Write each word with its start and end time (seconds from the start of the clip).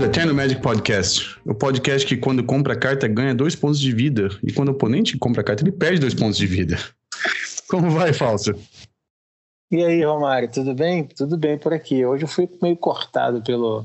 bem-vindos 0.00 0.02
ao 0.02 0.06
Eternal 0.06 0.34
Magic 0.34 0.62
Podcast. 0.62 1.40
O 1.44 1.54
podcast 1.54 2.06
que, 2.06 2.16
quando 2.16 2.42
compra 2.42 2.72
a 2.72 2.76
carta, 2.76 3.06
ganha 3.06 3.34
dois 3.34 3.54
pontos 3.54 3.78
de 3.78 3.92
vida. 3.92 4.28
E 4.42 4.52
quando 4.52 4.68
o 4.68 4.72
oponente 4.72 5.18
compra 5.18 5.42
a 5.42 5.44
carta, 5.44 5.62
ele 5.62 5.72
perde 5.72 6.00
dois 6.00 6.14
pontos 6.14 6.36
de 6.38 6.46
vida. 6.46 6.78
Como 7.68 7.90
vai, 7.90 8.12
Falso? 8.12 8.54
E 9.70 9.84
aí, 9.84 10.02
Romário, 10.02 10.50
tudo 10.50 10.74
bem? 10.74 11.04
Tudo 11.04 11.36
bem 11.36 11.58
por 11.58 11.72
aqui. 11.72 12.04
Hoje 12.04 12.24
eu 12.24 12.28
fui 12.28 12.48
meio 12.62 12.76
cortado 12.76 13.42
pelo, 13.42 13.84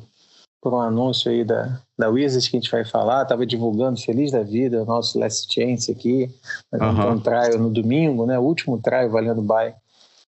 por 0.61 0.73
um 0.73 0.79
anúncio 0.79 1.29
aí 1.29 1.43
da, 1.43 1.81
da 1.97 2.09
Wizards 2.09 2.47
que 2.47 2.57
a 2.57 2.59
gente 2.59 2.71
vai 2.71 2.85
falar. 2.85 3.25
Tava 3.25 3.45
divulgando 3.45 3.99
Feliz 3.99 4.31
da 4.31 4.41
Vida, 4.41 4.81
o 4.81 4.85
nosso 4.85 5.19
Last 5.19 5.53
Chance 5.53 5.91
aqui. 5.91 6.29
Vai 6.71 6.89
uhum. 6.89 7.11
um 7.13 7.19
trial 7.19 7.59
no 7.59 7.69
domingo, 7.69 8.25
né? 8.25 8.39
O 8.39 8.43
último 8.43 8.79
trial 8.81 9.09
valendo 9.09 9.41
buy 9.41 9.73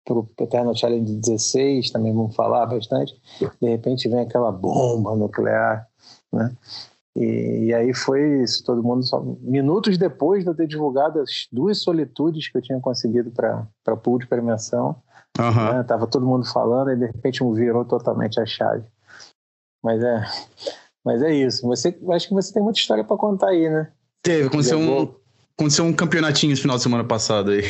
para 0.04 0.18
o 0.18 0.28
Eternal 0.38 0.74
Challenge 0.76 1.14
16, 1.16 1.90
também 1.90 2.12
vamos 2.12 2.34
falar 2.36 2.66
bastante. 2.66 3.14
De 3.60 3.68
repente 3.68 4.08
vem 4.08 4.20
aquela 4.20 4.52
bomba 4.52 5.16
nuclear, 5.16 5.86
né? 6.32 6.54
E, 7.16 7.66
e, 7.66 7.74
aí 7.74 7.94
foi 7.94 8.42
isso, 8.42 8.64
todo 8.64 8.82
mundo 8.82 9.04
só. 9.04 9.20
Minutos 9.40 9.96
depois 9.96 10.42
de 10.42 10.50
eu 10.50 10.54
ter 10.54 10.66
divulgado 10.66 11.20
as 11.20 11.46
duas 11.50 11.78
solitudes 11.78 12.48
que 12.48 12.58
eu 12.58 12.62
tinha 12.62 12.80
conseguido 12.80 13.30
para 13.30 13.66
a 13.86 13.96
pool 13.96 14.18
de 14.18 14.26
premiação, 14.26 14.96
uhum. 15.38 15.74
né? 15.74 15.84
tava 15.84 16.08
todo 16.08 16.26
mundo 16.26 16.44
falando 16.44 16.90
e 16.90 16.96
de 16.96 17.06
repente 17.06 17.44
virou 17.54 17.84
totalmente 17.84 18.40
a 18.40 18.46
chave. 18.46 18.84
Mas 19.82 20.02
é, 20.02 20.24
mas 21.04 21.22
é 21.22 21.32
isso. 21.32 21.64
Você, 21.68 21.96
acho 22.10 22.28
que 22.28 22.34
você 22.34 22.52
tem 22.52 22.62
muita 22.62 22.80
história 22.80 23.04
para 23.04 23.16
contar 23.16 23.50
aí, 23.50 23.70
né? 23.70 23.92
Teve, 24.20 24.48
aconteceu 24.48 24.78
um, 24.78 25.14
aconteceu 25.56 25.84
um 25.84 25.92
campeonatinho 25.92 26.52
esse 26.52 26.62
final 26.62 26.76
de 26.76 26.82
semana 26.82 27.04
passado 27.04 27.52
aí. 27.52 27.62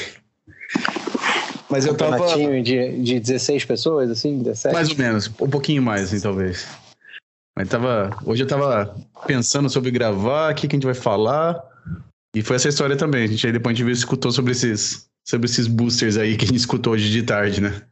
Mas 1.75 1.87
eu 1.87 1.97
tava. 1.97 2.37
De, 2.63 3.03
de 3.03 3.19
16 3.19 3.65
pessoas, 3.65 4.09
assim? 4.09 4.39
17? 4.39 4.73
Mais 4.73 4.91
ou 4.91 4.97
menos, 4.97 5.27
um 5.41 5.51
pouquinho 5.51 5.83
mais, 5.83 6.05
assim, 6.05 6.21
talvez. 6.21 6.69
Mas 7.57 7.69
tava. 7.69 8.17
Hoje 8.25 8.45
eu 8.45 8.47
tava 8.47 8.95
pensando 9.27 9.69
sobre 9.69 9.91
gravar, 9.91 10.53
o 10.53 10.55
que, 10.55 10.69
que 10.69 10.77
a 10.77 10.79
gente 10.79 10.85
vai 10.85 10.95
falar. 10.95 11.61
E 12.33 12.43
foi 12.43 12.55
essa 12.55 12.69
história 12.69 12.97
também. 12.97 13.25
A 13.25 13.27
gente 13.27 13.45
aí 13.45 13.53
depois 13.53 13.75
a 13.75 13.77
gente 13.77 13.91
escutou 13.91 14.31
sobre 14.31 14.53
esses, 14.53 15.09
sobre 15.27 15.47
esses 15.47 15.67
boosters 15.67 16.17
aí 16.17 16.37
que 16.37 16.45
a 16.45 16.47
gente 16.47 16.59
escutou 16.59 16.93
hoje 16.93 17.11
de 17.11 17.25
tarde, 17.25 17.61
né? 17.61 17.83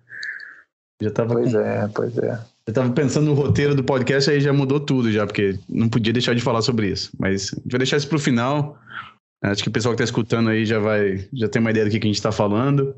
Já 1.03 1.11
tava 1.11 1.35
pois 1.35 1.53
é, 1.53 1.91
pois 1.93 2.17
é. 2.19 2.39
Eu 2.65 2.73
tava 2.73 2.93
pensando 2.93 3.27
no 3.27 3.35
roteiro 3.35 3.75
do 3.75 3.83
podcast, 3.83 4.31
aí 4.31 4.41
já 4.41 4.53
mudou 4.53 4.79
tudo 4.79 5.11
já, 5.11 5.27
porque 5.27 5.59
não 5.69 5.89
podia 5.89 6.13
deixar 6.13 6.37
de 6.37 6.41
falar 6.41 6.63
sobre 6.63 6.87
isso. 6.87 7.11
Mas 7.19 7.53
a 7.53 7.57
gente 7.57 7.73
vai 7.73 7.79
deixar 7.79 7.97
isso 7.97 8.09
pro 8.09 8.21
final. 8.21 8.79
Acho 9.43 9.65
que 9.65 9.69
o 9.69 9.73
pessoal 9.73 9.93
que 9.93 9.99
tá 9.99 10.05
escutando 10.05 10.51
aí 10.51 10.65
já 10.65 10.79
vai, 10.79 11.29
já 11.33 11.49
tem 11.49 11.59
uma 11.59 11.73
ideia 11.73 11.85
do 11.85 11.91
que, 11.91 11.99
que 11.99 12.07
a 12.07 12.13
gente 12.13 12.23
tá 12.23 12.31
falando. 12.31 12.95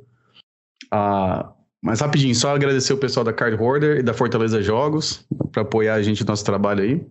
Ah, 0.91 1.53
mas 1.83 2.01
rapidinho, 2.01 2.35
só 2.35 2.55
agradecer 2.55 2.93
o 2.93 2.99
pessoal 2.99 3.25
da 3.25 3.33
Card 3.33 3.63
Hoarder 3.63 3.99
e 3.99 4.03
da 4.03 4.15
Fortaleza 4.15 4.63
Jogos 4.63 5.27
para 5.53 5.63
apoiar 5.63 5.95
a 5.95 6.03
gente 6.03 6.23
no 6.23 6.29
nosso 6.29 6.45
trabalho 6.45 6.83
aí. 6.83 7.07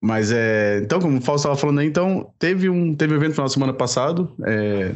Mas 0.00 0.30
é. 0.30 0.80
Então, 0.82 1.00
como 1.00 1.18
o 1.18 1.20
Fausto 1.20 1.48
estava 1.48 1.56
falando 1.56 1.78
aí, 1.78 1.86
então, 1.86 2.30
teve 2.38 2.68
um, 2.68 2.94
teve 2.94 3.14
um 3.14 3.16
evento 3.16 3.30
no 3.30 3.34
final 3.34 3.46
de 3.46 3.52
semana 3.54 3.72
passado. 3.72 4.32
É, 4.46 4.94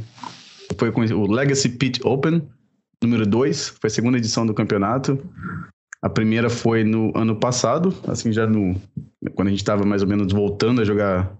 foi 0.78 0.90
o 0.90 1.26
Legacy 1.32 1.70
Pit 1.70 2.00
Open, 2.04 2.46
número 3.02 3.26
2. 3.26 3.70
Foi 3.80 3.88
a 3.88 3.90
segunda 3.90 4.18
edição 4.18 4.46
do 4.46 4.54
campeonato. 4.54 5.18
A 6.02 6.08
primeira 6.08 6.48
foi 6.48 6.84
no 6.84 7.10
ano 7.16 7.34
passado, 7.34 7.92
assim, 8.06 8.32
já 8.32 8.46
no. 8.46 8.80
Quando 9.34 9.48
a 9.48 9.50
gente 9.50 9.60
estava 9.60 9.84
mais 9.84 10.02
ou 10.02 10.08
menos 10.08 10.32
voltando 10.32 10.82
a 10.82 10.84
jogar 10.84 11.32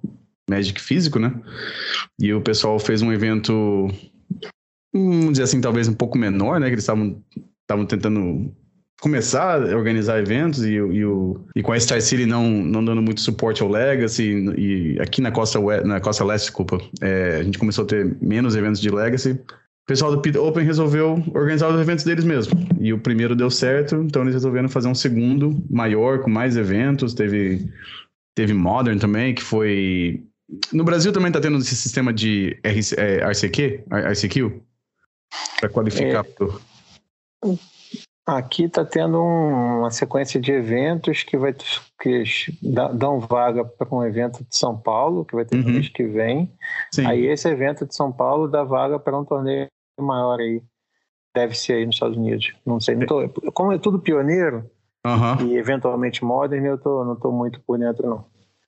Magic 0.50 0.80
físico, 0.80 1.18
né? 1.18 1.32
E 2.18 2.32
o 2.32 2.40
pessoal 2.40 2.78
fez 2.78 3.02
um 3.02 3.12
evento 3.12 3.88
vamos 4.92 5.32
dizer 5.32 5.44
assim, 5.44 5.60
talvez 5.60 5.88
um 5.88 5.94
pouco 5.94 6.18
menor, 6.18 6.60
né? 6.60 6.66
Que 6.66 6.74
eles 6.74 6.84
estavam 6.84 7.86
tentando 7.86 8.52
começar 9.00 9.62
a 9.62 9.76
organizar 9.76 10.18
eventos 10.18 10.64
e, 10.64 10.72
e, 10.72 11.04
o, 11.04 11.40
e 11.54 11.62
com 11.62 11.72
a 11.72 11.78
Star 11.78 12.00
City 12.00 12.26
não, 12.26 12.48
não 12.48 12.84
dando 12.84 13.00
muito 13.00 13.20
suporte 13.20 13.62
ao 13.62 13.68
Legacy 13.68 14.24
e 14.56 14.98
aqui 15.00 15.20
na 15.20 15.30
costa, 15.30 15.60
na 15.84 16.00
costa 16.00 16.24
leste, 16.24 16.46
desculpa, 16.46 16.78
é, 17.00 17.38
a 17.40 17.42
gente 17.42 17.58
começou 17.58 17.84
a 17.84 17.86
ter 17.86 18.16
menos 18.20 18.56
eventos 18.56 18.80
de 18.80 18.90
Legacy. 18.90 19.32
O 19.32 19.86
pessoal 19.88 20.10
do 20.10 20.20
Pit 20.20 20.36
Open 20.36 20.64
resolveu 20.64 21.22
organizar 21.32 21.68
os 21.68 21.80
eventos 21.80 22.04
deles 22.04 22.24
mesmo. 22.24 22.52
E 22.80 22.92
o 22.92 22.98
primeiro 22.98 23.34
deu 23.34 23.50
certo, 23.50 23.96
então 23.96 24.22
eles 24.22 24.34
resolveram 24.34 24.68
fazer 24.68 24.88
um 24.88 24.94
segundo 24.94 25.64
maior, 25.70 26.20
com 26.20 26.28
mais 26.28 26.56
eventos. 26.56 27.14
Teve, 27.14 27.66
teve 28.34 28.52
Modern 28.52 28.98
também, 28.98 29.34
que 29.34 29.42
foi. 29.42 30.22
No 30.72 30.84
Brasil 30.84 31.10
também 31.10 31.28
está 31.28 31.40
tendo 31.40 31.56
esse 31.58 31.74
sistema 31.74 32.12
de 32.12 32.58
RC, 32.62 32.96
é, 32.98 33.24
RCQ, 33.30 33.84
RCQ, 33.90 34.60
para 35.58 35.68
qualificar 35.68 36.24
é. 36.24 37.56
Aqui 38.26 38.64
está 38.64 38.84
tendo 38.84 39.22
um, 39.22 39.78
uma 39.78 39.90
sequência 39.90 40.38
de 40.38 40.52
eventos 40.52 41.22
que 41.22 41.36
vai 41.38 41.54
que 41.98 42.24
dão 42.92 43.20
vaga 43.20 43.64
para 43.64 43.88
um 43.90 44.04
evento 44.04 44.44
de 44.44 44.54
São 44.54 44.76
Paulo, 44.76 45.24
que 45.24 45.34
vai 45.34 45.46
ter 45.46 45.56
uhum. 45.56 45.62
no 45.62 45.70
mês 45.70 45.88
que 45.88 46.04
vem. 46.04 46.52
Sim. 46.92 47.06
Aí 47.06 47.26
esse 47.26 47.48
evento 47.48 47.86
de 47.86 47.94
São 47.94 48.12
Paulo 48.12 48.46
dá 48.46 48.62
vaga 48.64 48.98
para 48.98 49.18
um 49.18 49.24
torneio 49.24 49.68
maior 49.98 50.38
aí. 50.40 50.62
Deve 51.34 51.54
ser 51.54 51.74
aí 51.74 51.86
nos 51.86 51.96
Estados 51.96 52.18
Unidos. 52.18 52.52
Não 52.66 52.78
sei. 52.78 52.96
Não 52.96 53.06
tô, 53.06 53.28
como 53.52 53.72
é 53.72 53.78
tudo 53.78 53.98
pioneiro 53.98 54.70
uhum. 55.06 55.46
e 55.46 55.56
eventualmente 55.56 56.22
modern, 56.22 56.66
eu 56.66 56.76
tô, 56.76 57.04
não 57.04 57.14
estou 57.14 57.32
muito 57.32 57.60
por 57.66 57.78
dentro, 57.78 58.06
não. 58.06 58.26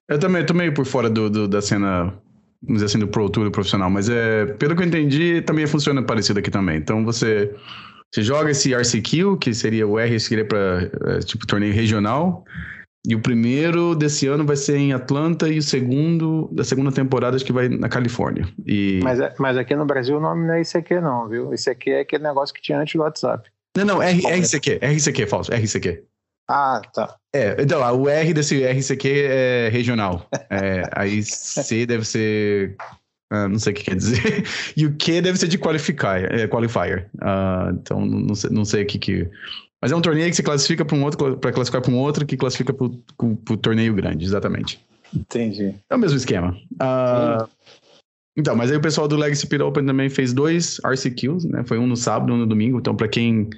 Eu 0.09 0.19
também 0.19 0.45
tô 0.45 0.55
meio 0.55 0.73
por 0.73 0.87
fora 0.87 1.11
do, 1.11 1.29
do 1.29 1.47
da 1.47 1.61
cena 1.61 2.15
vamos 2.63 2.83
dizer 2.83 2.87
assim, 2.87 2.99
do 2.99 3.09
Pro 3.09 3.29
Tour 3.29 3.45
do 3.45 3.51
profissional, 3.51 3.91
mas 3.91 4.09
é, 4.09 4.47
pelo 4.47 4.77
que 4.77 4.83
eu 4.83 4.87
entendi, 4.87 5.41
também 5.43 5.67
funciona 5.67 6.03
parecido 6.03 6.39
aqui 6.39 6.51
também. 6.51 6.77
Então 6.77 7.05
você, 7.05 7.55
você 8.13 8.23
joga 8.23 8.51
esse 8.51 8.75
RCQ, 8.75 9.39
que 9.41 9.55
seria 9.55 9.87
o 9.87 9.99
R, 9.99 10.21
seria 10.21 10.45
para 10.45 10.91
é, 11.07 11.19
tipo 11.21 11.47
torneio 11.47 11.73
regional. 11.73 12.45
E 13.07 13.15
o 13.15 13.21
primeiro 13.21 13.95
desse 13.95 14.27
ano 14.27 14.45
vai 14.45 14.57
ser 14.57 14.77
em 14.77 14.93
Atlanta 14.93 15.49
e 15.49 15.59
o 15.59 15.63
segundo 15.63 16.51
da 16.53 16.63
segunda 16.63 16.93
temporada 16.93 17.35
acho 17.35 17.45
que 17.45 17.53
vai 17.53 17.67
na 17.67 17.89
Califórnia. 17.89 18.47
E... 18.67 19.01
Mas, 19.03 19.19
é, 19.19 19.35
mas 19.39 19.57
aqui 19.57 19.75
no 19.75 19.87
Brasil 19.87 20.19
o 20.19 20.21
nome 20.21 20.47
não 20.47 20.55
é 20.55 20.61
ICQ 20.61 21.01
não, 21.01 21.27
viu? 21.27 21.55
ICQ 21.55 21.91
é 21.91 22.01
aquele 22.01 22.25
negócio 22.25 22.55
que 22.55 22.61
tinha 22.61 22.79
antes 22.79 22.95
do 22.95 23.01
WhatsApp. 23.01 23.49
Não, 23.75 23.85
não, 23.87 24.03
R, 24.03 24.21
RCQ, 24.27 24.81
RCQ, 24.83 25.27
falso, 25.27 25.53
RCQ. 25.53 26.03
Ah, 26.53 26.83
tá. 26.93 27.15
É, 27.33 27.63
então, 27.63 27.81
o 27.97 28.09
R 28.09 28.35
desse 28.35 28.61
RCQ 28.67 29.09
é 29.09 29.69
regional. 29.69 30.27
É, 30.51 30.83
aí 30.93 31.23
C 31.23 31.87
deve 31.87 32.05
ser. 32.05 32.75
Uh, 33.33 33.49
não 33.49 33.61
sei 33.61 33.73
o 33.73 33.77
que 33.77 33.85
quer 33.85 33.95
dizer. 33.95 34.45
E 34.77 34.85
o 34.85 34.97
Q 34.97 35.23
deve 35.23 35.39
ser 35.39 35.47
de 35.47 35.57
qualifier. 35.57 36.35
É, 36.35 36.49
qualifier. 36.49 37.09
Uh, 37.15 37.71
então, 37.81 38.05
não 38.05 38.35
sei, 38.35 38.51
não 38.51 38.65
sei 38.65 38.83
o 38.83 38.87
que 38.87 38.99
que. 38.99 39.29
Mas 39.81 39.93
é 39.93 39.97
um 39.97 40.01
torneio 40.01 40.29
que 40.29 40.35
se 40.35 40.43
classifica 40.43 40.85
para 40.85 40.97
um 40.97 41.05
outro, 41.05 41.37
para 41.37 41.53
classificar 41.53 41.81
para 41.81 41.93
um 41.93 41.99
outro 41.99 42.27
que 42.27 42.37
classifica 42.37 42.75
para 42.75 42.87
o 42.87 43.57
torneio 43.57 43.95
grande, 43.95 44.25
exatamente. 44.25 44.85
Entendi. 45.15 45.73
É 45.89 45.95
o 45.95 45.99
mesmo 45.99 46.17
esquema. 46.17 46.57
Uh, 46.75 47.49
então, 48.37 48.57
mas 48.57 48.73
aí 48.73 48.77
o 48.77 48.81
pessoal 48.81 49.07
do 49.07 49.17
Legacy 49.17 49.47
Pit 49.47 49.63
Open 49.63 49.87
também 49.87 50.11
fez 50.11 50.33
dois 50.33 50.81
RCQs, 50.85 51.45
né? 51.45 51.63
Foi 51.65 51.79
um 51.79 51.87
no 51.87 51.97
sábado 51.97 52.33
e 52.33 52.35
um 52.35 52.39
no 52.39 52.47
domingo. 52.47 52.79
Então, 52.79 52.97
para 52.97 53.07
quem 53.07 53.49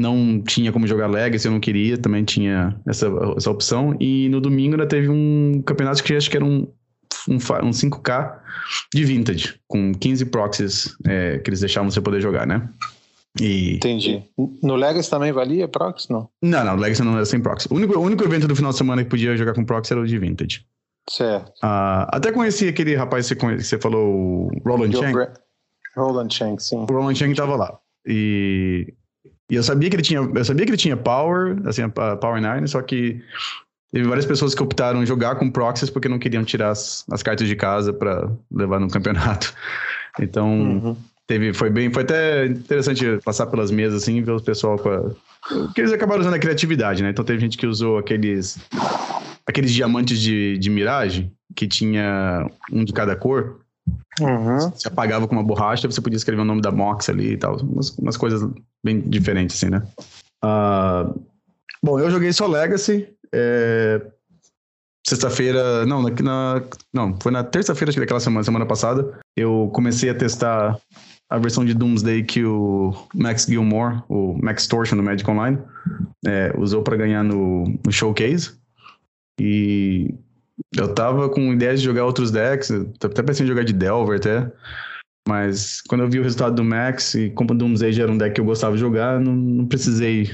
não 0.00 0.40
tinha 0.40 0.72
como 0.72 0.86
jogar 0.86 1.06
Legacy, 1.06 1.46
eu 1.46 1.52
não 1.52 1.60
queria, 1.60 1.98
também 1.98 2.24
tinha 2.24 2.76
essa, 2.86 3.06
essa 3.36 3.50
opção. 3.50 3.94
E 4.00 4.28
no 4.30 4.40
domingo 4.40 4.74
ainda 4.74 4.86
teve 4.86 5.08
um 5.08 5.62
campeonato 5.64 6.02
que 6.02 6.14
acho 6.14 6.30
que 6.30 6.36
era 6.36 6.44
um, 6.44 6.66
um, 7.28 7.34
um 7.34 7.70
5K 7.70 8.38
de 8.94 9.04
Vintage, 9.04 9.60
com 9.68 9.92
15 9.92 10.24
proxies 10.26 10.96
é, 11.06 11.38
que 11.38 11.50
eles 11.50 11.60
deixavam 11.60 11.90
você 11.90 12.00
poder 12.00 12.20
jogar, 12.20 12.46
né? 12.46 12.68
E... 13.38 13.76
Entendi. 13.76 14.24
No 14.62 14.74
Legacy 14.74 15.08
também 15.08 15.30
valia 15.30 15.68
proxy, 15.68 16.10
não? 16.10 16.28
Não, 16.42 16.64
não, 16.64 16.76
no 16.76 16.82
Legacy 16.82 17.02
não 17.02 17.14
era 17.14 17.24
sem 17.24 17.40
proxy. 17.40 17.68
O 17.70 17.76
único, 17.76 17.96
o 17.96 18.02
único 18.02 18.24
evento 18.24 18.48
do 18.48 18.56
final 18.56 18.72
de 18.72 18.78
semana 18.78 19.04
que 19.04 19.10
podia 19.10 19.36
jogar 19.36 19.54
com 19.54 19.64
proxy 19.64 19.92
era 19.92 20.00
o 20.00 20.06
de 20.06 20.18
Vintage. 20.18 20.64
Certo. 21.08 21.48
Uh, 21.62 22.06
até 22.08 22.32
conheci 22.32 22.68
aquele 22.68 22.94
rapaz 22.94 23.28
que 23.28 23.34
você, 23.34 23.58
você 23.58 23.78
falou, 23.78 24.48
o 24.48 24.50
Roland 24.64 24.92
Chang. 24.92 25.28
Roland 25.96 26.30
Chang, 26.30 26.62
sim. 26.62 26.86
O 26.88 26.92
Roland 26.92 27.14
Chang 27.14 27.34
tava 27.34 27.56
lá. 27.56 27.78
E 28.06 28.94
e 29.50 29.56
eu 29.56 29.62
sabia 29.62 29.90
que 29.90 29.96
ele 29.96 30.02
tinha, 30.02 30.20
eu 30.20 30.44
sabia 30.44 30.64
que 30.64 30.70
ele 30.70 30.78
tinha 30.78 30.96
power, 30.96 31.56
assim, 31.66 31.82
a 31.82 31.88
Power 31.88 32.40
9, 32.40 32.68
só 32.68 32.80
que 32.80 33.20
teve 33.92 34.06
várias 34.06 34.24
pessoas 34.24 34.54
que 34.54 34.62
optaram 34.62 35.04
jogar 35.04 35.34
com 35.34 35.50
proxies 35.50 35.90
porque 35.90 36.08
não 36.08 36.18
queriam 36.18 36.44
tirar 36.44 36.70
as, 36.70 37.04
as 37.10 37.22
cartas 37.22 37.48
de 37.48 37.56
casa 37.56 37.92
para 37.92 38.30
levar 38.50 38.80
no 38.80 38.88
campeonato. 38.88 39.52
Então, 40.18 40.48
uhum. 40.48 40.96
teve, 41.24 41.54
foi 41.54 41.70
bem, 41.70 41.88
foi 41.92 42.02
até 42.02 42.44
interessante 42.44 43.04
passar 43.24 43.46
pelas 43.46 43.70
mesas 43.70 44.02
assim, 44.02 44.20
ver 44.22 44.32
o 44.32 44.42
pessoal 44.42 44.76
com 44.76 44.88
a, 44.90 45.70
que 45.72 45.80
eles 45.80 45.92
acabaram 45.92 46.20
usando 46.20 46.34
a 46.34 46.38
criatividade, 46.38 47.02
né? 47.02 47.10
Então 47.10 47.24
teve 47.24 47.38
gente 47.38 47.56
que 47.56 47.66
usou 47.66 47.96
aqueles 47.96 48.58
aqueles 49.46 49.72
diamantes 49.72 50.20
de, 50.20 50.58
de 50.58 50.68
miragem 50.68 51.32
que 51.54 51.66
tinha 51.66 52.46
um 52.72 52.84
de 52.84 52.92
cada 52.92 53.16
cor. 53.16 53.60
Uhum. 54.20 54.70
Você 54.70 54.88
apagava 54.88 55.26
com 55.26 55.34
uma 55.34 55.44
borracha, 55.44 55.90
você 55.90 56.00
podia 56.00 56.16
escrever 56.16 56.42
o 56.42 56.44
nome 56.44 56.60
da 56.60 56.70
Mox 56.70 57.08
ali 57.08 57.32
e 57.32 57.36
tal. 57.36 57.56
Umas, 57.56 57.90
umas 57.98 58.16
coisas 58.16 58.48
bem 58.84 59.00
diferentes, 59.00 59.56
assim, 59.56 59.70
né? 59.70 59.82
Uh, 60.44 61.20
bom, 61.82 61.98
eu 61.98 62.10
joguei 62.10 62.32
só 62.32 62.46
Legacy. 62.46 63.08
É, 63.32 64.00
Sexta-feira, 65.06 65.86
não, 65.86 66.02
na, 66.02 66.10
na, 66.22 66.62
não, 66.92 67.18
foi 67.20 67.32
na 67.32 67.42
terça-feira 67.42 67.92
daquela 67.92 68.20
semana, 68.20 68.44
semana 68.44 68.66
passada. 68.66 69.18
Eu 69.36 69.70
comecei 69.72 70.10
a 70.10 70.14
testar 70.14 70.78
a 71.28 71.38
versão 71.38 71.64
de 71.64 71.72
Doomsday 71.72 72.22
que 72.22 72.44
o 72.44 72.92
Max 73.14 73.46
Gilmore, 73.46 74.02
o 74.08 74.38
Max 74.42 74.66
Torsion 74.66 74.96
do 74.96 75.02
Magic 75.02 75.28
Online, 75.28 75.58
é, 76.26 76.52
usou 76.56 76.82
para 76.82 76.96
ganhar 76.96 77.24
no, 77.24 77.64
no 77.84 77.90
Showcase. 77.90 78.52
E 79.40 80.14
eu 80.76 80.94
tava 80.94 81.28
com 81.28 81.52
ideias 81.52 81.80
de 81.80 81.86
jogar 81.86 82.04
outros 82.04 82.30
decks, 82.30 82.70
até 83.02 83.22
pensei 83.22 83.44
em 83.44 83.48
jogar 83.48 83.64
de 83.64 83.72
Delver 83.72 84.18
até. 84.18 84.50
Mas 85.28 85.80
quando 85.82 86.02
eu 86.02 86.08
vi 86.08 86.18
o 86.18 86.22
resultado 86.22 86.56
do 86.56 86.64
Max 86.64 87.14
e 87.14 87.30
como 87.30 87.52
o 87.52 87.84
era 88.00 88.10
um 88.10 88.18
deck 88.18 88.34
que 88.34 88.40
eu 88.40 88.44
gostava 88.44 88.74
de 88.74 88.80
jogar, 88.80 89.20
não, 89.20 89.34
não 89.34 89.66
precisei 89.66 90.30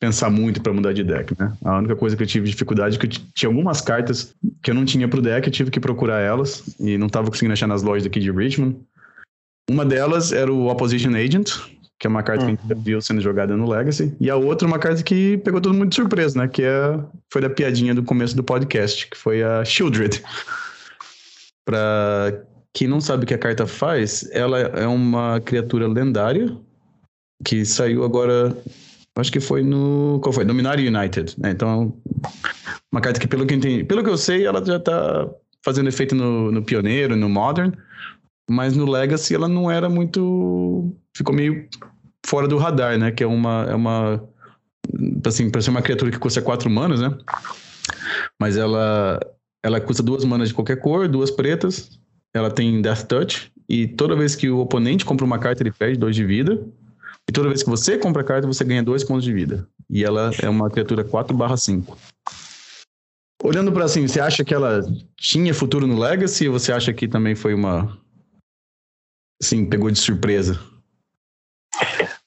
pensar 0.00 0.30
muito 0.30 0.62
para 0.62 0.72
mudar 0.72 0.92
de 0.92 1.02
deck, 1.02 1.34
né? 1.38 1.52
A 1.64 1.78
única 1.78 1.96
coisa 1.96 2.16
que 2.16 2.22
eu 2.22 2.26
tive 2.26 2.48
dificuldade 2.48 2.96
é 2.96 2.98
que 2.98 3.06
eu 3.06 3.10
tinha 3.34 3.48
algumas 3.48 3.80
cartas 3.80 4.34
que 4.62 4.70
eu 4.70 4.74
não 4.74 4.84
tinha 4.84 5.08
pro 5.08 5.22
deck, 5.22 5.46
eu 5.46 5.52
tive 5.52 5.70
que 5.70 5.80
procurar 5.80 6.20
elas 6.20 6.76
e 6.78 6.96
não 6.96 7.08
tava 7.08 7.28
conseguindo 7.28 7.52
achar 7.52 7.66
nas 7.66 7.82
lojas 7.82 8.06
aqui 8.06 8.20
de 8.20 8.30
Richmond. 8.30 8.76
Uma 9.68 9.84
delas 9.84 10.32
era 10.32 10.52
o 10.52 10.68
Opposition 10.70 11.14
Agent, 11.14 11.50
que 11.98 12.06
é 12.06 12.10
uma 12.10 12.22
carta 12.22 12.44
uhum. 12.44 12.56
que 12.56 12.62
a 12.62 12.66
gente 12.66 12.72
uhum. 12.72 12.82
viu 12.82 13.00
sendo 13.00 13.20
jogada 13.20 13.56
no 13.56 13.68
Legacy, 13.68 14.14
e 14.20 14.30
a 14.30 14.36
outra 14.36 14.66
uma 14.66 14.78
carta 14.78 15.02
que 15.02 15.38
pegou 15.38 15.60
todo 15.60 15.74
mundo 15.74 15.88
de 15.88 15.96
surpresa, 15.96 16.38
né? 16.38 16.48
Que 16.48 16.62
é, 16.62 16.98
foi 17.32 17.42
da 17.42 17.50
piadinha 17.50 17.94
do 17.94 18.02
começo 18.02 18.36
do 18.36 18.44
podcast, 18.44 19.08
que 19.08 19.16
foi 19.16 19.42
a 19.42 19.64
Shieldred. 19.64 20.22
Pra 21.64 22.32
quem 22.72 22.88
não 22.88 23.00
sabe 23.00 23.24
o 23.24 23.26
que 23.26 23.34
a 23.34 23.38
carta 23.38 23.66
faz, 23.66 24.28
ela 24.32 24.58
é 24.58 24.86
uma 24.86 25.40
criatura 25.40 25.86
lendária 25.86 26.56
que 27.44 27.64
saiu 27.64 28.04
agora 28.04 28.56
Acho 29.18 29.32
que 29.32 29.40
foi 29.40 29.62
no. 29.64 30.20
Qual 30.22 30.32
foi? 30.32 30.44
Dominar 30.44 30.78
United. 30.78 31.34
Né? 31.38 31.50
Então, 31.50 31.92
uma 32.92 33.00
carta 33.00 33.18
que, 33.18 33.26
pelo 33.26 33.44
que, 33.44 33.54
eu 33.54 33.58
entendi, 33.58 33.84
pelo 33.84 34.04
que 34.04 34.10
eu 34.10 34.16
sei, 34.16 34.46
ela 34.46 34.64
já 34.64 34.78
tá 34.78 35.28
fazendo 35.64 35.88
efeito 35.88 36.14
no, 36.14 36.52
no 36.52 36.62
Pioneiro, 36.62 37.16
no 37.16 37.28
Modern, 37.28 37.72
mas 38.48 38.76
no 38.76 38.90
Legacy 38.90 39.34
ela 39.34 39.48
não 39.48 39.70
era 39.70 39.88
muito. 39.88 40.92
Ficou 41.16 41.34
meio 41.34 41.68
fora 42.26 42.48
do 42.48 42.56
radar, 42.56 42.98
né? 42.98 43.10
Que 43.10 43.22
é 43.22 43.26
uma. 43.26 43.66
É 43.68 43.74
uma 43.74 44.22
assim, 45.26 45.50
para 45.50 45.60
ser 45.60 45.70
uma 45.70 45.82
criatura 45.82 46.10
que 46.10 46.18
custa 46.18 46.40
quatro 46.40 46.70
manas, 46.70 47.00
né? 47.00 47.16
Mas 48.40 48.56
ela, 48.56 49.20
ela 49.62 49.80
custa 49.80 50.02
duas 50.02 50.24
manas 50.24 50.48
de 50.48 50.54
qualquer 50.54 50.76
cor, 50.76 51.08
duas 51.08 51.30
pretas. 51.30 51.98
Ela 52.34 52.50
tem 52.50 52.80
Death 52.80 53.04
Touch. 53.06 53.52
E 53.68 53.86
toda 53.86 54.16
vez 54.16 54.34
que 54.34 54.48
o 54.48 54.60
oponente 54.60 55.04
compra 55.04 55.26
uma 55.26 55.38
carta, 55.38 55.62
ele 55.62 55.72
perde 55.72 55.98
dois 55.98 56.16
de 56.16 56.24
vida. 56.24 56.64
E 57.28 57.32
toda 57.32 57.48
vez 57.48 57.62
que 57.62 57.68
você 57.68 57.98
compra 57.98 58.22
a 58.22 58.24
carta, 58.24 58.46
você 58.46 58.64
ganha 58.64 58.82
dois 58.82 59.04
pontos 59.04 59.24
de 59.24 59.32
vida. 59.32 59.68
E 59.90 60.02
ela 60.02 60.30
é 60.40 60.48
uma 60.48 60.70
criatura 60.70 61.04
4/5. 61.04 61.96
Olhando 63.42 63.70
para 63.70 63.84
assim, 63.84 64.06
você 64.06 64.18
acha 64.18 64.44
que 64.44 64.54
ela 64.54 64.80
tinha 65.16 65.54
futuro 65.54 65.86
no 65.86 65.98
Legacy 65.98 66.48
ou 66.48 66.58
você 66.58 66.72
acha 66.72 66.92
que 66.92 67.06
também 67.06 67.34
foi 67.34 67.54
uma. 67.54 67.96
Assim, 69.42 69.64
pegou 69.64 69.90
de 69.90 69.98
surpresa? 69.98 70.58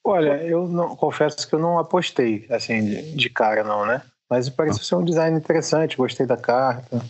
Olha, 0.04 0.42
eu 0.42 0.66
não, 0.66 0.96
confesso 0.96 1.46
que 1.46 1.54
eu 1.54 1.58
não 1.58 1.78
apostei, 1.78 2.46
assim, 2.50 2.84
de, 2.84 3.16
de 3.16 3.30
cara, 3.30 3.62
não, 3.62 3.86
né? 3.86 4.02
Mas 4.28 4.48
parece 4.48 4.80
ah. 4.80 4.84
ser 4.84 4.94
um 4.96 5.04
design 5.04 5.36
interessante, 5.36 5.96
gostei 5.96 6.26
da 6.26 6.36
carta. 6.36 7.04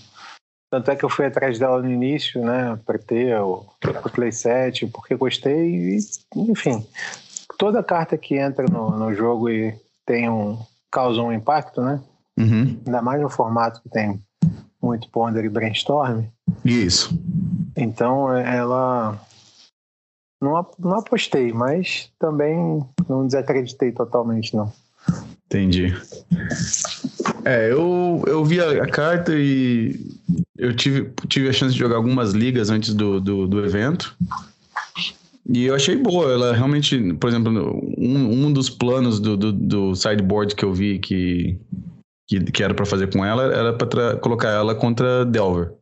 Tanto 0.71 0.91
é 0.91 0.97
que 0.97 1.05
eu 1.05 1.11
fui 1.11 1.27
atrás 1.27 1.59
dela 1.59 1.83
no 1.83 1.91
início, 1.91 2.43
né, 2.43 2.79
para 2.85 2.99
ter 2.99 3.39
o, 3.39 3.67
o 4.05 4.11
playset, 4.11 4.87
porque 4.87 5.15
gostei, 5.15 5.97
e, 5.97 5.99
enfim 6.35 6.87
toda 7.63 7.81
carta 7.81 8.19
que 8.19 8.35
entra 8.37 8.67
no, 8.67 8.91
no 8.99 9.15
jogo 9.15 9.49
e 9.49 9.73
tem 10.05 10.29
um 10.29 10.59
causa 10.91 11.23
um 11.23 11.33
impacto, 11.33 11.81
né? 11.81 12.01
Uhum. 12.37 12.77
Ainda 12.85 13.01
mais 13.01 13.23
no 13.23 13.31
formato 13.31 13.81
que 13.81 13.89
tem 13.89 14.21
muito 14.83 15.09
ponder 15.11 15.45
e 15.45 15.49
brainstorm. 15.49 16.25
Isso. 16.65 17.17
Então 17.77 18.37
ela 18.37 19.17
não, 20.43 20.67
não 20.79 20.99
apostei, 20.99 21.53
mas 21.53 22.11
também 22.19 22.85
não 23.09 23.27
desacreditei 23.27 23.93
totalmente, 23.93 24.55
não. 24.55 24.73
Entendi. 25.47 25.95
É, 27.45 27.71
eu, 27.71 28.23
eu 28.27 28.45
vi 28.45 28.61
a, 28.61 28.87
carta 28.87 29.33
e 29.35 30.01
eu 30.57 30.75
tive, 30.75 31.13
tive 31.29 31.49
a 31.49 31.53
chance 31.53 31.75
de 31.75 31.79
jogar 31.79 31.97
algumas 31.97 32.33
ligas 32.33 32.71
antes 32.71 32.95
do, 32.95 33.21
do, 33.21 33.47
do 33.47 33.65
evento. 33.65 34.17
E 35.49 35.65
eu 35.65 35.75
achei 35.75 35.97
boa, 35.97 36.33
ela 36.33 36.55
realmente, 36.55 37.15
por 37.15 37.29
exemplo, 37.29 37.51
um, 37.99 38.47
um 38.47 38.53
dos 38.53 38.71
planos 38.71 39.21
do, 39.21 39.37
do, 39.37 39.53
do 39.53 39.95
sideboard 39.95 40.55
que 40.55 40.65
eu 40.65 40.73
vi 40.73 40.99
que, 40.99 41.59
que, 42.29 42.41
que 42.45 42.63
era 42.63 42.75
para 42.75 42.87
fazer 42.87 43.13
com 43.13 43.25
ela 43.25 43.45
era 43.45 43.73
para 43.75 44.17
colocar 44.17 44.49
ela 44.51 44.75
contra 44.75 45.25
Delver. 45.25 45.73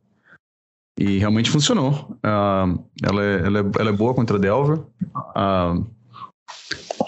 E 1.01 1.17
realmente 1.17 1.49
funcionou. 1.49 2.15
Uh, 2.23 2.79
ela, 3.01 3.23
é, 3.23 3.39
ela, 3.43 3.59
é, 3.59 3.63
ela 3.79 3.89
é 3.89 3.91
boa 3.91 4.13
contra 4.13 4.37
Delver. 4.37 4.77
Uh, 5.35 5.83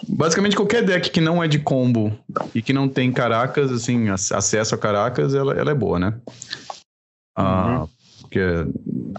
basicamente, 0.10 0.56
qualquer 0.56 0.84
deck 0.84 1.12
que 1.12 1.22
não 1.22 1.44
é 1.44 1.48
de 1.48 1.60
combo 1.60 2.12
e 2.56 2.62
que 2.64 2.74
não 2.74 2.90
tem 2.90 3.12
caracas, 3.12 3.72
assim, 3.72 4.10
acesso 4.10 4.74
a 4.74 4.80
caracas, 4.80 5.36
ela, 5.36 5.54
ela 5.54 5.70
é 5.70 5.76
boa, 5.76 6.00
né? 6.00 6.16
Uh, 7.38 7.42
uhum. 7.44 7.88
Porque, 8.22 8.40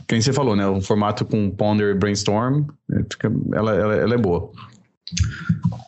quem 0.09 0.21
você 0.21 0.33
falou, 0.33 0.57
né? 0.57 0.67
O 0.67 0.81
formato 0.81 1.25
com 1.25 1.49
Ponder 1.53 1.95
e 1.95 1.99
Brainstorm, 1.99 2.65
né, 2.89 3.05
ela, 3.55 3.77
ela, 3.77 3.95
ela 3.95 4.15
é 4.15 4.19
boa. 4.19 4.51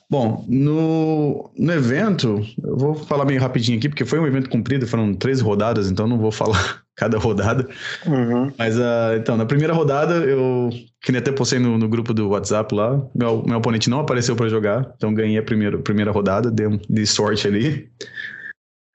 Bom, 0.09 0.45
no, 0.47 1.51
no 1.59 1.73
evento, 1.73 2.41
eu 2.63 2.77
vou 2.77 2.95
falar 2.95 3.25
bem 3.25 3.37
rapidinho 3.37 3.79
aqui, 3.79 3.89
porque 3.89 4.05
foi 4.05 4.21
um 4.21 4.27
evento 4.29 4.49
comprido, 4.49 4.87
foram 4.87 5.13
três 5.13 5.41
rodadas, 5.41 5.91
então 5.91 6.07
não 6.07 6.19
vou 6.19 6.31
falar 6.31 6.86
cada 6.97 7.19
rodada. 7.19 7.69
Uhum. 8.07 8.53
Mas, 8.59 8.77
uh, 8.77 9.17
então, 9.19 9.37
na 9.37 9.45
primeira 9.45 9.73
rodada, 9.73 10.15
eu, 10.15 10.71
que 11.03 11.13
nem 11.13 11.21
até 11.21 11.31
postei 11.31 11.59
no, 11.59 11.77
no 11.79 11.89
grupo 11.89 12.15
do 12.15 12.31
WhatsApp 12.31 12.75
lá, 12.75 13.01
meu, 13.15 13.45
meu 13.47 13.59
oponente 13.59 13.91
não 13.91 14.01
apareceu 14.01 14.35
para 14.35 14.49
jogar, 14.49 14.93
então 14.97 15.15
ganhei 15.15 15.39
a 15.39 15.43
primeira, 15.43 15.79
primeira 15.79 16.11
rodada, 16.11 16.51
dei 16.51 16.67
de 16.89 17.07
sorte 17.07 17.47
ali. 17.47 17.89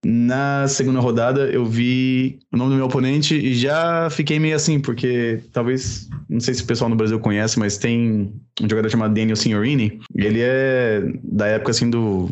Na 0.03 0.67
segunda 0.67 0.99
rodada, 0.99 1.41
eu 1.51 1.63
vi 1.63 2.39
o 2.51 2.57
nome 2.57 2.71
do 2.71 2.77
meu 2.77 2.87
oponente 2.87 3.35
e 3.35 3.53
já 3.53 4.09
fiquei 4.09 4.39
meio 4.39 4.55
assim, 4.55 4.79
porque 4.79 5.43
talvez, 5.53 6.09
não 6.27 6.39
sei 6.39 6.55
se 6.55 6.63
o 6.63 6.65
pessoal 6.65 6.89
no 6.89 6.95
Brasil 6.95 7.19
conhece, 7.19 7.59
mas 7.59 7.77
tem 7.77 8.33
um 8.59 8.67
jogador 8.67 8.89
chamado 8.89 9.13
Daniel 9.13 9.35
Signorini. 9.35 9.99
Ele 10.15 10.39
é 10.41 11.03
da 11.23 11.45
época 11.45 11.69
assim 11.69 11.87
do. 11.87 12.29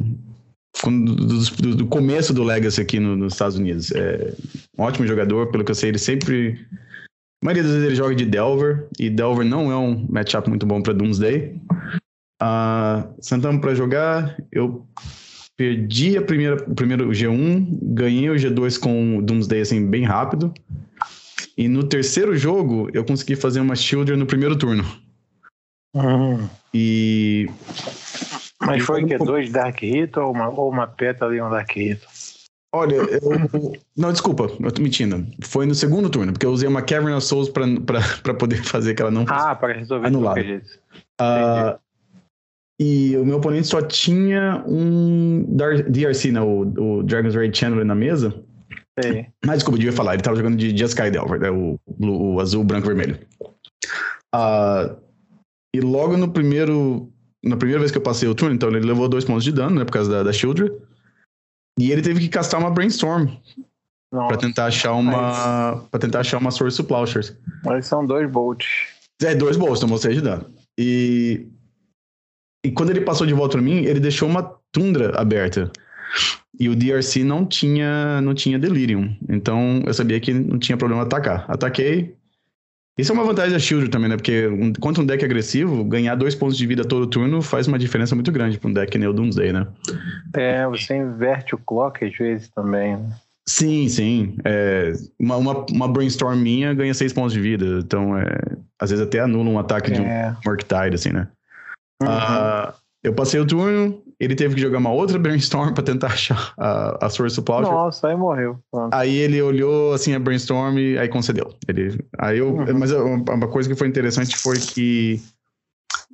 Do, 0.83 1.75
do 1.75 1.88
começo 1.88 2.33
do 2.33 2.44
Legacy 2.44 2.81
aqui 2.81 3.00
no, 3.00 3.16
nos 3.16 3.33
Estados 3.33 3.57
Unidos. 3.57 3.92
É 3.92 4.33
um 4.77 4.83
ótimo 4.83 5.06
jogador, 5.06 5.51
pelo 5.51 5.63
que 5.63 5.71
eu 5.71 5.75
sei, 5.75 5.89
ele 5.89 5.98
sempre. 5.98 6.66
A 7.42 7.45
maioria 7.45 7.63
das 7.63 7.71
vezes 7.71 7.88
ele 7.88 7.95
joga 7.95 8.16
de 8.16 8.25
Delver, 8.25 8.88
e 9.00 9.10
Delver 9.10 9.45
não 9.45 9.71
é 9.71 9.77
um 9.77 10.06
matchup 10.10 10.50
muito 10.50 10.66
bom 10.66 10.81
para 10.81 10.94
Doomsday. 10.94 11.55
Uh, 12.41 13.13
sentamos 13.20 13.62
para 13.62 13.75
jogar, 13.75 14.38
eu 14.51 14.88
Perdi 15.60 16.17
a 16.17 16.22
primeira, 16.22 16.55
o 16.55 16.74
primeiro 16.74 17.10
G1, 17.10 17.67
ganhei 17.82 18.29
o 18.29 18.36
G2 18.36 18.79
com 18.79 19.17
o 19.17 19.22
Doomsday 19.22 19.60
assim, 19.60 19.86
bem 19.86 20.05
rápido. 20.05 20.53
E 21.58 21.67
no 21.67 21.84
terceiro 21.84 22.38
jogo, 22.38 22.89
eu 22.94 23.03
consegui 23.03 23.36
fazer 23.36 23.60
uma 23.60 23.75
Children 23.75 24.20
no 24.20 24.25
primeiro 24.25 24.58
turno. 24.58 24.86
Uhum. 25.94 26.48
E. 26.74 27.50
Mas 28.70 28.84
foi 28.84 29.06
que 29.06 29.18
dois 29.18 29.52
Dark 29.52 29.80
Hit 29.82 30.18
ou 30.18 30.32
uma, 30.32 30.50
ou 30.50 30.70
uma 30.70 30.88
Pétala 30.88 31.36
e 31.36 31.42
um 31.42 31.50
Dark 31.50 31.72
Hit? 31.72 32.02
Olha, 32.74 32.96
eu. 32.96 33.74
Não, 33.98 34.12
desculpa, 34.12 34.44
eu 34.60 34.72
tô 34.72 34.82
mentindo. 34.82 35.26
Foi 35.42 35.66
no 35.66 35.74
segundo 35.74 36.10
turno, 36.10 36.32
porque 36.32 36.46
eu 36.46 36.52
usei 36.52 36.68
uma 36.68 36.82
Cavern 36.84 37.14
of 37.14 37.26
Souls 37.26 37.50
pra, 37.50 37.66
pra, 37.86 38.00
pra 38.22 38.34
poder 38.34 38.64
fazer 38.64 38.94
que 38.94 39.02
ela 39.02 39.12
não 39.12 39.26
Ah, 39.28 39.56
para 39.56 39.74
resolver 39.74 40.08
anulada. 40.08 40.62
Uh, 41.20 41.80
e 42.80 43.18
o 43.18 43.26
meu 43.26 43.38
oponente 43.38 43.68
só 43.68 43.82
tinha 43.82 44.64
um 44.68 45.44
DRC, 45.90 46.32
né? 46.32 46.42
O, 46.42 46.62
o 46.62 47.04
Dragon's 47.04 47.36
Raid 47.36 47.58
Channel 47.58 47.84
na 47.84 47.96
mesa. 47.96 48.42
Sim. 49.04 49.26
Mas 49.46 49.58
desculpa, 49.58 49.76
eu 49.76 49.80
devia 49.80 49.94
falar. 49.94 50.14
Ele 50.14 50.24
tava 50.24 50.38
jogando 50.38 50.58
de 50.58 50.70
Just 50.70 50.98
Sky 50.98 51.10
Delver, 51.10 51.40
né? 51.40 51.50
O, 51.50 51.80
o, 51.86 52.36
o 52.36 52.40
azul, 52.40 52.64
branco 52.64 52.88
vermelho. 52.88 53.20
Uh, 54.34 54.96
e 55.76 55.82
logo 55.82 56.16
no 56.18 56.32
primeiro. 56.32 57.12
Na 57.43 57.55
primeira 57.55 57.79
vez 57.79 57.91
que 57.91 57.98
eu 57.98 58.01
passei 58.01 58.27
o 58.27 58.36
turno, 58.36 58.53
então 58.53 58.69
ele 58.69 58.86
levou 58.86 59.08
dois 59.08 59.24
pontos 59.24 59.43
de 59.43 59.51
dano, 59.51 59.77
né? 59.77 59.86
Por 59.86 59.93
causa 59.93 60.12
da, 60.12 60.24
da 60.24 60.34
Shieldred. 60.34 60.74
E 61.79 61.91
ele 61.91 62.01
teve 62.01 62.19
que 62.19 62.29
castar 62.29 62.60
uma 62.60 62.69
Brainstorm. 62.69 63.29
para 64.12 64.38
tentar 64.38 64.65
achar 64.65 64.93
uma. 64.93 65.12
Mas... 65.12 65.84
para 65.89 66.00
tentar 66.00 66.19
achar 66.19 66.38
uma 66.38 66.51
Source 66.51 66.81
of 66.81 66.88
Plowshares. 66.88 67.38
Mas 67.63 67.86
são 67.86 68.05
dois 68.05 68.29
bolts. 68.29 68.67
É, 69.22 69.36
dois 69.36 69.55
bolts, 69.55 69.79
tomou 69.79 69.98
seis 69.98 70.15
de 70.15 70.22
dano. 70.22 70.46
E 70.77 71.48
e 72.65 72.72
quando 72.72 72.89
ele 72.89 73.01
passou 73.01 73.25
de 73.25 73.34
volta 73.34 73.53
para 73.53 73.62
mim, 73.62 73.86
ele 73.86 74.00
deixou 74.00 74.27
uma 74.27 74.43
tundra 74.72 75.17
aberta. 75.19 75.72
E 76.60 76.67
o 76.67 76.75
DRC 76.75 77.24
não 77.24 77.46
tinha, 77.46 78.19
não 78.22 78.34
tinha 78.34 78.60
Delirium. 78.60 79.15
Então 79.29 79.81
eu 79.86 79.93
sabia 79.93 80.19
que 80.19 80.34
não 80.34 80.60
tinha 80.60 80.77
problema 80.77 81.03
atacar. 81.03 81.46
Ataquei. 81.48 82.15
Isso 83.00 83.13
é 83.13 83.15
uma 83.15 83.24
vantagem 83.24 83.53
da 83.53 83.60
Shield 83.60 83.88
também, 83.88 84.10
né? 84.10 84.18
Porque 84.18 84.46
um, 84.48 84.74
contra 84.74 85.01
um 85.01 85.06
deck 85.06 85.24
agressivo, 85.24 85.86
ganhar 85.86 86.15
dois 86.15 86.36
pontos 86.36 86.58
de 86.58 86.68
vida 86.68 86.84
todo 86.84 87.08
turno 87.08 87.41
faz 87.41 87.65
uma 87.65 87.79
diferença 87.79 88.13
muito 88.13 88.29
grande 88.29 88.60
para 88.60 88.70
um 88.70 88.74
deck 88.74 88.98
Neo 88.98 89.13
Doomsday, 89.13 89.53
né? 89.53 89.68
É, 90.36 90.68
você 90.68 90.98
inverte 90.98 91.56
o 91.56 91.58
clock 91.58 92.03
às 92.03 92.13
vezes 92.18 92.50
também, 92.50 92.98
né? 92.98 93.10
Sim, 93.48 93.88
sim. 93.88 94.36
É, 94.44 94.91
uma, 95.18 95.38
uma, 95.38 95.65
uma, 95.72 95.88
brainstorm 95.88 96.38
minha 96.38 96.74
ganha 96.74 96.94
seis 96.94 97.13
pontos 97.13 97.32
de 97.32 97.39
vida. 97.39 97.79
Então, 97.79 98.18
é, 98.18 98.38
às 98.77 98.89
vezes 98.89 99.06
até 99.06 99.22
anula 99.22 99.50
um 99.50 99.58
ataque 99.58 99.91
é. 99.91 99.94
de 99.94 100.01
um 100.01 100.56
Tide, 100.58 100.96
assim, 100.96 101.13
né? 101.13 101.29
Uhum. 102.03 102.10
Uh, 102.10 102.74
eu 103.01 103.13
passei 103.13 103.39
o 103.39 103.48
turno, 103.48 104.03
ele 104.20 104.36
teve 104.36 104.56
que 104.56 104.62
jogar 104.62 104.80
uma 104.80 104.92
outra 104.92 105.18
brainstorm 105.18 105.74
para 105.74 105.84
tentar 105.84 106.08
achar 106.08 106.54
a, 106.58 107.06
a 107.06 107.10
Source 107.10 107.42
Plowshare. 107.42 107.74
Nossa, 107.74 108.10
aí 108.10 108.16
morreu. 108.16 108.60
Aí 108.92 109.16
ele 109.16 109.42
olhou 109.42 109.94
assim 109.94 110.14
a 110.14 110.20
brainstorm 110.20 110.78
e 110.78 110.98
aí 110.98 111.08
concedeu. 111.08 111.54
Ele, 111.68 111.98
aí 112.18 112.40
eu, 112.40 112.54
uhum. 112.54 112.78
Mas 112.78 112.92
uma 112.92 113.48
coisa 113.48 113.70
que 113.70 113.76
foi 113.76 113.88
interessante 113.88 114.36
foi 114.38 114.58
que 114.58 115.22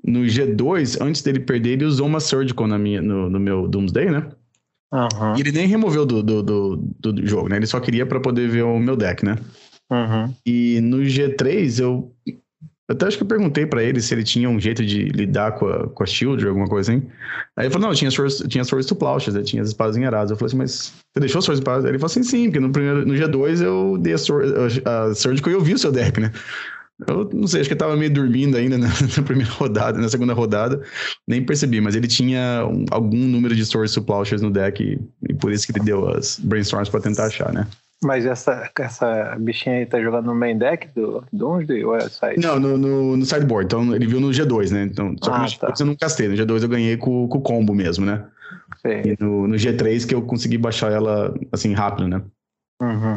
no 0.03 0.21
G2, 0.21 0.97
antes 1.01 1.23
dele 1.23 1.39
perder, 1.39 1.71
ele 1.71 1.85
usou 1.85 2.05
uma 2.05 2.19
Surgical 2.19 2.67
na 2.67 2.77
minha, 2.77 3.01
no, 3.01 3.27
no 3.29 3.39
meu 3.39 3.67
Doomsday, 3.67 4.11
né? 4.11 4.29
Uhum. 4.93 5.35
E 5.35 5.41
ele 5.41 5.51
nem 5.51 5.67
removeu 5.67 6.05
do, 6.05 6.21
do, 6.21 6.43
do, 6.43 6.75
do, 7.11 7.27
jogo, 7.27 7.49
né? 7.49 7.57
Ele 7.57 7.65
só 7.65 7.79
queria 7.79 8.05
para 8.05 8.19
poder 8.19 8.47
ver 8.47 8.63
o 8.63 8.79
meu 8.79 8.95
deck, 8.95 9.25
né? 9.25 9.35
Uhum. 9.91 10.33
E 10.45 10.79
no 10.81 10.97
G3, 10.97 11.81
eu 11.81 12.11
até 12.87 13.07
acho 13.07 13.17
que 13.17 13.23
eu 13.23 13.27
perguntei 13.27 13.65
para 13.65 13.83
ele 13.83 13.99
se 13.99 14.13
ele 14.13 14.23
tinha 14.23 14.47
um 14.47 14.59
jeito 14.59 14.85
de 14.85 15.05
lidar 15.05 15.53
com 15.53 15.67
a, 15.67 15.87
com 15.87 16.03
a 16.03 16.05
Shield 16.05 16.43
ou 16.43 16.49
alguma 16.49 16.67
coisa 16.67 16.91
assim. 16.91 17.03
Aí 17.57 17.65
ele 17.65 17.73
falou, 17.73 17.87
não, 17.87 17.95
tinha 17.95 18.11
Swords, 18.11 18.43
tinha 18.47 18.63
swords 18.63 18.87
to 18.87 18.95
Plowshares, 18.95 19.49
tinha 19.49 19.61
as 19.63 19.69
espadas 19.69 19.97
enharadas. 19.97 20.29
Eu 20.29 20.37
falei 20.37 20.49
assim, 20.49 20.57
mas 20.57 20.93
você 21.11 21.19
deixou 21.19 21.41
Swords 21.41 21.59
to 21.59 21.63
Plowshares? 21.63 21.89
Ele 21.89 21.97
falou 21.97 22.11
assim, 22.11 22.23
sim, 22.23 22.45
porque 22.45 22.59
no, 22.59 22.71
primeiro, 22.71 23.05
no 23.05 23.13
G2 23.15 23.61
eu 23.63 23.97
dei 23.99 24.13
a, 24.13 24.17
sword, 24.17 24.81
a, 24.85 25.03
a 25.03 25.15
Surgical 25.15 25.51
e 25.51 25.55
eu 25.55 25.61
vi 25.61 25.73
o 25.73 25.79
seu 25.79 25.91
deck, 25.91 26.19
né? 26.19 26.31
Eu 27.07 27.29
não 27.33 27.45
sei, 27.45 27.59
acho 27.59 27.69
que 27.69 27.73
ele 27.73 27.79
tava 27.79 27.97
meio 27.97 28.13
dormindo 28.13 28.55
ainda 28.55 28.77
na, 28.79 28.87
na, 28.87 29.23
primeira 29.23 29.51
rodada, 29.51 29.99
na 29.99 30.07
segunda 30.07 30.33
rodada, 30.33 30.81
nem 31.27 31.43
percebi, 31.43 31.81
mas 31.81 31.95
ele 31.95 32.07
tinha 32.07 32.65
um, 32.65 32.85
algum 32.91 33.17
número 33.17 33.55
de 33.55 33.65
Swords 33.65 33.93
to 33.93 34.01
Plowshares 34.01 34.41
no 34.41 34.51
deck 34.51 34.81
e, 34.81 34.99
e, 35.29 35.33
por 35.33 35.51
isso 35.51 35.65
que 35.65 35.77
ele 35.77 35.83
deu 35.83 36.07
as 36.07 36.39
Brainstorms 36.39 36.89
para 36.89 37.01
tentar 37.01 37.25
achar, 37.25 37.51
né? 37.51 37.67
Mas 38.05 38.25
essa, 38.25 38.69
essa 38.79 39.35
bichinha 39.39 39.77
aí 39.77 39.85
tá 39.85 39.99
jogando 39.99 40.27
no 40.27 40.35
main 40.35 40.57
deck 40.57 40.87
do 40.95 41.23
Doomsday 41.33 41.83
ou 41.83 41.95
é 41.95 42.07
side? 42.07 42.39
Não, 42.39 42.59
no, 42.59 42.77
no, 42.77 43.17
no, 43.17 43.25
sideboard. 43.25 43.65
Então 43.65 43.95
ele 43.95 44.05
viu 44.05 44.21
no 44.21 44.29
G2, 44.29 44.71
né? 44.71 44.83
Então, 44.83 45.15
só 45.21 45.31
que 45.31 45.37
ah, 45.37 45.39
no 45.39 45.45
G2 45.45 45.59
tá. 45.59 45.73
eu 45.79 45.85
não 45.85 45.95
castei. 45.95 46.27
No 46.27 46.35
G2 46.35 46.61
eu 46.61 46.69
ganhei 46.69 46.97
com, 46.97 47.27
com 47.27 47.37
o 47.39 47.41
combo 47.41 47.73
mesmo, 47.73 48.05
né? 48.05 48.23
Sim. 48.81 49.01
E 49.09 49.17
no, 49.19 49.47
no 49.47 49.55
G3 49.55 50.07
que 50.07 50.13
eu 50.13 50.21
consegui 50.21 50.57
baixar 50.57 50.91
ela 50.91 51.33
assim 51.51 51.73
rápido, 51.73 52.07
né? 52.07 52.21
Uhum. 52.81 53.15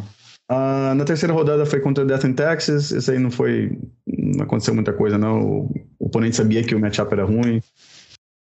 Uh, 0.50 0.94
na 0.94 1.04
terceira 1.04 1.34
rodada 1.34 1.66
foi 1.66 1.80
contra 1.80 2.06
Death 2.06 2.24
in 2.24 2.32
Texas. 2.32 2.90
Esse 2.90 3.10
aí 3.10 3.18
não 3.18 3.30
foi. 3.30 3.78
Não 4.06 4.44
aconteceu 4.44 4.74
muita 4.74 4.94
coisa, 4.94 5.18
não. 5.18 5.42
O, 5.42 5.74
o 5.98 6.06
oponente 6.06 6.36
sabia 6.36 6.64
que 6.64 6.74
o 6.74 6.80
matchup 6.80 7.12
era 7.12 7.24
ruim. 7.24 7.60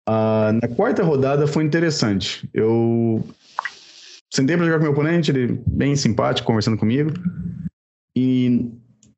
Uh, 0.07 0.52
na 0.61 0.69
quarta 0.76 1.02
rodada 1.02 1.47
foi 1.47 1.64
interessante. 1.64 2.47
Eu 2.52 3.26
Sentei 4.37 4.55
para 4.55 4.66
jogar 4.66 4.76
com 4.76 4.83
meu 4.83 4.93
oponente, 4.93 5.31
ele 5.31 5.59
bem 5.66 5.97
simpático, 5.97 6.47
conversando 6.47 6.76
comigo. 6.76 7.11
E 8.14 8.71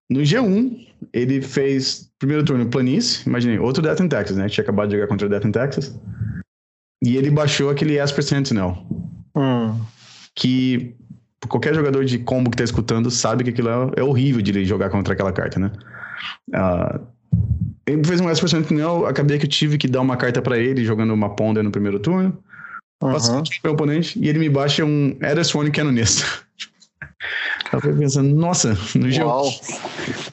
no 0.08 0.20
G1, 0.20 0.86
ele 1.12 1.42
fez 1.42 2.08
primeiro 2.20 2.44
turno 2.44 2.66
planície, 2.66 3.26
imaginei, 3.26 3.58
outro 3.58 3.82
Death 3.82 3.98
in 3.98 4.06
Texas, 4.06 4.36
né? 4.36 4.48
Tinha 4.48 4.62
acabado 4.62 4.90
de 4.90 4.94
jogar 4.94 5.08
contra 5.08 5.26
o 5.26 5.28
Death 5.28 5.44
in 5.44 5.50
Texas. 5.50 6.00
E 7.02 7.16
ele 7.16 7.30
baixou 7.30 7.68
aquele 7.68 7.98
Asper 7.98 8.22
Sentinel. 8.22 8.78
Hum. 9.34 9.76
Que 10.36 10.94
qualquer 11.48 11.74
jogador 11.74 12.04
de 12.04 12.20
combo 12.20 12.48
que 12.48 12.56
tá 12.56 12.62
escutando 12.62 13.10
sabe 13.10 13.42
que 13.42 13.50
aquilo 13.50 13.70
é, 13.70 14.00
é 14.00 14.04
horrível 14.04 14.40
de 14.40 14.64
jogar 14.64 14.88
contra 14.88 15.14
aquela 15.14 15.32
carta, 15.32 15.58
né? 15.58 15.72
Uh, 16.50 17.04
ele 17.84 18.04
fez 18.04 18.20
um 18.20 18.28
Asper 18.28 18.48
Sentinel, 18.48 19.04
acabei 19.04 19.36
que 19.36 19.46
eu 19.46 19.50
tive 19.50 19.78
que 19.78 19.88
dar 19.88 20.00
uma 20.00 20.16
carta 20.16 20.40
para 20.40 20.58
ele, 20.58 20.84
jogando 20.84 21.12
uma 21.12 21.34
Ponder 21.34 21.64
no 21.64 21.72
primeiro 21.72 21.98
turno. 21.98 22.38
Uhum. 23.02 23.12
Passo 23.12 23.42
meu 23.62 23.72
oponente 23.72 24.18
e 24.18 24.28
ele 24.28 24.38
me 24.38 24.48
baixa 24.48 24.84
um 24.84 25.16
Eris 25.20 25.54
One 25.54 25.70
Canonista. 25.70 26.24
Eu 27.72 27.80
fiquei 27.80 27.98
pensando, 27.98 28.34
nossa, 28.34 28.76
no 28.94 29.10
jogo. 29.10 29.50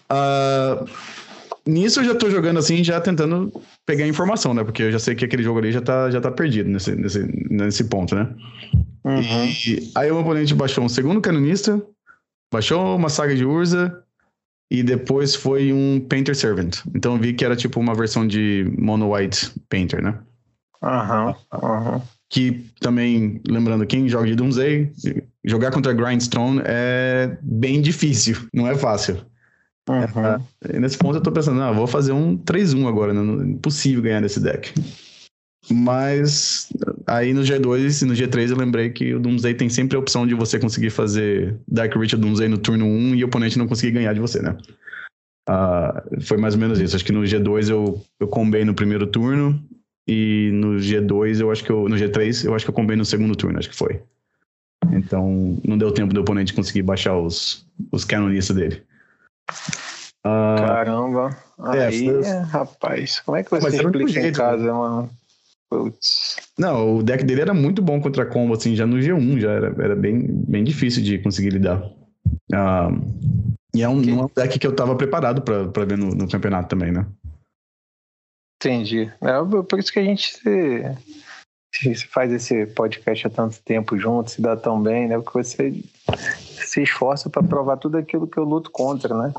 Uh, 0.09 0.87
nisso 1.65 1.99
eu 1.99 2.05
já 2.05 2.15
tô 2.15 2.29
jogando 2.29 2.59
assim, 2.59 2.83
já 2.83 3.01
tentando 3.01 3.51
pegar 3.85 4.07
informação, 4.07 4.53
né? 4.53 4.63
Porque 4.63 4.83
eu 4.83 4.91
já 4.91 4.99
sei 4.99 5.15
que 5.15 5.25
aquele 5.25 5.43
jogo 5.43 5.59
ali 5.59 5.71
já 5.71 5.81
tá, 5.81 6.09
já 6.09 6.21
tá 6.21 6.31
perdido 6.31 6.69
nesse, 6.69 6.95
nesse, 6.95 7.27
nesse 7.49 7.83
ponto, 7.85 8.15
né? 8.15 8.33
Uhum. 9.03 9.45
E 9.67 9.91
aí 9.95 10.11
o 10.11 10.19
oponente 10.19 10.53
baixou 10.53 10.83
um 10.83 10.89
segundo 10.89 11.19
canonista, 11.19 11.81
baixou 12.53 12.95
uma 12.95 13.09
saga 13.09 13.35
de 13.35 13.43
Urza 13.43 14.01
e 14.71 14.81
depois 14.81 15.35
foi 15.35 15.73
um 15.73 15.99
Painter 15.99 16.35
Servant. 16.35 16.77
Então 16.95 17.15
eu 17.15 17.19
vi 17.19 17.33
que 17.33 17.43
era 17.43 17.55
tipo 17.55 17.79
uma 17.79 17.95
versão 17.95 18.25
de 18.25 18.71
Mono 18.77 19.13
White 19.13 19.51
Painter, 19.67 20.01
né? 20.01 20.17
Aham, 20.81 21.27
uhum, 21.27 21.35
aham. 21.51 21.95
Uhum 21.95 22.14
que 22.35 22.65
também, 22.81 23.39
lembrando, 23.47 23.85
quem 23.85 24.09
joga 24.09 24.27
de 24.27 24.35
Doomsday, 24.35 24.91
jogar 25.45 25.71
contra 25.71 25.93
Grindstone 25.93 26.61
é 26.65 27.37
bem 27.41 27.81
difícil, 27.81 28.35
não 28.53 28.67
é 28.67 28.75
fácil. 28.75 29.21
Uhum. 29.87 30.43
É, 30.67 30.77
nesse 30.77 30.97
ponto 30.97 31.15
eu 31.15 31.21
tô 31.21 31.31
pensando, 31.31 31.61
ah, 31.61 31.71
vou 31.71 31.87
fazer 31.87 32.11
um 32.11 32.37
3-1 32.37 32.89
agora, 32.89 33.13
né? 33.13 33.21
Impossível 33.45 34.01
ganhar 34.01 34.19
desse 34.19 34.41
deck. 34.41 34.73
Mas 35.71 36.67
aí 37.07 37.33
no 37.33 37.41
G2 37.41 38.01
e 38.01 38.05
no 38.05 38.13
G3 38.13 38.49
eu 38.49 38.57
lembrei 38.57 38.89
que 38.89 39.13
o 39.13 39.19
Doomsday 39.19 39.53
tem 39.53 39.69
sempre 39.69 39.95
a 39.95 39.99
opção 40.01 40.27
de 40.27 40.35
você 40.35 40.59
conseguir 40.59 40.89
fazer 40.89 41.57
Dark 41.65 41.95
Reach 41.95 42.17
Doomsday 42.17 42.49
no 42.49 42.57
turno 42.57 42.85
1 42.85 43.15
e 43.15 43.23
o 43.23 43.27
oponente 43.27 43.57
não 43.57 43.65
conseguir 43.65 43.93
ganhar 43.93 44.11
de 44.11 44.19
você, 44.19 44.41
né? 44.41 44.57
Uh, 45.49 46.21
foi 46.21 46.35
mais 46.35 46.53
ou 46.53 46.59
menos 46.59 46.81
isso. 46.81 46.97
Acho 46.97 47.05
que 47.05 47.13
no 47.13 47.21
G2 47.21 47.69
eu, 47.69 48.03
eu 48.19 48.27
combei 48.27 48.65
no 48.65 48.73
primeiro 48.73 49.07
turno 49.07 49.63
e 50.07 50.51
no 50.53 50.77
G2, 50.77 51.39
eu 51.39 51.51
acho 51.51 51.63
que 51.63 51.71
eu. 51.71 51.89
No 51.89 51.95
G3, 51.95 52.45
eu 52.45 52.53
acho 52.53 52.65
que 52.65 52.69
eu 52.69 52.75
combei 52.75 52.95
no 52.95 53.05
segundo 53.05 53.35
turno, 53.35 53.57
acho 53.57 53.69
que 53.69 53.75
foi. 53.75 54.01
Então, 54.91 55.57
não 55.63 55.77
deu 55.77 55.91
tempo 55.91 56.13
do 56.13 56.21
oponente 56.21 56.53
conseguir 56.53 56.83
baixar 56.83 57.17
os, 57.17 57.65
os 57.91 58.05
canonistas 58.05 58.55
dele. 58.55 58.83
Uh, 60.25 60.57
Caramba. 60.57 61.37
É, 61.73 61.85
Aí, 61.85 62.05
foi... 62.05 62.21
rapaz, 62.49 63.19
como 63.21 63.37
é 63.37 63.43
que 63.43 63.51
você 63.51 63.75
explica 63.75 64.27
em 64.27 64.31
casa, 64.31 64.73
mano? 64.73 65.09
Putz. 65.69 66.35
Não, 66.57 66.97
o 66.97 67.03
deck 67.03 67.23
dele 67.23 67.41
era 67.41 67.53
muito 67.53 67.81
bom 67.81 67.99
contra 67.99 68.25
combo, 68.25 68.53
assim, 68.53 68.75
já 68.75 68.85
no 68.85 68.97
G1, 68.97 69.39
já 69.39 69.51
era, 69.51 69.75
era 69.79 69.95
bem, 69.95 70.27
bem 70.27 70.63
difícil 70.63 71.01
de 71.01 71.17
conseguir 71.19 71.49
lidar. 71.49 71.81
Uh, 72.53 73.01
e 73.73 73.81
é 73.81 73.89
um, 73.89 73.99
okay. 73.99 74.13
um 74.13 74.29
deck 74.35 74.59
que 74.59 74.67
eu 74.67 74.75
tava 74.75 74.95
preparado 74.95 75.41
para 75.41 75.85
ver 75.85 75.97
no, 75.97 76.09
no 76.09 76.29
campeonato 76.29 76.69
também, 76.69 76.91
né? 76.91 77.05
Entendi. 78.65 79.11
É 79.21 79.63
por 79.63 79.79
isso 79.79 79.93
que 79.93 79.99
a 79.99 80.03
gente 80.03 80.37
se, 80.37 81.93
se 81.93 82.07
faz 82.07 82.31
esse 82.31 82.65
podcast 82.65 83.27
há 83.27 83.29
tanto 83.29 83.61
tempo 83.63 83.95
junto, 83.95 84.31
se 84.31 84.41
dá 84.41 84.57
tão 84.57 84.81
bem, 84.81 85.07
né? 85.07 85.19
Porque 85.19 85.43
você 85.43 85.83
se 86.65 86.81
esforça 86.81 87.29
para 87.29 87.43
provar 87.43 87.77
tudo 87.77 87.97
aquilo 87.97 88.27
que 88.27 88.39
eu 88.39 88.43
luto 88.43 88.71
contra, 88.71 89.15
né? 89.15 89.31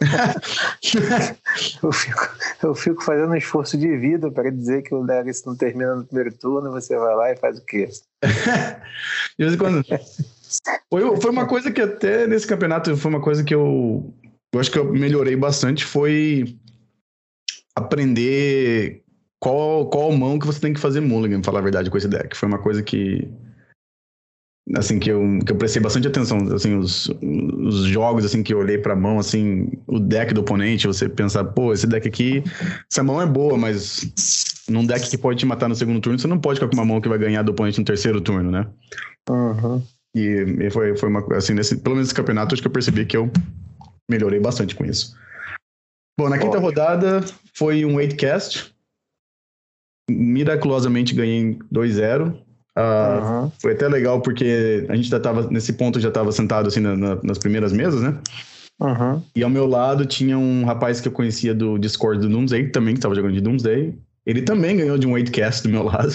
eu, 1.82 1.92
fico, 1.92 2.28
eu 2.62 2.74
fico 2.74 3.02
fazendo 3.02 3.32
um 3.32 3.36
esforço 3.36 3.76
de 3.76 3.94
vida 3.98 4.30
para 4.30 4.50
dizer 4.50 4.82
que 4.82 4.94
o 4.94 5.02
Legacy 5.02 5.46
não 5.46 5.54
termina 5.54 5.94
no 5.94 6.06
primeiro 6.06 6.32
turno, 6.34 6.72
você 6.72 6.96
vai 6.96 7.14
lá 7.14 7.30
e 7.32 7.36
faz 7.36 7.58
o 7.58 7.66
quê? 7.66 7.86
de 9.38 9.44
vez 9.44 9.52
em 9.52 9.58
quando. 9.58 9.84
Foi, 10.88 11.20
foi 11.20 11.30
uma 11.30 11.46
coisa 11.46 11.70
que 11.70 11.82
até 11.82 12.26
nesse 12.26 12.46
campeonato 12.46 12.96
foi 12.96 13.10
uma 13.10 13.20
coisa 13.20 13.44
que 13.44 13.54
eu, 13.54 14.14
eu 14.54 14.60
acho 14.60 14.70
que 14.70 14.78
eu 14.78 14.90
melhorei 14.90 15.36
bastante. 15.36 15.84
Foi 15.84 16.58
aprender 17.76 19.02
qual, 19.40 19.88
qual 19.88 20.12
mão 20.12 20.38
que 20.38 20.46
você 20.46 20.60
tem 20.60 20.72
que 20.72 20.80
fazer 20.80 21.00
mulligan, 21.00 21.40
pra 21.40 21.46
falar 21.46 21.58
a 21.58 21.62
verdade, 21.62 21.90
com 21.90 21.98
esse 21.98 22.08
deck. 22.08 22.36
Foi 22.36 22.48
uma 22.48 22.58
coisa 22.58 22.82
que. 22.82 23.28
Assim, 24.76 25.00
que 25.00 25.10
eu, 25.10 25.40
que 25.44 25.50
eu 25.50 25.56
prestei 25.56 25.82
bastante 25.82 26.06
atenção. 26.06 26.38
Assim, 26.54 26.78
os, 26.78 27.10
os 27.20 27.84
jogos 27.86 28.24
assim, 28.24 28.44
que 28.44 28.54
eu 28.54 28.58
olhei 28.58 28.78
pra 28.78 28.94
mão, 28.94 29.18
assim, 29.18 29.68
o 29.88 29.98
deck 29.98 30.32
do 30.32 30.42
oponente, 30.42 30.86
você 30.86 31.08
pensar, 31.08 31.42
pô, 31.44 31.72
esse 31.72 31.86
deck 31.86 32.06
aqui, 32.06 32.44
essa 32.90 33.02
mão 33.02 33.20
é 33.20 33.26
boa, 33.26 33.58
mas 33.58 34.62
num 34.70 34.86
deck 34.86 35.10
que 35.10 35.18
pode 35.18 35.40
te 35.40 35.46
matar 35.46 35.68
no 35.68 35.74
segundo 35.74 36.00
turno, 36.00 36.18
você 36.18 36.28
não 36.28 36.38
pode 36.38 36.60
ficar 36.60 36.68
com 36.68 36.76
uma 36.76 36.84
mão 36.84 37.00
que 37.00 37.08
vai 37.08 37.18
ganhar 37.18 37.42
do 37.42 37.50
oponente 37.50 37.80
no 37.80 37.84
terceiro 37.84 38.20
turno, 38.20 38.52
né? 38.52 38.68
Uhum. 39.28 39.82
E, 40.14 40.44
e 40.60 40.70
foi, 40.70 40.96
foi 40.96 41.08
uma 41.08 41.26
assim, 41.34 41.54
nesse, 41.54 41.78
pelo 41.78 41.96
menos 41.96 42.08
nesse 42.08 42.14
campeonato, 42.14 42.54
acho 42.54 42.62
que 42.62 42.68
eu 42.68 42.72
percebi 42.72 43.04
que 43.04 43.16
eu 43.16 43.28
melhorei 44.08 44.38
bastante 44.38 44.76
com 44.76 44.84
isso. 44.84 45.16
Bom, 46.18 46.28
na 46.28 46.38
quinta 46.38 46.58
rodada 46.58 47.20
foi 47.54 47.84
um 47.84 47.96
8cast. 47.96 48.70
Miraculosamente 50.10 51.14
ganhei 51.14 51.58
2-0. 51.72 52.34
Uh, 52.76 53.44
uhum. 53.44 53.52
Foi 53.60 53.72
até 53.72 53.86
legal 53.88 54.20
porque 54.20 54.86
a 54.88 54.96
gente 54.96 55.08
já 55.08 55.20
tava, 55.20 55.48
nesse 55.50 55.74
ponto, 55.74 56.00
já 56.00 56.08
estava 56.08 56.32
sentado 56.32 56.68
assim 56.68 56.80
na, 56.80 56.96
na, 56.96 57.18
nas 57.22 57.38
primeiras 57.38 57.72
mesas, 57.72 58.02
né? 58.02 58.18
Uhum. 58.80 59.22
E 59.36 59.44
ao 59.44 59.50
meu 59.50 59.66
lado 59.66 60.06
tinha 60.06 60.38
um 60.38 60.64
rapaz 60.64 61.00
que 61.00 61.08
eu 61.08 61.12
conhecia 61.12 61.54
do 61.54 61.78
Discord 61.78 62.20
do 62.20 62.28
Doomsday, 62.28 62.68
também 62.70 62.94
que 62.94 62.98
estava 62.98 63.14
jogando 63.14 63.34
de 63.34 63.40
Doomsday. 63.40 63.94
Ele 64.26 64.42
também 64.42 64.76
ganhou 64.76 64.98
de 64.98 65.06
um 65.06 65.12
8cast 65.12 65.62
do 65.62 65.68
meu 65.68 65.84
lado. 65.84 66.12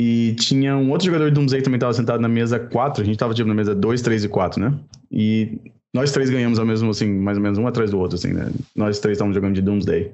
E 0.00 0.34
tinha 0.34 0.76
um 0.76 0.90
outro 0.90 1.06
jogador 1.06 1.28
de 1.28 1.34
Doomsday 1.34 1.60
que 1.60 1.64
também 1.64 1.76
estava 1.76 1.92
sentado 1.92 2.20
na 2.20 2.28
mesa 2.28 2.58
4. 2.58 3.02
A 3.02 3.04
gente 3.04 3.14
estava 3.14 3.34
tipo, 3.34 3.48
na 3.48 3.54
mesa 3.54 3.74
2, 3.74 4.02
3 4.02 4.24
e 4.24 4.28
4, 4.28 4.60
né? 4.60 4.74
E 5.12 5.72
nós 5.94 6.10
três 6.10 6.28
ganhamos 6.28 6.58
ao 6.58 6.66
mesmo, 6.66 6.90
assim, 6.90 7.10
mais 7.10 7.38
ou 7.38 7.42
menos 7.42 7.56
um 7.56 7.66
atrás 7.66 7.90
do 7.90 7.98
outro, 7.98 8.16
assim, 8.16 8.32
né? 8.32 8.50
Nós 8.74 8.98
três 8.98 9.16
estávamos 9.16 9.34
jogando 9.34 9.54
de 9.54 9.62
Doomsday. 9.62 10.12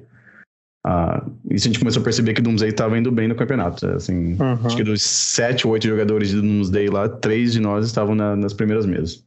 Uh, 0.85 1.31
isso 1.49 1.67
a 1.67 1.69
gente 1.69 1.79
começou 1.79 2.01
a 2.01 2.03
perceber 2.03 2.33
que 2.33 2.41
Doomsday 2.41 2.69
estava 2.69 2.97
indo 2.97 3.11
bem 3.11 3.27
no 3.27 3.35
campeonato. 3.35 3.85
Assim, 3.87 4.33
uhum. 4.39 4.59
Acho 4.63 4.77
que 4.77 4.83
dos 4.83 5.01
sete 5.01 5.65
ou 5.65 5.73
oito 5.73 5.87
jogadores 5.87 6.29
de 6.29 6.39
Doomsday 6.39 6.87
lá, 6.87 7.09
três 7.09 7.53
de 7.53 7.59
nós 7.59 7.85
estavam 7.85 8.15
na, 8.15 8.35
nas 8.35 8.53
primeiras 8.53 8.85
mesas. 8.85 9.23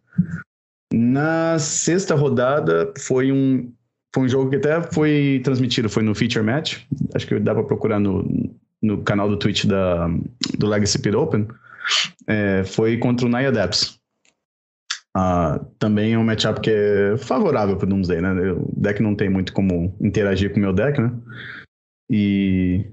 Na 0.92 1.58
sexta 1.58 2.14
rodada 2.14 2.92
foi 2.99 3.32
um, 3.32 3.73
foi 4.14 4.25
um 4.25 4.28
jogo 4.28 4.50
que 4.50 4.56
até 4.56 4.80
foi 4.80 5.40
transmitido, 5.42 5.88
foi 5.88 6.04
no 6.04 6.14
Feature 6.14 6.44
Match. 6.44 6.82
Acho 7.14 7.26
que 7.26 7.38
dá 7.40 7.52
para 7.52 7.64
procurar 7.64 7.99
no, 7.99 8.25
no 8.80 9.02
canal 9.02 9.28
do 9.28 9.37
Twitch 9.37 9.64
da, 9.64 10.08
do 10.58 10.68
Legacy 10.68 11.00
Pit 11.00 11.16
Open, 11.16 11.49
é, 12.26 12.62
foi 12.64 12.96
contra 12.99 13.26
o 13.26 13.28
Nia 13.28 13.50
Depths. 13.50 13.99
Uh, 15.16 15.64
também 15.78 16.14
é 16.14 16.18
um 16.18 16.25
matchup 16.25 16.61
que 16.61 16.71
é 16.71 17.16
favorável 17.16 17.76
para 17.76 17.87
o 17.87 17.88
Doomsday, 17.88 18.21
né? 18.21 18.33
O 18.52 18.68
deck 18.76 19.00
não 19.00 19.14
tem 19.14 19.28
muito 19.28 19.52
como 19.52 19.94
interagir 20.00 20.50
com 20.50 20.56
o 20.59 20.61
meu 20.61 20.73
deck, 20.73 21.00
né? 21.00 21.12
E 22.11 22.85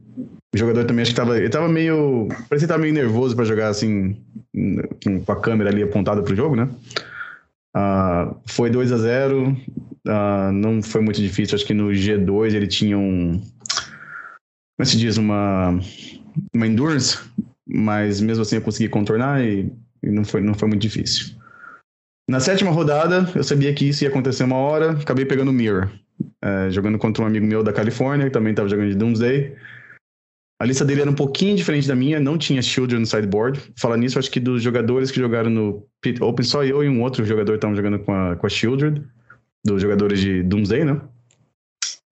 o 0.54 0.58
jogador 0.58 0.86
também 0.86 1.02
acho 1.02 1.12
que 1.12 1.18
tava. 1.18 1.38
Ele 1.38 1.50
tava 1.50 1.68
meio. 1.68 2.28
Parecia 2.48 2.68
que 2.68 2.68
tava 2.68 2.82
meio 2.82 2.94
nervoso 2.94 3.36
para 3.36 3.46
jogar 3.46 3.70
assim, 3.70 4.16
com 5.26 5.32
a 5.32 5.42
câmera 5.42 5.70
ali 5.70 5.82
apontada 5.82 6.22
pro 6.22 6.36
jogo, 6.36 6.56
né? 6.56 6.70
Uh, 7.76 8.36
foi 8.46 8.70
2 8.70 8.92
a 8.92 8.98
0 8.98 9.48
uh, 9.50 9.56
ah, 10.10 10.52
não 10.54 10.84
foi 10.84 11.02
muito 11.02 11.22
difícil. 11.22 11.56
Acho 11.56 11.66
que 11.66 11.74
no 11.74 11.90
G2 11.90 12.54
ele 12.54 12.68
tinha 12.68 12.98
um. 12.98 13.40
Como 13.40 14.82
é 14.82 14.86
se 14.86 14.98
diz? 14.98 15.18
Uma, 15.18 15.80
uma 16.54 16.68
endurance, 16.68 17.18
mas 17.66 18.22
mesmo 18.22 18.42
assim 18.42 18.58
eu 18.58 18.62
consegui 18.62 18.90
contornar 18.90 19.44
e, 19.44 19.72
e 20.04 20.10
não, 20.10 20.26
foi, 20.26 20.42
não 20.42 20.54
foi 20.54 20.68
muito 20.68 20.82
difícil. 20.82 21.41
Na 22.32 22.40
sétima 22.40 22.72
rodada, 22.72 23.30
eu 23.36 23.44
sabia 23.44 23.74
que 23.74 23.90
isso 23.90 24.06
ia 24.06 24.10
acontecer 24.10 24.46
uma 24.46 24.56
hora, 24.56 24.92
acabei 24.92 25.26
pegando 25.26 25.52
o 25.52 25.54
Mirror, 25.54 25.90
uh, 26.22 26.72
jogando 26.72 26.98
contra 26.98 27.22
um 27.22 27.28
amigo 27.28 27.46
meu 27.46 27.62
da 27.62 27.74
Califórnia, 27.74 28.28
que 28.28 28.32
também 28.32 28.52
estava 28.52 28.70
jogando 28.70 28.90
de 28.90 28.96
Doomsday. 28.96 29.54
A 30.62 30.66
lista 30.66 30.86
dele 30.86 31.02
era 31.02 31.12
um 31.12 31.14
pouquinho 31.14 31.58
diferente 31.58 31.90
da 31.90 31.94
minha, 31.94 32.22
não 32.22 32.38
tinha 32.38 32.62
Children 32.62 33.02
no 33.02 33.06
sideboard. 33.06 33.60
Falando 33.76 34.00
nisso, 34.00 34.18
acho 34.18 34.32
que 34.32 34.40
dos 34.40 34.64
jogadores 34.64 35.12
que 35.12 35.20
jogaram 35.20 35.50
no 35.50 35.86
Pit 36.00 36.24
Open, 36.24 36.46
só 36.46 36.64
eu 36.64 36.82
e 36.82 36.88
um 36.88 37.02
outro 37.02 37.26
jogador 37.26 37.56
estavam 37.56 37.76
jogando 37.76 38.00
com 38.00 38.14
a, 38.14 38.38
com 38.38 38.48
a 38.48 38.50
Children, 38.50 39.04
dos 39.66 39.82
jogadores 39.82 40.22
de 40.22 40.42
Doomsday, 40.42 40.86
né? 40.86 41.02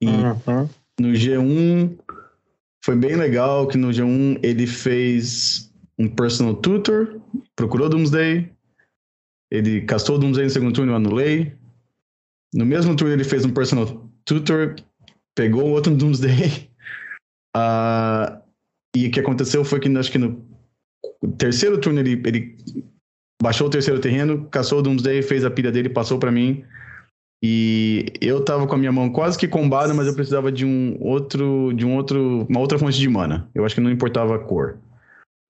E 0.01 0.07
uhum. 0.07 0.69
no 0.99 1.13
G1 1.13 1.97
foi 2.83 2.97
bem 2.97 3.15
legal 3.15 3.69
que 3.69 3.77
no 3.77 3.87
G1 3.87 4.37
ele 4.43 4.67
fez 4.67 5.71
um 5.97 6.09
personal 6.09 6.55
tutor, 6.55 7.21
procurou 7.55 7.87
Doomsday, 7.87 8.51
ele 9.51 9.81
castou 9.81 10.17
Doomsday 10.17 10.45
no 10.45 10.51
segundo 10.51 10.73
turno, 10.73 10.91
eu 10.91 10.95
anulei. 10.95 11.53
No 12.53 12.65
mesmo 12.65 12.95
turno 12.95 13.13
ele 13.13 13.23
fez 13.23 13.45
um 13.45 13.51
personal 13.51 14.09
tutor, 14.25 14.75
pegou 15.35 15.69
outro 15.69 15.93
Doomsday 15.95 16.69
Uh, 17.55 18.39
e 18.95 19.07
o 19.07 19.11
que 19.11 19.19
aconteceu 19.19 19.63
foi 19.63 19.79
que 19.79 19.89
acho 19.97 20.11
que 20.11 20.17
no 20.17 20.41
terceiro 21.37 21.79
turno 21.79 21.99
ele, 21.99 22.21
ele 22.25 22.57
baixou 23.41 23.67
o 23.67 23.69
terceiro 23.69 23.99
terreno, 23.99 24.47
caçou 24.49 24.79
o 24.79 24.81
Doomsday, 24.81 25.21
fez 25.21 25.43
a 25.45 25.51
pilha 25.51 25.71
dele, 25.71 25.89
passou 25.89 26.19
para 26.19 26.31
mim. 26.31 26.63
E 27.43 28.05
eu 28.19 28.43
tava 28.43 28.67
com 28.67 28.75
a 28.75 28.77
minha 28.77 28.91
mão 28.91 29.09
quase 29.09 29.37
que 29.37 29.47
combada, 29.47 29.93
mas 29.93 30.07
eu 30.07 30.13
precisava 30.13 30.51
de 30.51 30.65
um 30.65 30.97
outro, 30.99 31.71
de 31.73 31.85
um 31.85 31.95
outro, 31.95 32.45
uma 32.49 32.59
outra 32.59 32.77
fonte 32.77 32.99
de 32.99 33.07
mana. 33.07 33.49
Eu 33.55 33.65
acho 33.65 33.75
que 33.75 33.81
não 33.81 33.91
importava 33.91 34.35
a 34.35 34.39
cor. 34.39 34.77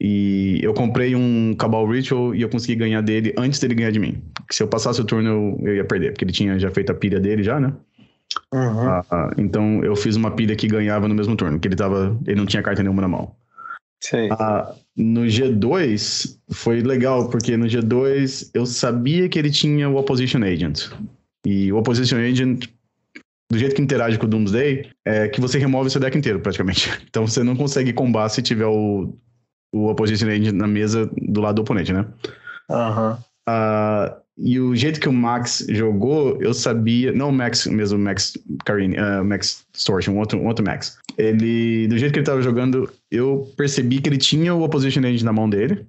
E 0.01 0.60
eu 0.63 0.74
comprei 0.74 1.13
um 1.13 1.53
Cabal 1.56 1.86
Ritual 1.86 2.34
e 2.34 2.41
eu 2.41 2.50
consegui 2.50 2.75
ganhar 2.75 3.01
dele 3.01 3.34
antes 3.38 3.60
dele 3.60 3.75
ganhar 3.75 3.91
de 3.91 4.00
mim. 4.00 4.22
Se 4.50 4.63
eu 4.63 4.68
passasse 4.68 5.01
o 5.01 5.03
turno, 5.03 5.29
eu, 5.29 5.60
eu 5.68 5.75
ia 5.75 5.84
perder, 5.84 6.12
porque 6.12 6.24
ele 6.24 6.32
tinha 6.32 6.58
já 6.58 6.72
feito 6.72 6.91
a 6.91 6.96
pilha 6.96 7.20
dele 7.20 7.44
já, 7.44 7.60
né? 7.60 7.74
Uhum. 8.53 8.89
Ah, 8.89 9.32
então 9.38 9.84
eu 9.84 9.96
fiz 9.96 10.15
uma 10.15 10.32
pilha 10.32 10.56
que 10.56 10.68
ganhava 10.68 11.08
no 11.08 11.15
mesmo 11.15 11.36
turno, 11.36 11.60
que 11.60 11.68
ele 11.68 11.75
tava. 11.75 12.18
Ele 12.25 12.38
não 12.38 12.46
tinha 12.46 12.63
carta 12.63 12.82
nenhuma 12.82 13.01
na 13.01 13.08
mão. 13.08 13.36
Ah, 14.32 14.74
no 14.96 15.22
G2 15.22 16.38
foi 16.51 16.82
legal, 16.82 17.29
porque 17.29 17.58
no 17.58 17.65
G2 17.65 18.51
eu 18.53 18.65
sabia 18.65 19.27
que 19.27 19.38
ele 19.38 19.51
tinha 19.51 19.89
o 19.89 19.98
Opposition 19.98 20.44
Agent. 20.44 20.89
E 21.46 21.72
o 21.72 21.77
Opposition 21.77 22.18
Agent, 22.18 22.68
do 23.51 23.58
jeito 23.58 23.75
que 23.75 23.82
interage 23.82 24.18
com 24.18 24.25
o 24.25 24.29
Doomsday, 24.29 24.89
é 25.06 25.27
que 25.27 25.41
você 25.41 25.58
remove 25.58 25.89
seu 25.89 26.00
deck 26.00 26.18
inteiro, 26.18 26.39
praticamente. 26.39 26.89
Então 27.10 27.27
você 27.27 27.44
não 27.44 27.56
consegue 27.56 27.91
combar 27.91 28.29
se 28.29 28.41
tiver 28.41 28.67
o, 28.67 29.13
o 29.71 29.88
Opposition 29.88 30.27
Agent 30.27 30.53
na 30.53 30.67
mesa 30.67 31.10
do 31.21 31.41
lado 31.41 31.55
do 31.55 31.62
oponente, 31.62 31.93
né? 31.93 32.05
Aham. 32.69 33.12
Uhum. 33.12 33.29
Uh, 33.49 34.19
e 34.41 34.58
o 34.58 34.73
jeito 34.73 35.01
que 35.01 35.10
o 35.10 35.13
Max 35.13 35.65
jogou, 35.69 36.41
eu 36.41 36.53
sabia. 36.53 37.12
Não 37.12 37.29
o 37.29 37.34
Max 37.34 37.67
mesmo, 37.67 37.97
o 37.97 38.01
Max 38.01 38.38
Carini, 38.63 38.95
uh, 38.97 39.23
Max 39.23 39.65
Storch, 39.73 40.10
um 40.10 40.17
outro, 40.17 40.39
um 40.39 40.47
outro 40.47 40.63
Max. 40.65 40.97
Ele. 41.17 41.88
Do 41.88 41.97
jeito 41.97 42.13
que 42.13 42.19
ele 42.19 42.23
estava 42.23 42.41
jogando, 42.41 42.89
eu 43.12 43.51
percebi 43.58 43.99
que 43.99 44.08
ele 44.08 44.17
tinha 44.17 44.55
o 44.55 44.63
Opposition 44.63 45.03
Edge 45.03 45.25
na 45.25 45.34
mão 45.34 45.49
dele. 45.49 45.86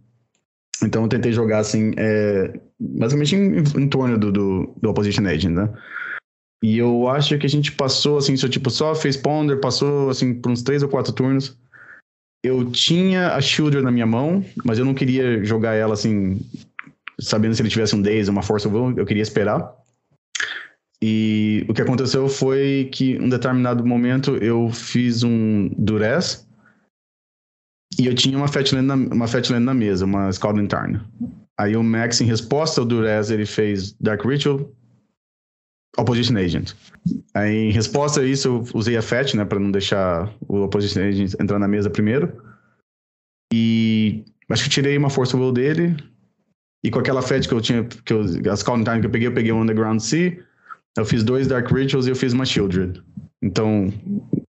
Então 0.82 1.02
eu 1.02 1.08
tentei 1.08 1.30
jogar 1.30 1.58
assim, 1.58 1.92
é, 1.96 2.58
basicamente 2.78 3.36
em, 3.36 3.58
em 3.58 3.88
torno 3.88 4.18
do, 4.18 4.32
do, 4.32 4.74
do, 4.80 4.90
Opposition 4.90 5.26
Edge, 5.28 5.48
né? 5.48 5.68
E 6.62 6.78
eu 6.78 7.08
acho 7.08 7.38
que 7.38 7.46
a 7.46 7.48
gente 7.48 7.72
passou 7.72 8.18
assim, 8.18 8.36
só, 8.36 8.48
tipo, 8.48 8.68
só 8.70 8.94
fez 8.94 9.16
Ponder, 9.16 9.60
passou 9.60 10.10
assim 10.10 10.34
por 10.34 10.50
uns 10.50 10.62
três 10.62 10.82
ou 10.82 10.88
quatro 10.88 11.12
turnos. 11.12 11.56
Eu 12.42 12.70
tinha 12.70 13.34
a 13.34 13.40
Shielder 13.40 13.82
na 13.82 13.90
minha 13.90 14.06
mão, 14.06 14.44
mas 14.64 14.78
eu 14.78 14.84
não 14.84 14.94
queria 14.94 15.44
jogar 15.44 15.74
ela 15.74 15.94
assim 15.94 16.40
sabendo 17.20 17.54
se 17.54 17.62
ele 17.62 17.68
tivesse 17.68 17.94
um 17.94 18.00
Days, 18.02 18.28
uma 18.28 18.42
Force 18.42 18.66
Will, 18.66 18.94
eu 18.96 19.04
queria 19.04 19.22
esperar. 19.22 19.74
E 21.02 21.64
o 21.68 21.74
que 21.74 21.82
aconteceu 21.82 22.28
foi 22.28 22.88
que, 22.92 23.12
em 23.12 23.22
um 23.22 23.28
determinado 23.28 23.84
momento, 23.86 24.36
eu 24.36 24.70
fiz 24.70 25.22
um 25.22 25.70
Durez 25.76 26.46
e 27.98 28.06
eu 28.06 28.14
tinha 28.14 28.36
uma 28.36 28.48
Fatland 28.48 28.86
na, 28.86 28.94
uma 28.94 29.26
Fatland 29.26 29.64
na 29.64 29.74
mesa, 29.74 30.04
uma 30.04 30.30
Scalding 30.30 30.66
Tarn. 30.66 31.00
Aí 31.58 31.76
o 31.76 31.82
Max, 31.82 32.20
em 32.20 32.26
resposta 32.26 32.80
ao 32.80 32.86
Durez, 32.86 33.30
ele 33.30 33.46
fez 33.46 33.94
Dark 34.00 34.24
Ritual, 34.24 34.70
Opposition 35.98 36.36
Agent. 36.36 36.72
Aí, 37.34 37.68
em 37.68 37.72
resposta 37.72 38.20
a 38.20 38.24
isso, 38.24 38.48
eu 38.48 38.64
usei 38.74 38.96
a 38.96 39.02
Fat, 39.02 39.34
né, 39.34 39.44
para 39.44 39.58
não 39.58 39.70
deixar 39.70 40.32
o 40.48 40.62
Opposition 40.62 41.00
Agent 41.00 41.34
entrar 41.40 41.58
na 41.58 41.68
mesa 41.68 41.90
primeiro. 41.90 42.32
E 43.52 44.24
acho 44.48 44.64
que 44.64 44.70
tirei 44.70 44.96
uma 44.96 45.10
Force 45.10 45.34
Will 45.34 45.52
dele, 45.52 45.96
e 46.82 46.90
com 46.90 46.98
aquela 46.98 47.20
fed 47.20 47.46
que 47.46 47.54
eu 47.54 47.60
tinha, 47.60 47.84
que 47.84 48.12
eu, 48.12 48.22
as 48.50 48.62
Calling 48.62 48.84
Time 48.84 49.00
que 49.00 49.06
eu 49.06 49.10
peguei, 49.10 49.28
eu 49.28 49.34
peguei 49.34 49.52
um 49.52 49.60
Underground 49.60 50.00
Sea, 50.00 50.38
eu 50.96 51.04
fiz 51.04 51.22
dois 51.22 51.46
Dark 51.46 51.70
Rituals 51.70 52.06
e 52.06 52.10
eu 52.10 52.16
fiz 52.16 52.32
uma 52.32 52.46
Shieldred. 52.46 53.02
Então, 53.42 53.92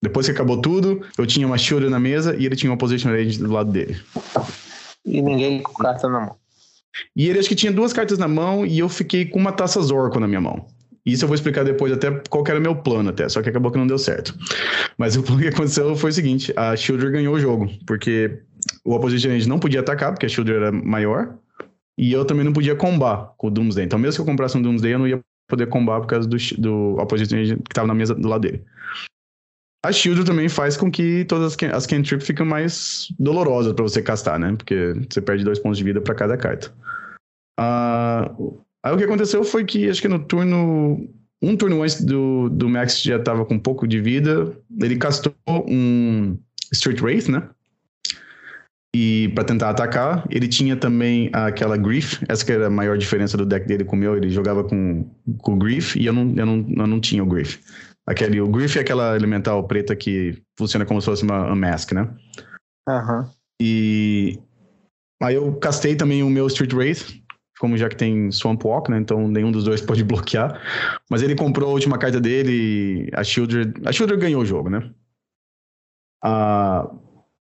depois 0.02 0.26
que 0.26 0.32
acabou 0.32 0.62
tudo, 0.62 1.02
eu 1.18 1.26
tinha 1.26 1.46
uma 1.46 1.58
Shieldred 1.58 1.92
na 1.92 2.00
mesa 2.00 2.36
e 2.36 2.46
ele 2.46 2.56
tinha 2.56 2.72
uma 2.72 2.78
Position 2.78 3.10
Range 3.10 3.38
do 3.38 3.52
lado 3.52 3.72
dele. 3.72 4.00
E 5.06 5.22
ninguém 5.22 5.62
com 5.62 5.74
carta 5.74 6.10
na 6.10 6.20
mão. 6.20 6.36
E 7.16 7.28
ele 7.28 7.40
acho 7.40 7.50
que 7.50 7.56
tinha 7.56 7.72
duas 7.72 7.94
cartas 7.94 8.18
na 8.18 8.28
mão 8.28 8.66
e 8.66 8.80
eu 8.80 8.90
fiquei 8.90 9.26
com 9.26 9.38
uma 9.38 9.52
taça 9.52 9.82
Zorco 9.82 10.20
na 10.20 10.28
minha 10.28 10.42
mão. 10.42 10.66
Isso 11.06 11.24
eu 11.24 11.28
vou 11.28 11.36
explicar 11.36 11.64
depois 11.64 11.94
até 11.94 12.10
qual 12.30 12.44
era 12.48 12.58
o 12.58 12.62
meu 12.62 12.76
plano 12.76 13.10
até, 13.10 13.30
só 13.30 13.42
que 13.42 13.50
acabou 13.50 13.72
que 13.72 13.78
não 13.78 13.86
deu 13.86 13.98
certo. 13.98 14.36
Mas 14.98 15.16
o 15.16 15.22
plano 15.22 15.42
que 15.42 15.50
aconteceu 15.50 15.96
foi 15.96 16.10
o 16.10 16.14
seguinte, 16.14 16.52
a 16.56 16.76
Shieldred 16.76 17.12
ganhou 17.12 17.36
o 17.36 17.40
jogo, 17.40 17.70
porque 17.86 18.40
o 18.84 18.96
Opposition 18.96 19.30
Range 19.30 19.48
não 19.48 19.60
podia 19.60 19.82
atacar, 19.82 20.12
porque 20.12 20.26
a 20.26 20.30
Shieldred 20.30 20.58
era 20.58 20.72
maior, 20.72 21.38
e 21.98 22.12
eu 22.12 22.26
também 22.26 22.44
não 22.44 22.54
podia 22.54 22.76
combar 22.76 23.34
com 23.38 23.48
o 23.48 23.52
Doomsday. 23.52 23.86
Então, 23.86 24.00
mesmo 24.00 24.16
que 24.16 24.22
eu 24.22 24.26
comprasse 24.26 24.58
um 24.58 24.62
Doomsday, 24.62 24.94
eu 24.94 25.00
não 25.00 25.08
ia 25.08 25.20
poder 25.48 25.68
combar 25.68 26.02
por 26.02 26.08
causa 26.08 26.28
do, 26.28 26.38
do 26.58 26.96
Opposition 27.00 27.38
Agent 27.38 27.58
que 27.64 27.72
estava 27.72 27.88
na 27.88 27.94
mesa 27.94 28.16
do 28.16 28.28
lado 28.28 28.42
dele. 28.42 28.64
A 29.86 29.92
Shield 29.92 30.26
também 30.26 30.50
faz 30.50 30.76
com 30.76 30.90
que 30.90 31.26
todas 31.26 31.54
as, 31.54 31.64
as 31.72 31.86
cantrips 31.86 32.26
fiquem 32.26 32.46
mais 32.46 33.14
dolorosas 33.20 33.72
para 33.74 33.84
você 33.84 34.02
castar, 34.02 34.40
né? 34.40 34.56
Porque 34.58 34.94
você 35.08 35.22
perde 35.22 35.44
dois 35.44 35.60
pontos 35.60 35.78
de 35.78 35.84
vida 35.84 36.02
para 36.02 36.16
cada 36.16 36.36
carta. 36.36 36.74
Uh, 37.60 38.65
aí 38.86 38.94
o 38.94 38.98
que 38.98 39.04
aconteceu 39.04 39.44
foi 39.44 39.66
que, 39.66 39.90
acho 39.90 40.02
que 40.02 40.08
no 40.08 40.20
turno. 40.20 41.10
Um 41.42 41.56
turno 41.56 41.84
antes 41.84 42.04
do, 42.04 42.50
do 42.50 42.70
Max 42.70 43.02
já 43.02 43.18
estava 43.18 43.46
com 43.46 43.56
um 43.56 43.60
pouco 43.60 43.86
de 43.86 44.00
vida, 44.00 44.58
ele 44.82 44.96
castou 44.96 45.36
um 45.68 46.38
Street 46.72 47.02
Wraith, 47.02 47.28
né? 47.28 47.50
e 48.96 49.28
para 49.36 49.44
tentar 49.44 49.72
atacar. 49.72 50.26
Ele 50.30 50.48
tinha 50.48 50.78
também 50.78 51.30
aquela 51.34 51.76
Grief, 51.76 52.24
essa 52.30 52.46
que 52.46 52.54
era 52.54 52.68
a 52.68 52.70
maior 52.70 52.98
diferença 52.98 53.36
do 53.36 53.46
deck 53.46 53.68
dele 53.68 53.84
com 53.84 53.98
o 53.98 54.00
meu, 54.00 54.16
ele 54.16 54.30
jogava 54.30 54.64
com, 54.64 55.06
com 55.40 55.54
o 55.54 55.58
Grief 55.58 55.98
e 55.98 56.06
eu 56.06 56.14
não, 56.14 56.34
eu, 56.38 56.46
não, 56.46 56.66
eu 56.78 56.88
não 56.88 57.00
tinha 57.02 57.22
o 57.22 57.26
Grief. 57.26 57.60
Aquele, 58.08 58.40
o 58.40 58.48
Grief 58.48 58.78
é 58.78 58.80
aquela 58.80 59.14
elemental 59.16 59.68
preta 59.68 59.96
que 59.96 60.42
funciona 60.58 60.86
como 60.86 61.02
se 61.02 61.06
fosse 61.06 61.24
uma 61.24 61.52
Unmask, 61.52 61.92
né? 61.92 62.10
Aham. 62.88 63.20
Uhum. 63.20 63.30
E 63.62 64.40
aí 65.22 65.36
eu 65.36 65.54
castei 65.56 65.96
também 65.96 66.24
o 66.24 66.30
meu 66.30 66.48
Street 66.48 66.72
Wraith, 66.72 67.22
como 67.60 67.78
já 67.78 67.90
que 67.90 67.96
tem 67.96 68.32
Swamp 68.32 68.64
Walk, 68.64 68.92
né? 68.92 68.98
Então 68.98 69.28
nenhum 69.28 69.52
dos 69.52 69.64
dois 69.64 69.82
pode 69.86 70.04
bloquear. 70.04 70.62
Mas 71.10 71.22
ele 71.22 71.36
comprou 71.36 71.70
a 71.70 71.74
última 71.74 71.98
carta 71.98 72.20
dele, 72.20 73.10
a 73.14 73.24
Shieldred. 73.24 73.74
A 73.86 73.92
Shieldred 73.92 74.22
ganhou 74.22 74.42
o 74.42 74.46
jogo, 74.46 74.70
né? 74.70 74.90
Ah, 76.24 76.90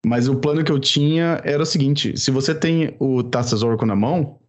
mas 0.07 0.29
o 0.29 0.37
plano 0.37 0.65
que 0.65 0.73
eu 0.73 0.79
tinha 0.79 1.41
era 1.45 1.63
o 1.63 1.67
seguinte: 1.67 2.17
se 2.17 2.31
você 2.31 2.55
tem 2.55 2.97
o 2.99 3.23
Taças 3.23 3.63
Oracle 3.63 3.87
na 3.87 3.97
mão, 3.97 4.41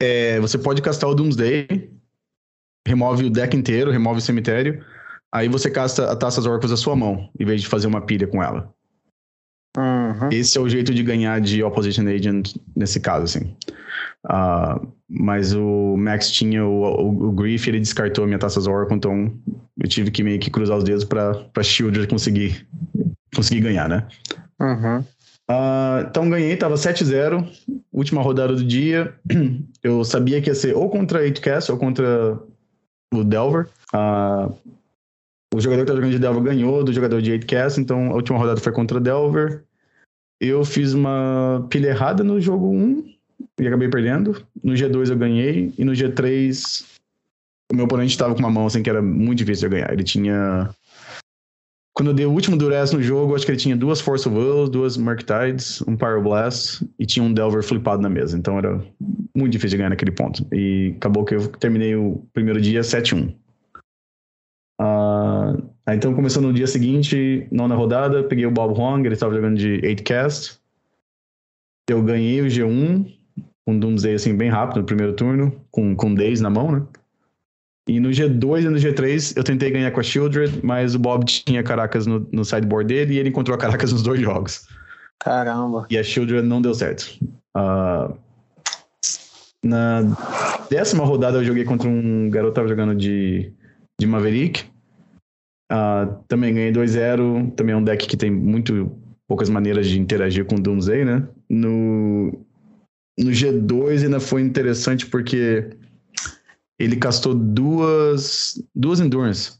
é, 0.00 0.40
você 0.40 0.56
pode 0.56 0.80
castar 0.80 1.10
o 1.10 1.14
Doomsday, 1.14 1.66
remove 2.86 3.26
o 3.26 3.30
deck 3.30 3.56
inteiro, 3.56 3.90
remove 3.90 4.18
o 4.18 4.22
cemitério, 4.22 4.84
aí 5.32 5.48
você 5.48 5.70
casta 5.70 6.10
a 6.10 6.16
Taças 6.16 6.46
Oracles 6.46 6.70
da 6.70 6.76
sua 6.76 6.96
mão, 6.96 7.30
em 7.38 7.44
vez 7.44 7.60
de 7.60 7.68
fazer 7.68 7.86
uma 7.86 8.00
pilha 8.00 8.26
com 8.26 8.42
ela. 8.42 8.72
Uhum. 9.76 10.28
Esse 10.32 10.58
é 10.58 10.60
o 10.60 10.68
jeito 10.68 10.92
de 10.92 11.02
ganhar 11.02 11.40
de 11.40 11.62
Opposition 11.62 12.06
Agent 12.08 12.54
nesse 12.74 13.00
caso, 13.00 13.24
assim. 13.24 13.54
Uh, 14.26 14.86
mas 15.08 15.54
o 15.54 15.96
Max 15.96 16.30
tinha 16.30 16.64
o, 16.64 16.82
o, 16.82 17.28
o 17.28 17.32
Grief, 17.32 17.66
ele 17.66 17.80
descartou 17.80 18.24
a 18.24 18.26
minha 18.26 18.38
Taças 18.38 18.66
Oracle, 18.66 18.96
então 18.96 19.32
eu 19.82 19.88
tive 19.88 20.10
que 20.10 20.22
meio 20.22 20.38
que 20.38 20.50
cruzar 20.50 20.76
os 20.76 20.84
dedos 20.84 21.04
pra 21.04 21.62
Shieldred 21.62 22.06
conseguir 22.06 22.66
conseguir 23.34 23.60
ganhar, 23.60 23.88
né? 23.88 24.06
Uhum. 24.60 24.98
Uh, 25.50 26.06
então 26.08 26.30
ganhei, 26.30 26.56
tava 26.56 26.74
7-0, 26.74 27.44
última 27.92 28.22
rodada 28.22 28.54
do 28.54 28.64
dia. 28.64 29.14
Eu 29.82 30.04
sabia 30.04 30.40
que 30.40 30.50
ia 30.50 30.54
ser 30.54 30.76
ou 30.76 30.88
contra 30.88 31.22
8Cast 31.22 31.70
ou 31.70 31.78
contra 31.78 32.38
o 33.12 33.24
Delver. 33.24 33.66
Uh, 33.92 34.52
o 35.52 35.60
jogador 35.60 35.82
que 35.82 35.88
tá 35.88 35.96
jogando 35.96 36.12
de 36.12 36.18
Delver 36.18 36.42
ganhou 36.42 36.84
do 36.84 36.92
jogador 36.92 37.20
de 37.20 37.32
8Cast, 37.32 37.78
então 37.78 38.10
a 38.10 38.14
última 38.14 38.38
rodada 38.38 38.60
foi 38.60 38.72
contra 38.72 39.00
Delver. 39.00 39.64
Eu 40.40 40.64
fiz 40.64 40.94
uma 40.94 41.66
pilha 41.68 41.88
errada 41.88 42.24
no 42.24 42.40
jogo 42.40 42.68
1 42.68 43.14
e 43.60 43.66
acabei 43.66 43.88
perdendo. 43.88 44.46
No 44.62 44.72
G2 44.74 45.10
eu 45.10 45.16
ganhei 45.16 45.74
e 45.76 45.84
no 45.84 45.92
G3 45.92 46.84
o 47.72 47.76
meu 47.76 47.84
oponente 47.84 48.12
estava 48.12 48.34
com 48.34 48.40
uma 48.40 48.50
mão 48.50 48.66
assim 48.66 48.82
que 48.82 48.90
era 48.90 49.02
muito 49.02 49.38
difícil 49.38 49.68
de 49.68 49.76
ganhar. 49.76 49.92
Ele 49.92 50.04
tinha 50.04 50.70
quando 51.92 52.08
eu 52.08 52.14
dei 52.14 52.24
o 52.24 52.30
último 52.30 52.56
Duress 52.56 52.94
no 52.94 53.02
jogo, 53.02 53.34
acho 53.34 53.44
que 53.44 53.50
ele 53.50 53.58
tinha 53.58 53.76
duas 53.76 54.00
Force 54.00 54.26
of 54.26 54.34
Will, 54.34 54.68
duas 54.68 54.96
Tides, 54.96 55.82
um 55.86 55.96
Pyroblast 55.96 56.82
e 56.98 57.04
tinha 57.04 57.22
um 57.22 57.32
Delver 57.32 57.62
flipado 57.62 58.00
na 58.00 58.08
mesa. 58.08 58.38
Então 58.38 58.56
era 58.56 58.82
muito 59.36 59.52
difícil 59.52 59.70
de 59.70 59.76
ganhar 59.78 59.90
naquele 59.90 60.12
ponto. 60.12 60.46
E 60.50 60.94
acabou 60.96 61.24
que 61.24 61.34
eu 61.34 61.48
terminei 61.48 61.96
o 61.96 62.24
primeiro 62.32 62.60
dia 62.60 62.80
7-1. 62.80 63.34
Ah, 65.90 65.94
então 65.96 66.14
começou 66.14 66.40
no 66.40 66.52
dia 66.52 66.68
seguinte, 66.68 67.48
nona 67.50 67.74
rodada, 67.74 68.22
peguei 68.22 68.46
o 68.46 68.50
Bob 68.50 68.78
Huang, 68.78 69.04
ele 69.04 69.14
estava 69.14 69.34
jogando 69.34 69.58
de 69.58 69.80
8cast. 69.80 70.56
Eu 71.88 72.00
ganhei 72.00 72.40
o 72.40 72.46
G1, 72.46 73.12
com 73.66 73.72
um 73.72 73.76
Doomsday 73.76 74.14
assim 74.14 74.36
bem 74.36 74.48
rápido 74.48 74.78
no 74.78 74.86
primeiro 74.86 75.14
turno, 75.14 75.52
com, 75.68 75.96
com 75.96 76.14
Days 76.14 76.40
na 76.40 76.48
mão, 76.48 76.70
né? 76.70 76.86
E 77.88 77.98
no 77.98 78.10
G2 78.10 78.66
e 78.66 78.68
no 78.68 78.76
G3 78.76 79.36
eu 79.36 79.42
tentei 79.42 79.68
ganhar 79.68 79.90
com 79.90 79.98
a 79.98 80.02
Shieldred, 80.04 80.60
mas 80.62 80.94
o 80.94 80.98
Bob 81.00 81.24
tinha 81.24 81.60
Caracas 81.60 82.06
no, 82.06 82.24
no 82.30 82.44
sideboard 82.44 82.86
dele 82.86 83.14
e 83.14 83.18
ele 83.18 83.30
encontrou 83.30 83.56
a 83.56 83.58
Caracas 83.58 83.90
nos 83.92 84.04
dois 84.04 84.20
jogos. 84.20 84.68
Caramba. 85.18 85.88
E 85.90 85.98
a 85.98 86.04
Shieldred 86.04 86.46
não 86.46 86.62
deu 86.62 86.72
certo. 86.72 87.18
Uh, 87.56 88.16
na 89.64 90.02
décima 90.70 91.04
rodada 91.04 91.38
eu 91.38 91.44
joguei 91.44 91.64
contra 91.64 91.88
um 91.88 92.30
garoto 92.30 92.52
que 92.52 92.54
tava 92.54 92.68
jogando 92.68 92.94
de, 92.94 93.52
de 94.00 94.06
Maverick. 94.06 94.70
Uh, 95.70 96.22
também 96.26 96.52
ganhei 96.52 96.72
2-0. 96.72 97.52
Também 97.54 97.74
é 97.74 97.76
um 97.76 97.84
deck 97.84 98.06
que 98.06 98.16
tem 98.16 98.30
muito 98.30 98.90
poucas 99.28 99.48
maneiras 99.48 99.86
de 99.86 100.00
interagir 100.00 100.44
com 100.44 100.56
Doomsday, 100.56 101.04
né? 101.04 101.28
No, 101.48 102.32
no 103.16 103.30
G2 103.30 104.02
ainda 104.02 104.18
foi 104.18 104.42
interessante 104.42 105.06
porque 105.06 105.70
ele 106.78 106.96
castou 106.96 107.34
duas, 107.34 108.60
duas 108.74 108.98
Endurance. 108.98 109.52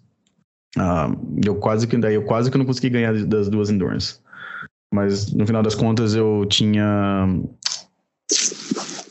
Uh, 0.77 1.41
eu 1.45 1.55
quase 1.57 1.87
que 1.87 1.97
daí 1.97 2.15
eu 2.15 2.25
quase 2.25 2.51
que 2.51 2.59
não 2.59 2.65
consegui 2.65 2.91
ganhar 2.91 3.13
das 3.27 3.49
duas 3.49 3.71
Endurance. 3.71 4.19
Mas 4.93 5.33
no 5.33 5.47
final 5.47 5.63
das 5.63 5.77
contas 5.77 6.15
eu 6.15 6.45
tinha 6.49 7.29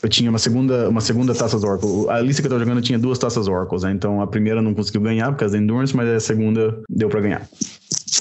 eu 0.02 0.08
tinha 0.08 0.30
uma 0.30 0.38
segunda 0.38 0.88
uma 0.88 1.00
segunda 1.00 1.34
taças 1.34 1.62
Oracle. 1.62 2.08
A 2.08 2.20
lista 2.20 2.40
que 2.40 2.46
eu 2.46 2.50
tava 2.50 2.64
jogando 2.64 2.82
tinha 2.82 2.98
duas 2.98 3.18
taças 3.18 3.48
Oracles, 3.48 3.82
né? 3.82 3.92
então 3.92 4.20
a 4.20 4.26
primeira 4.26 4.62
não 4.62 4.74
conseguiu 4.74 5.00
ganhar 5.00 5.30
por 5.32 5.38
causa 5.38 5.56
da 5.56 5.62
Endurance, 5.62 5.94
mas 5.94 6.08
a 6.08 6.20
segunda 6.20 6.82
deu 6.88 7.08
para 7.08 7.20
ganhar. 7.20 7.48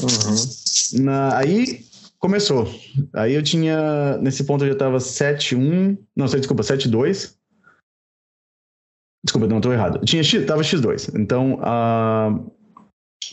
Uhum. 0.02 1.04
Na, 1.04 1.38
aí 1.38 1.86
começou. 2.20 2.70
Aí 3.13 3.34
eu 3.34 3.42
tinha 3.42 4.18
nesse 4.18 4.44
ponto 4.44 4.65
eu 4.65 4.70
já 4.70 4.76
tava 4.76 4.98
7-1, 4.98 5.98
não 6.15 6.28
sei, 6.28 6.39
desculpa, 6.39 6.63
7-2. 6.63 7.34
Desculpa, 9.24 9.48
não, 9.48 9.60
tô 9.60 9.72
errado. 9.74 10.04
Tinha 10.06 10.24
X, 10.24 10.46
tava 10.46 10.62
X2. 10.62 11.12
Então, 11.20 11.56
uh, 11.56 12.52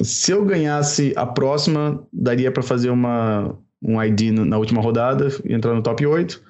se 0.03 0.33
eu 0.33 0.45
ganhasse 0.45 1.13
a 1.17 1.25
próxima, 1.25 2.05
daria 2.13 2.51
para 2.51 2.63
fazer 2.63 2.91
uma, 2.91 3.57
um 3.81 4.03
ID 4.03 4.33
na 4.33 4.59
última 4.59 4.83
rodada 4.83 5.29
e 5.45 5.55
entrar 5.55 5.75
no 5.75 5.83
top 5.83 6.05
8. 6.05 6.43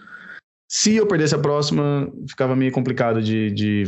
Se 0.68 0.96
eu 0.96 1.07
perdesse 1.07 1.35
a 1.35 1.38
próxima, 1.38 2.11
ficava 2.29 2.57
meio 2.57 2.72
complicado 2.72 3.22
de, 3.22 3.50
de, 3.52 3.85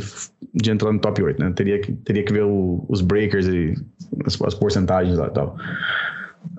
de 0.53 0.71
entrar 0.71 0.91
no 0.93 0.99
top 0.99 1.21
8, 1.21 1.39
né? 1.39 1.51
Teria 1.51 1.79
que, 1.79 1.91
teria 1.91 2.23
que 2.23 2.31
ver 2.31 2.43
o, 2.43 2.85
os 2.87 3.01
breakers 3.01 3.47
e 3.47 3.75
as, 4.25 4.41
as 4.41 4.55
porcentagens 4.55 5.17
lá 5.17 5.27
e 5.27 5.31
tal. 5.31 5.57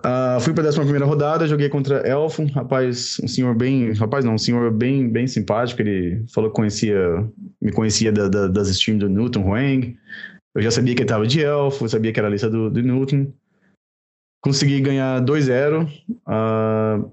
Uh, 0.01 0.41
fui 0.41 0.53
para 0.53 0.65
a 0.65 0.69
11 0.69 0.81
primeira 0.81 1.07
rodada, 1.07 1.47
joguei 1.47 1.69
contra 1.71 2.07
Elfo, 2.07 2.45
rapaz, 2.53 3.19
um 3.23 3.29
senhor 3.29 3.55
bem, 3.55 3.93
rapaz 3.93 4.25
não, 4.25 4.35
um 4.35 4.39
senhor 4.39 4.71
bem, 4.71 5.09
bem 5.09 5.27
simpático. 5.27 5.81
Ele 5.81 6.23
falou 6.33 6.51
que 6.51 6.57
conhecia, 6.57 6.99
me 7.61 7.73
conhecia 7.73 8.13
da, 8.13 8.29
da, 8.29 8.47
das 8.47 8.69
streams 8.69 9.01
do 9.01 9.09
Newton 9.09 9.43
Huang. 9.43 9.97
Eu 10.55 10.63
já 10.63 10.71
sabia 10.71 10.95
que 10.95 11.01
ele 11.01 11.07
estava 11.07 11.27
de 11.27 11.43
Elfo, 11.43 11.89
sabia 11.89 12.13
que 12.13 12.19
era 12.19 12.29
a 12.29 12.31
lista 12.31 12.51
do, 12.51 12.71
do 12.71 12.83
Newton. 12.83 13.33
Consegui 14.43 14.81
ganhar 14.81 15.23
2-0. 15.23 15.87
Uh, 16.27 17.11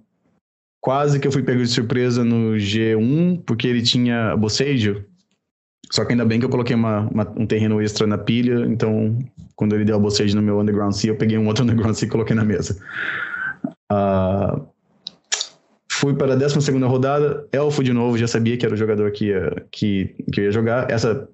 quase 0.82 1.20
que 1.20 1.28
eu 1.28 1.32
fui 1.32 1.44
pego 1.44 1.62
de 1.62 1.70
surpresa 1.70 2.24
no 2.24 2.56
G1, 2.56 3.42
porque 3.46 3.68
ele 3.68 3.82
tinha 3.82 4.36
bocejo. 4.36 5.04
Só 5.92 6.04
que 6.04 6.12
ainda 6.12 6.26
bem 6.26 6.40
que 6.40 6.46
eu 6.46 6.50
coloquei 6.50 6.76
uma, 6.76 7.02
uma, 7.10 7.34
um 7.38 7.46
terreno 7.46 7.82
extra 7.82 8.06
na 8.06 8.18
pilha, 8.18 8.66
então 8.66 9.18
quando 9.56 9.74
ele 9.74 9.86
deu 9.86 9.96
a 9.96 10.00
bocejo 10.00 10.36
no 10.36 10.42
meu 10.42 10.60
Underground 10.60 10.94
Sea, 10.94 11.12
eu 11.12 11.16
peguei 11.16 11.38
um 11.38 11.48
outro 11.48 11.64
Underground 11.66 11.96
Sea 11.96 12.08
e 12.08 12.12
coloquei 12.12 12.36
na 12.36 12.44
mesa. 12.44 12.78
Uh, 13.92 14.68
fui 15.92 16.14
para 16.14 16.34
a 16.34 16.36
12 16.36 16.72
rodada, 16.84 17.48
Elfo 17.52 17.84
de 17.84 17.94
novo, 17.94 18.18
já 18.18 18.28
sabia 18.28 18.58
que 18.58 18.66
era 18.66 18.76
o 18.76 18.78
jogador 18.78 19.12
que 19.12 19.28
ia, 19.28 19.66
que, 19.72 20.16
que 20.32 20.42
ia 20.42 20.52
jogar. 20.52 20.92
Essa, 20.92 21.28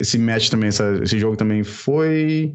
esse 0.00 0.18
match 0.18 0.50
também, 0.50 0.68
essa, 0.68 1.00
esse 1.02 1.18
jogo 1.18 1.36
também 1.36 1.64
foi. 1.64 2.54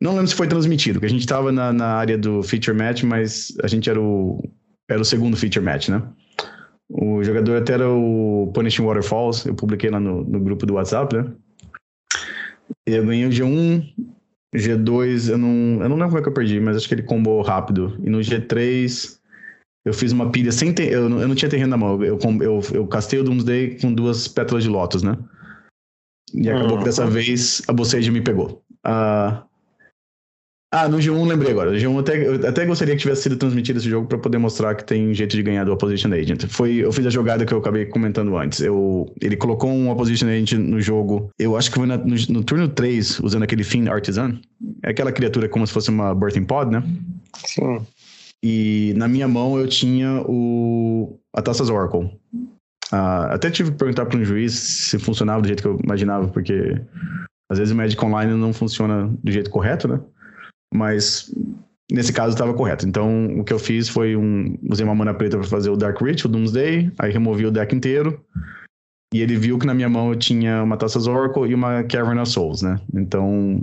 Não 0.00 0.12
lembro 0.12 0.28
se 0.28 0.34
foi 0.34 0.48
transmitido, 0.48 0.94
porque 0.94 1.06
a 1.06 1.10
gente 1.10 1.20
estava 1.20 1.52
na, 1.52 1.72
na 1.72 1.88
área 1.88 2.16
do 2.16 2.42
feature 2.42 2.76
match, 2.76 3.02
mas 3.02 3.54
a 3.62 3.66
gente 3.66 3.88
era 3.88 4.00
o, 4.00 4.42
era 4.88 5.00
o 5.00 5.04
segundo 5.04 5.36
feature 5.36 5.64
match, 5.64 5.88
né? 5.88 6.02
O 6.88 7.22
jogador 7.22 7.60
até 7.60 7.74
era 7.74 7.90
o 7.90 8.50
Punishing 8.54 8.84
Waterfalls, 8.84 9.44
eu 9.46 9.54
publiquei 9.54 9.90
lá 9.90 9.98
no, 9.98 10.22
no 10.24 10.40
grupo 10.40 10.64
do 10.64 10.74
WhatsApp, 10.74 11.16
né? 11.16 11.32
Eu 12.86 13.04
ganhei 13.04 13.26
o 13.26 13.30
G1, 13.30 13.84
G2, 14.54 15.30
eu 15.30 15.38
não, 15.38 15.82
eu 15.82 15.88
não 15.88 15.96
lembro 15.96 16.08
como 16.08 16.18
é 16.18 16.22
que 16.22 16.28
eu 16.28 16.34
perdi, 16.34 16.60
mas 16.60 16.76
acho 16.76 16.88
que 16.88 16.94
ele 16.94 17.02
combou 17.02 17.42
rápido. 17.42 17.98
E 18.02 18.08
no 18.08 18.18
G3, 18.18 19.18
eu 19.84 19.92
fiz 19.92 20.12
uma 20.12 20.30
pilha 20.30 20.52
sem 20.52 20.72
ter. 20.72 20.92
Eu, 20.92 21.02
eu 21.20 21.28
não 21.28 21.34
tinha 21.34 21.48
terreno 21.48 21.70
na 21.70 21.76
mão. 21.76 22.02
Eu, 22.02 22.18
eu, 22.40 22.60
eu 22.72 22.86
castei 22.86 23.18
o 23.18 23.24
Doomsday 23.24 23.78
com 23.80 23.92
duas 23.92 24.26
pétalas 24.28 24.64
de 24.64 24.70
Lotus, 24.70 25.02
né? 25.02 25.16
E 26.34 26.48
acabou 26.50 26.78
que 26.78 26.84
dessa 26.84 27.06
vez 27.06 27.62
a 27.68 27.72
Bossage 27.72 28.10
me 28.10 28.20
pegou. 28.20 28.62
Uh, 28.84 29.42
ah, 30.82 30.88
no 30.88 30.98
G1 30.98 31.26
lembrei 31.26 31.52
agora. 31.52 31.70
No 31.70 31.76
G1 31.76 32.00
até, 32.00 32.26
eu 32.26 32.48
até 32.48 32.66
gostaria 32.66 32.94
que 32.94 33.00
tivesse 33.00 33.22
sido 33.22 33.36
transmitido 33.36 33.78
esse 33.78 33.88
jogo 33.88 34.06
para 34.06 34.18
poder 34.18 34.38
mostrar 34.38 34.74
que 34.74 34.84
tem 34.84 35.14
jeito 35.14 35.34
de 35.34 35.42
ganhar 35.42 35.64
do 35.64 35.72
Opposition 35.72 36.12
Agent. 36.12 36.46
Foi, 36.48 36.74
eu 36.76 36.92
fiz 36.92 37.06
a 37.06 37.10
jogada 37.10 37.46
que 37.46 37.52
eu 37.54 37.58
acabei 37.58 37.86
comentando 37.86 38.36
antes. 38.36 38.60
Eu, 38.60 39.12
ele 39.20 39.36
colocou 39.36 39.70
um 39.70 39.90
Opposition 39.90 40.28
Agent 40.28 40.52
no 40.52 40.80
jogo, 40.80 41.30
eu 41.38 41.56
acho 41.56 41.70
que 41.70 41.78
foi 41.78 41.86
na, 41.86 41.96
no, 41.96 42.14
no, 42.28 42.44
turno 42.44 42.68
3, 42.68 43.20
usando 43.20 43.42
aquele 43.42 43.64
Fiend 43.64 43.88
Artisan. 43.88 44.38
É 44.84 44.90
aquela 44.90 45.12
criatura 45.12 45.48
como 45.48 45.66
se 45.66 45.72
fosse 45.72 45.90
uma 45.90 46.14
Birthing 46.14 46.44
Pod, 46.44 46.70
né? 46.70 46.82
Sim. 47.46 47.78
E 48.42 48.92
na 48.96 49.08
minha 49.08 49.26
mão 49.26 49.58
eu 49.58 49.66
tinha 49.66 50.22
o 50.26 51.18
a 51.34 51.42
Taças 51.42 51.70
Oracle. 51.70 52.10
Ah, 52.92 53.34
até 53.34 53.50
tive 53.50 53.72
que 53.72 53.78
perguntar 53.78 54.06
para 54.06 54.18
um 54.18 54.24
juiz 54.24 54.52
se 54.52 54.98
funcionava 54.98 55.42
do 55.42 55.48
jeito 55.48 55.62
que 55.62 55.68
eu 55.68 55.78
imaginava, 55.82 56.28
porque 56.28 56.80
às 57.50 57.58
vezes 57.58 57.72
o 57.72 57.76
Magic 57.76 58.02
Online 58.04 58.32
não 58.34 58.52
funciona 58.52 59.10
do 59.22 59.32
jeito 59.32 59.50
correto, 59.50 59.88
né? 59.88 60.00
Mas 60.74 61.32
nesse 61.90 62.12
caso 62.12 62.34
estava 62.34 62.54
correto. 62.54 62.86
Então 62.86 63.38
o 63.38 63.44
que 63.44 63.52
eu 63.52 63.58
fiz 63.58 63.88
foi 63.88 64.16
um 64.16 64.56
usei 64.68 64.84
uma 64.84 64.94
mana 64.94 65.14
preta 65.14 65.38
para 65.38 65.46
fazer 65.46 65.70
o 65.70 65.76
Dark 65.76 66.00
Reach, 66.00 66.26
o 66.26 66.28
Doomsday, 66.28 66.92
aí 66.98 67.12
removi 67.12 67.46
o 67.46 67.50
deck 67.50 67.74
inteiro. 67.74 68.24
E 69.14 69.20
ele 69.20 69.36
viu 69.36 69.58
que 69.58 69.66
na 69.66 69.74
minha 69.74 69.88
mão 69.88 70.10
eu 70.10 70.18
tinha 70.18 70.62
uma 70.62 70.76
Taças 70.76 71.06
Oracle 71.06 71.48
e 71.48 71.54
uma 71.54 71.84
Cavern 71.84 72.20
of 72.20 72.30
Souls, 72.30 72.60
né? 72.60 72.80
Então, 72.92 73.62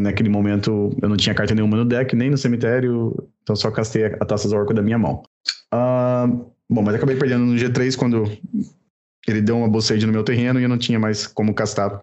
naquele 0.00 0.30
momento 0.30 0.96
eu 1.02 1.08
não 1.08 1.16
tinha 1.16 1.34
carta 1.34 1.54
nenhuma 1.54 1.76
no 1.76 1.84
deck, 1.84 2.16
nem 2.16 2.30
no 2.30 2.38
cemitério, 2.38 3.14
então 3.42 3.54
só 3.54 3.70
castei 3.70 4.06
a 4.06 4.24
Taças 4.24 4.52
Oracle 4.52 4.74
da 4.74 4.82
minha 4.82 4.98
mão. 4.98 5.22
Uh, 5.72 6.50
bom, 6.68 6.82
mas 6.82 6.94
acabei 6.94 7.16
perdendo 7.16 7.44
no 7.44 7.54
G3 7.54 7.96
quando 7.96 8.24
ele 9.28 9.42
deu 9.42 9.58
uma 9.58 9.68
Bossade 9.68 10.06
no 10.06 10.12
meu 10.12 10.24
terreno 10.24 10.58
e 10.58 10.62
eu 10.62 10.68
não 10.68 10.78
tinha 10.78 10.98
mais 10.98 11.26
como 11.26 11.54
castar 11.54 12.02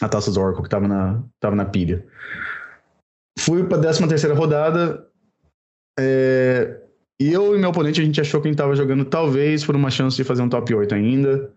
a 0.00 0.08
Taças 0.08 0.36
Oracle 0.36 0.62
que 0.62 0.68
estava 0.68 0.88
na, 0.88 1.22
tava 1.38 1.54
na 1.54 1.66
pilha. 1.66 2.04
Fui 3.38 3.64
para 3.64 3.78
a 3.78 3.80
13 3.80 4.08
terceira 4.08 4.34
rodada. 4.34 5.06
É, 5.98 6.80
eu 7.18 7.54
e 7.54 7.58
meu 7.58 7.70
oponente, 7.70 8.00
a 8.00 8.04
gente 8.04 8.20
achou 8.20 8.40
que 8.40 8.48
a 8.48 8.50
gente 8.50 8.56
estava 8.56 8.74
jogando 8.74 9.04
talvez 9.04 9.64
por 9.64 9.76
uma 9.76 9.90
chance 9.90 10.16
de 10.16 10.24
fazer 10.24 10.42
um 10.42 10.48
top 10.48 10.74
8 10.74 10.94
ainda. 10.94 11.52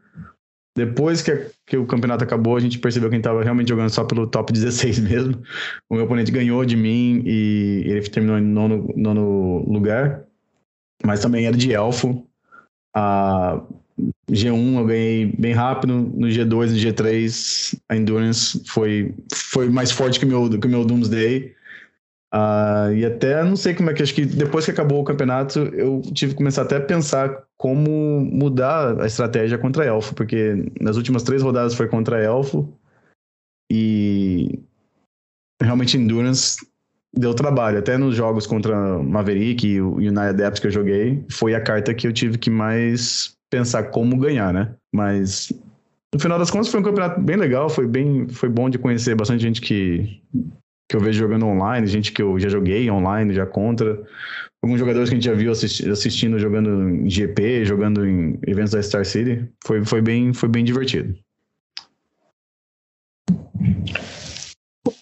Depois 0.78 1.24
que, 1.24 1.32
a, 1.32 1.50
que 1.66 1.76
o 1.76 1.88
campeonato 1.88 2.24
acabou, 2.24 2.56
a 2.56 2.60
gente 2.60 2.78
percebeu 2.78 3.10
que 3.10 3.16
a 3.16 3.18
gente 3.18 3.26
estava 3.26 3.44
realmente 3.44 3.70
jogando 3.70 3.90
só 3.90 4.04
pelo 4.04 4.28
top 4.28 4.54
16 4.54 5.00
mesmo. 5.00 5.42
O 5.90 5.96
meu 5.96 6.06
oponente 6.06 6.32
ganhou 6.32 6.64
de 6.64 6.78
mim 6.78 7.24
e 7.26 7.84
ele 7.88 8.02
terminou 8.10 8.38
em 8.38 8.44
nono, 8.44 8.94
nono 8.96 9.66
lugar. 9.68 10.24
Mas 11.04 11.20
também 11.20 11.48
era 11.48 11.58
de 11.58 11.74
elfo. 11.74 12.24
A 12.96 13.60
G1 14.30 14.78
eu 14.78 14.86
ganhei 14.86 15.26
bem 15.38 15.54
rápido. 15.54 15.94
No 15.94 16.28
G2 16.28 16.76
e 16.76 16.86
G3 16.86 17.80
a 17.90 17.96
Endurance 17.96 18.62
foi, 18.68 19.16
foi 19.34 19.70
mais 19.70 19.92
forte 19.92 20.20
que 20.20 20.26
o 20.26 20.28
meu, 20.28 20.48
que 20.48 20.68
o 20.68 20.70
meu 20.70 20.86
Doomsday. 20.86 21.57
Uh, 22.34 22.92
e 22.94 23.06
até 23.06 23.42
não 23.42 23.56
sei 23.56 23.74
como 23.74 23.90
é 23.90 23.94
que 23.94 24.04
acho 24.04 24.14
que 24.14 24.26
depois 24.26 24.66
que 24.66 24.72
acabou 24.72 25.00
o 25.00 25.04
campeonato 25.04 25.60
eu 25.60 26.02
tive 26.14 26.34
que 26.34 26.38
começar 26.38 26.64
até 26.64 26.76
a 26.76 26.82
pensar 26.82 27.46
como 27.58 28.20
mudar 28.20 29.00
a 29.00 29.06
estratégia 29.06 29.58
contra 29.58 29.86
Elfo, 29.86 30.14
porque 30.14 30.70
nas 30.80 30.98
últimas 30.98 31.24
três 31.24 31.42
rodadas 31.42 31.74
foi 31.74 31.88
contra 31.88 32.22
Elfo 32.22 32.68
e 33.72 34.60
realmente 35.62 35.98
Endurance 35.98 36.58
deu 37.16 37.34
trabalho. 37.34 37.80
Até 37.80 37.98
nos 37.98 38.16
jogos 38.16 38.46
contra 38.46 39.00
Maverick 39.00 39.66
e 39.66 39.82
o 39.82 39.96
United 39.96 40.34
Depths 40.34 40.60
que 40.60 40.68
eu 40.68 40.72
joguei, 40.72 41.26
foi 41.32 41.56
a 41.56 41.62
carta 41.62 41.94
que 41.94 42.08
eu 42.08 42.14
tive 42.14 42.38
que 42.38 42.50
mais 42.50 43.34
pensar 43.50 43.84
como 43.84 44.18
ganhar, 44.18 44.54
né? 44.54 44.76
Mas 44.94 45.52
no 46.14 46.20
final 46.20 46.38
das 46.38 46.52
contas 46.52 46.68
foi 46.68 46.80
um 46.80 46.84
campeonato 46.84 47.22
bem 47.22 47.38
legal, 47.38 47.70
foi 47.70 47.88
bem, 47.88 48.28
foi 48.28 48.50
bom 48.50 48.70
de 48.70 48.78
conhecer 48.78 49.16
bastante 49.16 49.42
gente 49.42 49.62
que 49.62 50.22
que 50.88 50.96
eu 50.96 51.02
vejo 51.02 51.20
jogando 51.20 51.46
online, 51.46 51.86
gente 51.86 52.12
que 52.12 52.22
eu 52.22 52.40
já 52.40 52.48
joguei 52.48 52.90
online, 52.90 53.34
já 53.34 53.46
contra. 53.46 54.02
Alguns 54.62 54.80
jogadores 54.80 55.10
que 55.10 55.16
a 55.16 55.18
gente 55.18 55.26
já 55.26 55.34
viu 55.34 55.52
assisti 55.52 55.90
assistindo 55.90 56.40
jogando 56.40 56.90
em 56.90 57.10
GP, 57.10 57.66
jogando 57.66 58.06
em 58.06 58.40
eventos 58.48 58.72
da 58.72 58.82
Star 58.82 59.06
City. 59.06 59.48
Foi, 59.66 59.84
foi, 59.86 60.02
bem, 60.02 60.34
foi 60.34 60.50
bem 60.50 60.64
divertido. 60.64 61.16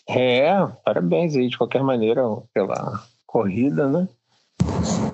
É, 0.10 0.50
parabéns 0.84 1.36
aí 1.36 1.48
de 1.48 1.58
qualquer 1.58 1.84
maneira 1.84 2.22
pela 2.54 3.04
corrida, 3.26 3.88
né? 3.88 4.08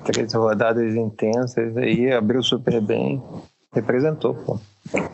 Três 0.06 0.34
rodadas 0.34 0.96
intensas 0.96 1.76
aí, 1.78 2.12
abriu 2.12 2.42
super 2.42 2.82
bem, 2.82 3.22
representou, 3.74 4.34
pô. 4.34 4.60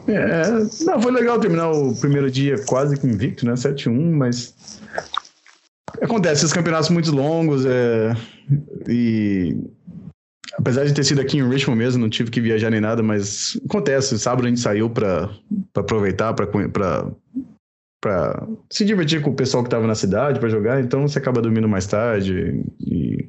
É, 0.07 0.49
não, 0.85 1.01
foi 1.01 1.11
legal 1.11 1.39
terminar 1.39 1.71
o 1.71 1.95
primeiro 1.95 2.31
dia 2.31 2.63
quase 2.65 2.97
que 2.97 3.07
invicto, 3.07 3.45
né? 3.45 3.53
7-1, 3.53 4.11
mas 4.11 4.81
Acontece, 6.07 6.45
esses 6.45 6.53
campeonatos 6.53 6.89
muito 6.89 7.11
longos 7.11 7.65
é, 7.65 8.15
e 8.87 9.57
apesar 10.57 10.85
de 10.85 10.93
ter 10.93 11.03
sido 11.03 11.19
aqui 11.19 11.37
em 11.37 11.47
Richmond 11.47 11.77
mesmo, 11.77 12.01
não 12.01 12.09
tive 12.09 12.31
que 12.31 12.39
viajar 12.39 12.69
nem 12.69 12.79
nada, 12.79 13.03
mas 13.03 13.59
acontece. 13.65 14.17
Sábado 14.17 14.45
a 14.45 14.49
gente 14.49 14.61
saiu 14.61 14.89
para 14.89 15.29
aproveitar, 15.75 16.33
para 16.33 16.47
se 18.71 18.85
divertir 18.85 19.21
com 19.21 19.31
o 19.31 19.35
pessoal 19.35 19.63
que 19.63 19.67
estava 19.67 19.85
na 19.85 19.95
cidade 19.95 20.39
para 20.39 20.47
jogar, 20.47 20.81
então 20.81 21.05
você 21.05 21.19
acaba 21.19 21.41
dormindo 21.41 21.67
mais 21.67 21.85
tarde 21.85 22.63
e 22.79 23.27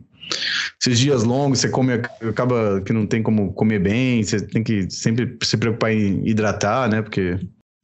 esses 0.80 1.00
dias 1.00 1.24
longos 1.24 1.58
você 1.58 1.68
come 1.68 1.94
acaba 1.94 2.80
que 2.82 2.92
não 2.92 3.06
tem 3.06 3.24
como 3.24 3.52
comer 3.54 3.80
bem, 3.80 4.22
você 4.22 4.40
tem 4.40 4.62
que 4.62 4.88
sempre 4.88 5.36
se 5.42 5.56
preocupar 5.56 5.92
em 5.92 6.26
hidratar, 6.28 6.88
né? 6.88 7.02
Porque 7.02 7.40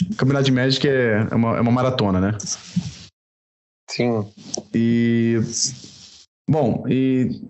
o 0.08 0.14
campeonato 0.16 0.44
de 0.44 0.52
Magic 0.52 0.86
é, 0.86 1.26
é 1.28 1.34
uma, 1.34 1.56
é 1.56 1.60
uma 1.60 1.72
maratona, 1.72 2.20
né? 2.20 2.38
Sim. 3.94 4.28
E. 4.74 5.38
Bom, 6.50 6.84
e. 6.88 7.40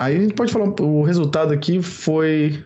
Aí 0.00 0.16
a 0.16 0.20
gente 0.20 0.34
pode 0.34 0.52
falar, 0.52 0.72
o 0.80 1.02
resultado 1.02 1.52
aqui 1.52 1.82
foi. 1.82 2.64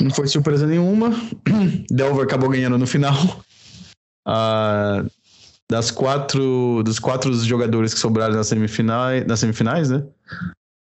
Não 0.00 0.10
foi 0.10 0.26
surpresa 0.26 0.66
nenhuma. 0.66 1.10
Delver 1.88 2.24
acabou 2.24 2.50
ganhando 2.50 2.76
no 2.76 2.86
final. 2.86 3.14
Uh, 4.26 5.08
das 5.70 5.92
quatro, 5.92 6.82
dos 6.82 6.98
quatro 6.98 7.32
jogadores 7.44 7.94
que 7.94 8.00
sobraram 8.00 8.34
nas 8.34 8.48
semifinais, 8.48 9.24
nas 9.24 9.38
semifinais, 9.38 9.90
né? 9.90 10.04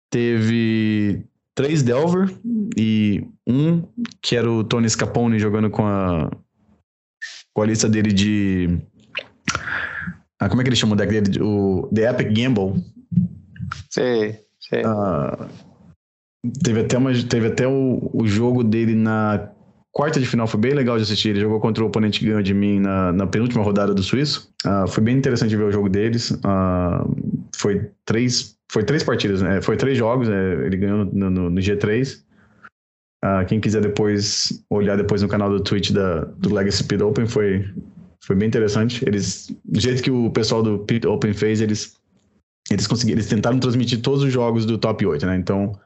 Teve 0.08 1.26
três 1.54 1.82
Delver 1.82 2.32
e 2.76 3.26
um 3.44 3.82
que 4.22 4.36
era 4.36 4.50
o 4.50 4.62
Tony 4.62 4.88
Scapone 4.88 5.38
jogando 5.40 5.68
com 5.68 5.84
a, 5.84 6.30
com 7.52 7.62
a 7.62 7.66
lista 7.66 7.88
dele 7.88 8.12
de 8.12 8.80
ah, 10.40 10.48
como 10.48 10.60
é 10.60 10.64
que 10.64 10.68
ele 10.68 10.76
chama 10.76 10.94
o 10.94 10.96
deck 10.96 11.20
dele? 11.20 11.42
O 11.42 11.88
The 11.94 12.10
Epic 12.10 12.32
Gamble. 12.32 12.82
Sei, 13.90 14.38
sei. 14.60 14.82
Ah, 14.84 15.48
teve 16.62 16.80
até, 16.80 16.98
uma, 16.98 17.12
teve 17.24 17.46
até 17.48 17.66
o, 17.66 18.10
o 18.12 18.26
jogo 18.26 18.62
dele 18.62 18.94
na 18.94 19.50
quarta 19.92 20.20
de 20.20 20.26
final, 20.26 20.46
foi 20.46 20.60
bem 20.60 20.74
legal 20.74 20.96
de 20.98 21.04
assistir. 21.04 21.30
Ele 21.30 21.40
jogou 21.40 21.58
contra 21.58 21.82
o 21.82 21.86
oponente 21.86 22.20
que 22.20 22.26
ganhou 22.26 22.42
de 22.42 22.52
mim 22.52 22.80
na, 22.80 23.12
na 23.12 23.26
penúltima 23.26 23.64
rodada 23.64 23.94
do 23.94 24.02
Suíço. 24.02 24.52
Ah, 24.64 24.86
foi 24.86 25.02
bem 25.02 25.16
interessante 25.16 25.56
ver 25.56 25.64
o 25.64 25.72
jogo 25.72 25.88
deles. 25.88 26.38
Ah, 26.44 27.04
foi 27.54 27.90
três 28.04 28.56
foi 28.70 28.84
três 28.84 29.02
partidas, 29.02 29.40
né? 29.40 29.62
Foi 29.62 29.76
três 29.76 29.96
jogos, 29.96 30.28
né? 30.28 30.66
ele 30.66 30.76
ganhou 30.76 31.04
no, 31.06 31.30
no, 31.30 31.50
no 31.50 31.60
G3. 31.60 32.24
Uh, 33.24 33.46
quem 33.46 33.58
quiser 33.58 33.80
depois 33.80 34.62
olhar 34.68 34.96
depois 34.96 35.22
no 35.22 35.28
canal 35.28 35.48
do 35.48 35.60
Twitch 35.60 35.90
da, 35.90 36.24
do 36.24 36.52
Legacy 36.52 36.78
Speed 36.78 37.00
Open, 37.00 37.26
foi, 37.26 37.64
foi 38.26 38.34
bem 38.34 38.48
interessante. 38.48 39.04
Eles, 39.06 39.56
do 39.64 39.80
jeito 39.80 40.02
que 40.02 40.10
o 40.10 40.30
pessoal 40.30 40.60
do 40.60 40.80
Pit 40.80 41.06
Open 41.06 41.32
fez, 41.32 41.60
eles 41.60 41.96
eles 42.68 42.88
conseguiram, 42.88 43.18
eles 43.18 43.28
tentaram 43.28 43.60
transmitir 43.60 44.02
todos 44.02 44.24
os 44.24 44.32
jogos 44.32 44.66
do 44.66 44.76
top 44.76 45.06
8, 45.06 45.24
né? 45.24 45.36
Então, 45.36 45.78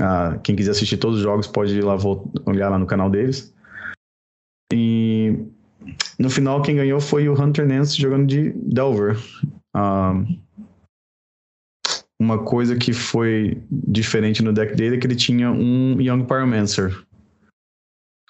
ah, 0.00 0.38
quem 0.42 0.56
quiser 0.56 0.70
assistir 0.70 0.96
todos 0.96 1.18
os 1.18 1.22
jogos 1.22 1.46
pode 1.46 1.76
ir 1.76 1.84
lá 1.84 1.96
olhar 2.46 2.70
lá 2.70 2.78
no 2.78 2.86
canal 2.86 3.10
deles. 3.10 3.54
E 4.72 5.36
no 6.18 6.30
final 6.30 6.62
quem 6.62 6.76
ganhou 6.76 6.98
foi 6.98 7.28
o 7.28 7.38
Hunter 7.38 7.68
Nance 7.68 8.00
jogando 8.00 8.26
de 8.26 8.52
Delver. 8.52 9.18
Ah, 9.76 10.14
uma 12.18 12.42
coisa 12.42 12.74
que 12.76 12.94
foi 12.94 13.62
diferente 13.70 14.42
no 14.42 14.54
deck 14.54 14.74
dele 14.74 14.96
é 14.96 14.98
que 14.98 15.06
ele 15.06 15.16
tinha 15.16 15.50
um 15.50 16.00
Young 16.00 16.24
Pyromancer. 16.24 17.04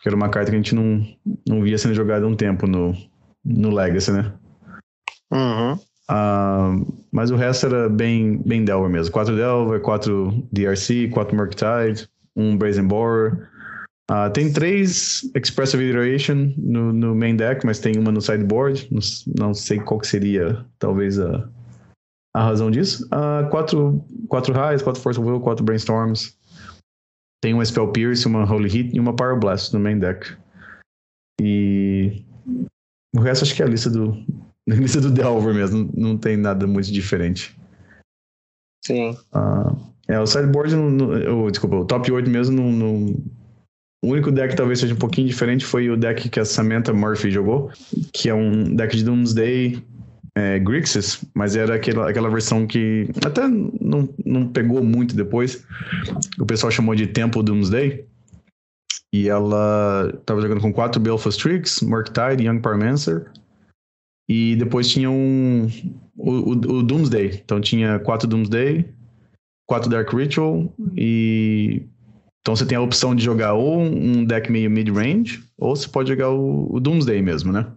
Que 0.02 0.08
era 0.08 0.16
uma 0.16 0.30
carta 0.30 0.50
que 0.50 0.56
a 0.56 0.60
gente 0.60 0.74
não, 0.74 1.06
não 1.46 1.62
via 1.62 1.78
sendo 1.78 1.94
jogada 1.94 2.24
há 2.24 2.28
um 2.28 2.34
tempo 2.34 2.66
no, 2.66 2.96
no 3.44 3.70
Legacy, 3.70 4.12
né? 4.12 4.32
Uhum. 5.32 5.78
Uh, 6.10 7.04
mas 7.12 7.30
o 7.30 7.36
resto 7.36 7.66
era 7.66 7.88
bem, 7.88 8.42
bem 8.44 8.64
Delver 8.64 8.90
mesmo. 8.90 9.12
Quatro 9.12 9.36
Delver, 9.36 9.80
quatro 9.80 10.46
DRC, 10.52 11.08
quatro 11.08 11.36
Murktide, 11.36 12.08
um 12.34 12.56
Brazen 12.56 12.86
Borer. 12.86 13.48
Uh, 14.10 14.28
tem 14.32 14.52
três 14.52 15.22
Expressive 15.36 15.88
Iteration 15.88 16.52
no, 16.58 16.92
no, 16.92 17.14
main 17.14 17.36
deck, 17.36 17.64
mas 17.64 17.78
tem 17.78 17.96
uma 17.96 18.10
no 18.10 18.20
sideboard. 18.20 18.88
Não, 18.90 19.00
não 19.38 19.54
sei 19.54 19.78
qual 19.78 20.00
que 20.00 20.06
seria, 20.08 20.64
talvez, 20.80 21.20
a, 21.20 21.48
a 22.34 22.42
razão 22.42 22.72
disso. 22.72 23.06
Uh, 23.06 23.48
quatro, 23.50 24.04
quatro 24.28 24.52
Highs, 24.52 24.82
quatro 24.82 25.00
Force 25.00 25.20
Will, 25.20 25.40
quatro 25.40 25.64
Brainstorms. 25.64 26.36
Tem 27.40 27.54
uma 27.54 27.64
Spell 27.64 27.92
Pierce, 27.92 28.26
uma 28.26 28.44
Holy 28.44 28.68
Hit 28.68 28.96
e 28.96 29.00
uma 29.00 29.14
Power 29.14 29.38
Blast 29.38 29.72
no 29.72 29.78
main 29.78 29.98
deck. 29.98 30.36
E 31.40 32.24
o 33.14 33.20
resto 33.20 33.44
acho 33.44 33.54
que 33.54 33.62
é 33.62 33.66
a 33.66 33.68
lista 33.68 33.90
do, 33.90 34.12
a 34.70 34.74
lista 34.74 35.00
do 35.00 35.10
Delver 35.10 35.54
mesmo, 35.54 35.90
não, 35.94 36.10
não 36.10 36.18
tem 36.18 36.36
nada 36.36 36.66
muito 36.66 36.92
diferente. 36.92 37.56
Sim. 38.84 39.10
Uh, 39.34 39.76
é, 40.08 40.18
o 40.18 40.26
sideboard, 40.26 40.74
no, 40.74 41.44
oh, 41.44 41.50
desculpa, 41.50 41.76
o 41.76 41.84
top 41.84 42.10
8 42.10 42.28
mesmo, 42.28 42.60
no, 42.60 43.10
o 44.02 44.08
único 44.08 44.32
deck 44.32 44.50
que 44.50 44.56
talvez 44.56 44.80
seja 44.80 44.94
um 44.94 44.98
pouquinho 44.98 45.28
diferente 45.28 45.64
foi 45.64 45.90
o 45.90 45.96
deck 45.96 46.28
que 46.28 46.40
a 46.40 46.44
Samantha 46.44 46.92
Murphy 46.92 47.30
jogou, 47.30 47.70
que 48.12 48.28
é 48.28 48.34
um 48.34 48.74
deck 48.74 48.96
de 48.96 49.04
Doomsday 49.04 49.82
é, 50.34 50.58
Grixis, 50.58 51.22
mas 51.34 51.54
era 51.54 51.74
aquela, 51.74 52.08
aquela 52.08 52.30
versão 52.30 52.66
que 52.66 53.08
até 53.24 53.46
não, 53.46 54.08
não 54.24 54.48
pegou 54.48 54.82
muito 54.82 55.14
depois. 55.14 55.64
O 56.38 56.46
pessoal 56.46 56.70
chamou 56.70 56.94
de 56.94 57.06
Temple 57.06 57.42
Doomsday. 57.42 58.04
E 59.12 59.28
ela 59.28 60.12
estava 60.14 60.40
jogando 60.40 60.60
com 60.60 60.72
quatro 60.72 61.00
Belfast 61.00 61.40
Tricks, 61.40 61.80
Murktide, 61.80 62.46
Young 62.46 62.60
Parmancer. 62.60 63.30
E 64.28 64.54
depois 64.56 64.88
tinha 64.88 65.10
um. 65.10 65.66
O, 66.16 66.30
o, 66.30 66.50
o, 66.52 66.82
Doomsday. 66.82 67.40
Então 67.44 67.60
tinha 67.60 67.98
quatro 67.98 68.28
Doomsday, 68.28 68.88
quatro 69.68 69.90
Dark 69.90 70.12
Ritual 70.12 70.72
e. 70.96 71.82
Então 72.40 72.54
você 72.54 72.64
tem 72.64 72.78
a 72.78 72.80
opção 72.80 73.14
de 73.14 73.22
jogar 73.22 73.54
ou 73.54 73.80
um 73.80 74.24
deck 74.24 74.50
meio 74.50 74.70
mid-range, 74.70 75.44
ou 75.58 75.76
você 75.76 75.88
pode 75.88 76.08
jogar 76.08 76.30
o, 76.30 76.72
o 76.74 76.80
Doomsday 76.80 77.20
mesmo, 77.20 77.52
né? 77.52 77.70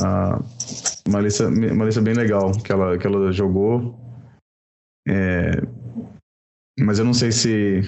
Ah, 0.00 0.40
uma, 1.06 1.20
lista, 1.20 1.48
uma 1.48 1.84
lista 1.84 2.00
bem 2.00 2.14
legal 2.14 2.52
que 2.52 2.72
ela, 2.72 2.96
que 2.96 3.06
ela 3.06 3.32
jogou. 3.32 3.98
É, 5.06 5.50
mas 6.78 6.98
eu 6.98 7.04
não 7.04 7.12
sei 7.12 7.32
se 7.32 7.82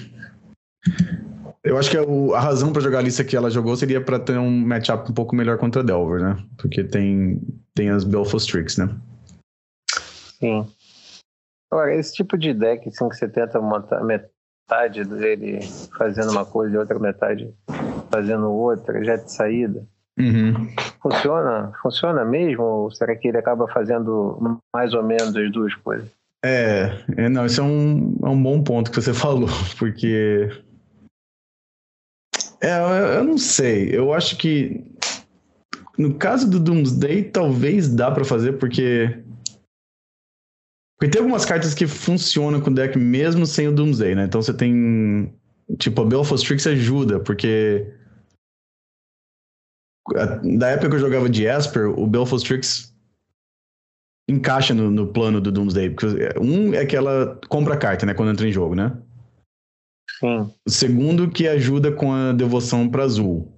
eu 1.65 1.77
acho 1.77 1.91
que 1.91 1.97
a, 1.97 2.03
a 2.37 2.41
razão 2.41 2.73
para 2.73 2.83
jogar 2.83 2.99
a 2.99 3.03
lista 3.03 3.25
que 3.25 3.37
ela 3.37 3.51
jogou 3.51 3.77
seria 3.77 4.01
para 4.01 4.19
ter 4.19 4.39
um 4.39 4.51
matchup 4.51 5.11
um 5.11 5.15
pouco 5.15 5.37
melhor 5.37 5.59
contra 5.59 5.83
a 5.83 5.85
Delver, 5.85 6.21
né? 6.21 6.37
Porque 6.57 6.83
tem, 6.83 7.41
tem 7.75 7.91
as 7.91 8.05
Belfast 8.05 8.51
Tricks, 8.51 8.79
né? 8.79 8.89
Sim. 10.39 10.67
Agora, 11.71 11.95
esse 11.95 12.15
tipo 12.15 12.37
de 12.37 12.53
deck 12.55 12.89
assim, 12.89 13.09
que 13.09 13.17
você 13.17 13.29
tenta 13.29 13.61
montar 13.61 14.03
metade 14.03 15.05
dele 15.05 15.61
fazendo 15.97 16.33
uma 16.33 16.45
coisa 16.45 16.75
e 16.75 16.79
outra 16.79 16.99
metade 16.99 17.53
fazendo 18.11 18.51
outra, 18.51 19.05
já 19.05 19.17
de 19.17 19.31
saída. 19.31 19.87
Uhum. 20.19 20.69
Funciona? 21.01 21.73
Funciona 21.83 22.25
mesmo? 22.25 22.63
Ou 22.63 22.91
será 22.91 23.15
que 23.15 23.29
ele 23.29 23.39
acaba 23.39 23.69
fazendo 23.69 24.61
mais 24.75 24.93
ou 24.95 25.03
menos 25.03 25.37
as 25.37 25.53
duas 25.53 25.75
coisas? 25.77 26.09
É, 26.45 26.91
é 27.17 27.29
não, 27.29 27.47
isso 27.47 27.61
é 27.61 27.65
um, 27.65 28.17
é 28.23 28.29
um 28.29 28.43
bom 28.43 28.63
ponto 28.63 28.91
que 28.91 29.01
você 29.01 29.13
falou, 29.15 29.49
porque 29.79 30.51
é, 32.63 33.19
eu 33.19 33.25
não 33.25 33.39
sei. 33.39 33.89
Eu 33.97 34.13
acho 34.13 34.37
que 34.37 34.85
no 35.99 36.15
caso 36.15 36.49
do 36.49 36.59
Doomsday, 36.59 37.25
talvez 37.25 37.89
dá 37.89 38.11
para 38.11 38.25
fazer, 38.25 38.53
porque 38.55 39.23
Porque 41.01 41.11
tem 41.11 41.21
algumas 41.21 41.47
cartas 41.47 41.73
que 41.73 41.87
funcionam 41.87 42.61
com 42.61 42.71
o 42.71 42.75
deck 42.75 42.99
mesmo 42.99 43.47
sem 43.47 43.69
o 43.69 43.73
Doomsday, 43.73 44.15
né? 44.15 44.25
Então 44.25 44.43
você 44.43 44.53
tem. 44.53 45.35
Tipo, 45.79 46.03
a 46.03 46.05
Belfast 46.05 46.43
Strix 46.43 46.67
ajuda, 46.67 47.21
porque. 47.21 47.91
Da 50.59 50.69
época 50.69 50.91
que 50.91 50.95
eu 50.97 51.01
jogava 51.01 51.29
de 51.29 51.45
Esper, 51.47 51.89
o 51.89 52.07
Belfast 52.07 52.45
Strix 52.45 52.95
encaixa 54.29 54.75
no, 54.75 54.91
no, 54.91 55.07
plano 55.07 55.41
do 55.41 55.51
Doomsday. 55.51 55.91
Porque 55.91 56.07
um 56.39 56.75
é 56.75 56.85
que 56.85 56.97
ela 56.97 57.39
compra 57.49 57.75
a 57.75 57.79
carta, 57.79 58.05
né? 58.05 58.13
Quando 58.13 58.33
entra 58.33 58.47
em 58.47 58.53
jogo, 58.53 58.75
né? 58.75 58.97
Sim. 60.21 60.51
O 60.67 60.71
segundo 60.71 61.31
que 61.31 61.49
ajuda 61.49 61.91
com 61.91 62.13
a 62.13 62.33
devoção 62.33 62.89
para 62.89 63.05
azul. 63.05 63.51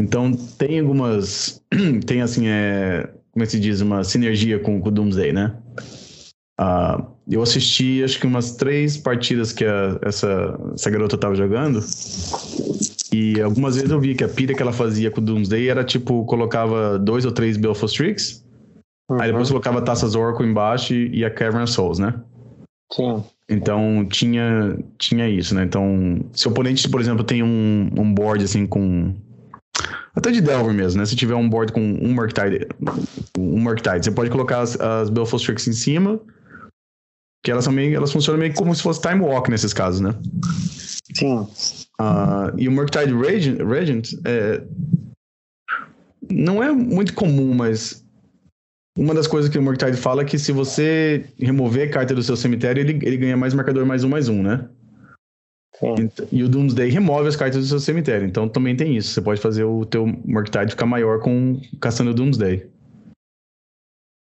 Então 0.00 0.32
tem 0.32 0.78
algumas. 0.78 1.60
Tem 2.06 2.22
assim, 2.22 2.46
é, 2.46 3.10
como 3.32 3.42
é 3.42 3.46
se 3.46 3.58
diz? 3.58 3.80
Uma 3.80 4.04
sinergia 4.04 4.58
com, 4.58 4.80
com 4.80 4.88
o 4.88 4.92
Doomsday, 4.92 5.32
né? 5.32 5.56
Uh, 6.60 7.06
eu 7.30 7.42
assisti 7.42 8.02
acho 8.02 8.18
que 8.18 8.26
umas 8.26 8.56
três 8.56 8.96
partidas 8.96 9.52
que 9.52 9.64
a, 9.64 9.98
essa, 10.02 10.58
essa 10.74 10.90
garota 10.90 11.18
tava 11.18 11.34
jogando. 11.34 11.80
E 13.12 13.40
algumas 13.40 13.76
vezes 13.76 13.90
eu 13.90 14.00
vi 14.00 14.14
que 14.14 14.24
a 14.24 14.28
pilha 14.28 14.54
que 14.54 14.62
ela 14.62 14.72
fazia 14.72 15.10
com 15.10 15.20
o 15.20 15.24
Doomsday 15.24 15.68
era 15.68 15.84
tipo, 15.84 16.24
colocava 16.24 16.98
dois 16.98 17.24
ou 17.24 17.32
três 17.32 17.56
Belfast 17.56 17.96
Tricks. 17.96 18.44
Uhum. 19.10 19.20
Aí 19.20 19.30
depois 19.30 19.48
colocava 19.48 19.82
Taças 19.82 20.14
Oracle 20.14 20.46
embaixo 20.46 20.94
e 20.94 21.24
a 21.24 21.30
Cavern 21.30 21.66
Souls, 21.66 21.98
né? 21.98 22.14
Sim. 22.92 23.24
Então 23.48 24.06
tinha, 24.06 24.78
tinha 24.98 25.28
isso, 25.28 25.54
né? 25.54 25.64
Então, 25.64 26.20
se 26.32 26.46
o 26.46 26.50
oponente, 26.50 26.88
por 26.88 27.00
exemplo, 27.00 27.24
tem 27.24 27.42
um, 27.42 27.90
um 27.96 28.12
board 28.12 28.44
assim 28.44 28.66
com 28.66 29.14
até 30.14 30.30
de 30.30 30.40
Delver 30.40 30.74
mesmo, 30.74 31.00
né? 31.00 31.06
Se 31.06 31.14
tiver 31.14 31.34
um 31.34 31.48
board 31.48 31.72
com 31.72 31.80
um 31.80 32.12
Murktide, 32.12 32.66
um 33.38 33.60
Murktide, 33.60 34.04
você 34.04 34.10
pode 34.10 34.30
colocar 34.30 34.60
as, 34.60 34.78
as 34.80 35.08
Belfast 35.08 35.46
Tricks 35.46 35.68
em 35.68 35.72
cima, 35.72 36.20
que 37.44 37.50
elas, 37.50 37.64
são 37.64 37.72
meio, 37.72 37.94
elas 37.94 38.12
funcionam 38.12 38.40
meio 38.40 38.52
como 38.54 38.74
se 38.74 38.82
fosse 38.82 39.00
Time 39.00 39.20
Walk 39.20 39.50
nesses 39.50 39.72
casos, 39.72 40.00
né? 40.00 40.14
Sim. 41.14 41.46
Uh, 42.00 42.52
e 42.56 42.68
o 42.68 42.72
Murktide 42.72 43.14
Regent, 43.14 43.58
Regent 43.60 44.12
é, 44.24 44.62
não 46.30 46.62
é 46.62 46.72
muito 46.72 47.14
comum, 47.14 47.54
mas 47.54 48.04
uma 48.98 49.14
das 49.14 49.28
coisas 49.28 49.48
que 49.48 49.56
o 49.56 49.62
Murktide 49.62 49.96
fala 49.96 50.22
é 50.22 50.24
que 50.24 50.36
se 50.36 50.50
você 50.50 51.24
remover 51.38 51.92
carta 51.92 52.12
do 52.12 52.22
seu 52.22 52.36
cemitério, 52.36 52.80
ele, 52.80 52.98
ele 53.06 53.16
ganha 53.16 53.36
mais 53.36 53.54
marcador 53.54 53.86
mais 53.86 54.02
um, 54.02 54.08
mais 54.08 54.28
um, 54.28 54.42
né? 54.42 54.68
E 56.32 56.42
o 56.42 56.48
Doomsday 56.48 56.90
remove 56.90 57.28
as 57.28 57.36
cartas 57.36 57.60
do 57.60 57.66
seu 57.68 57.78
cemitério. 57.78 58.26
Então 58.26 58.48
também 58.48 58.74
tem 58.74 58.96
isso. 58.96 59.10
Você 59.10 59.22
pode 59.22 59.40
fazer 59.40 59.62
o 59.62 59.86
teu 59.86 60.04
Murktide 60.04 60.72
ficar 60.72 60.86
maior 60.86 61.20
com 61.20 61.60
caçando 61.80 62.10
o 62.10 62.14
Doomsday. 62.14 62.68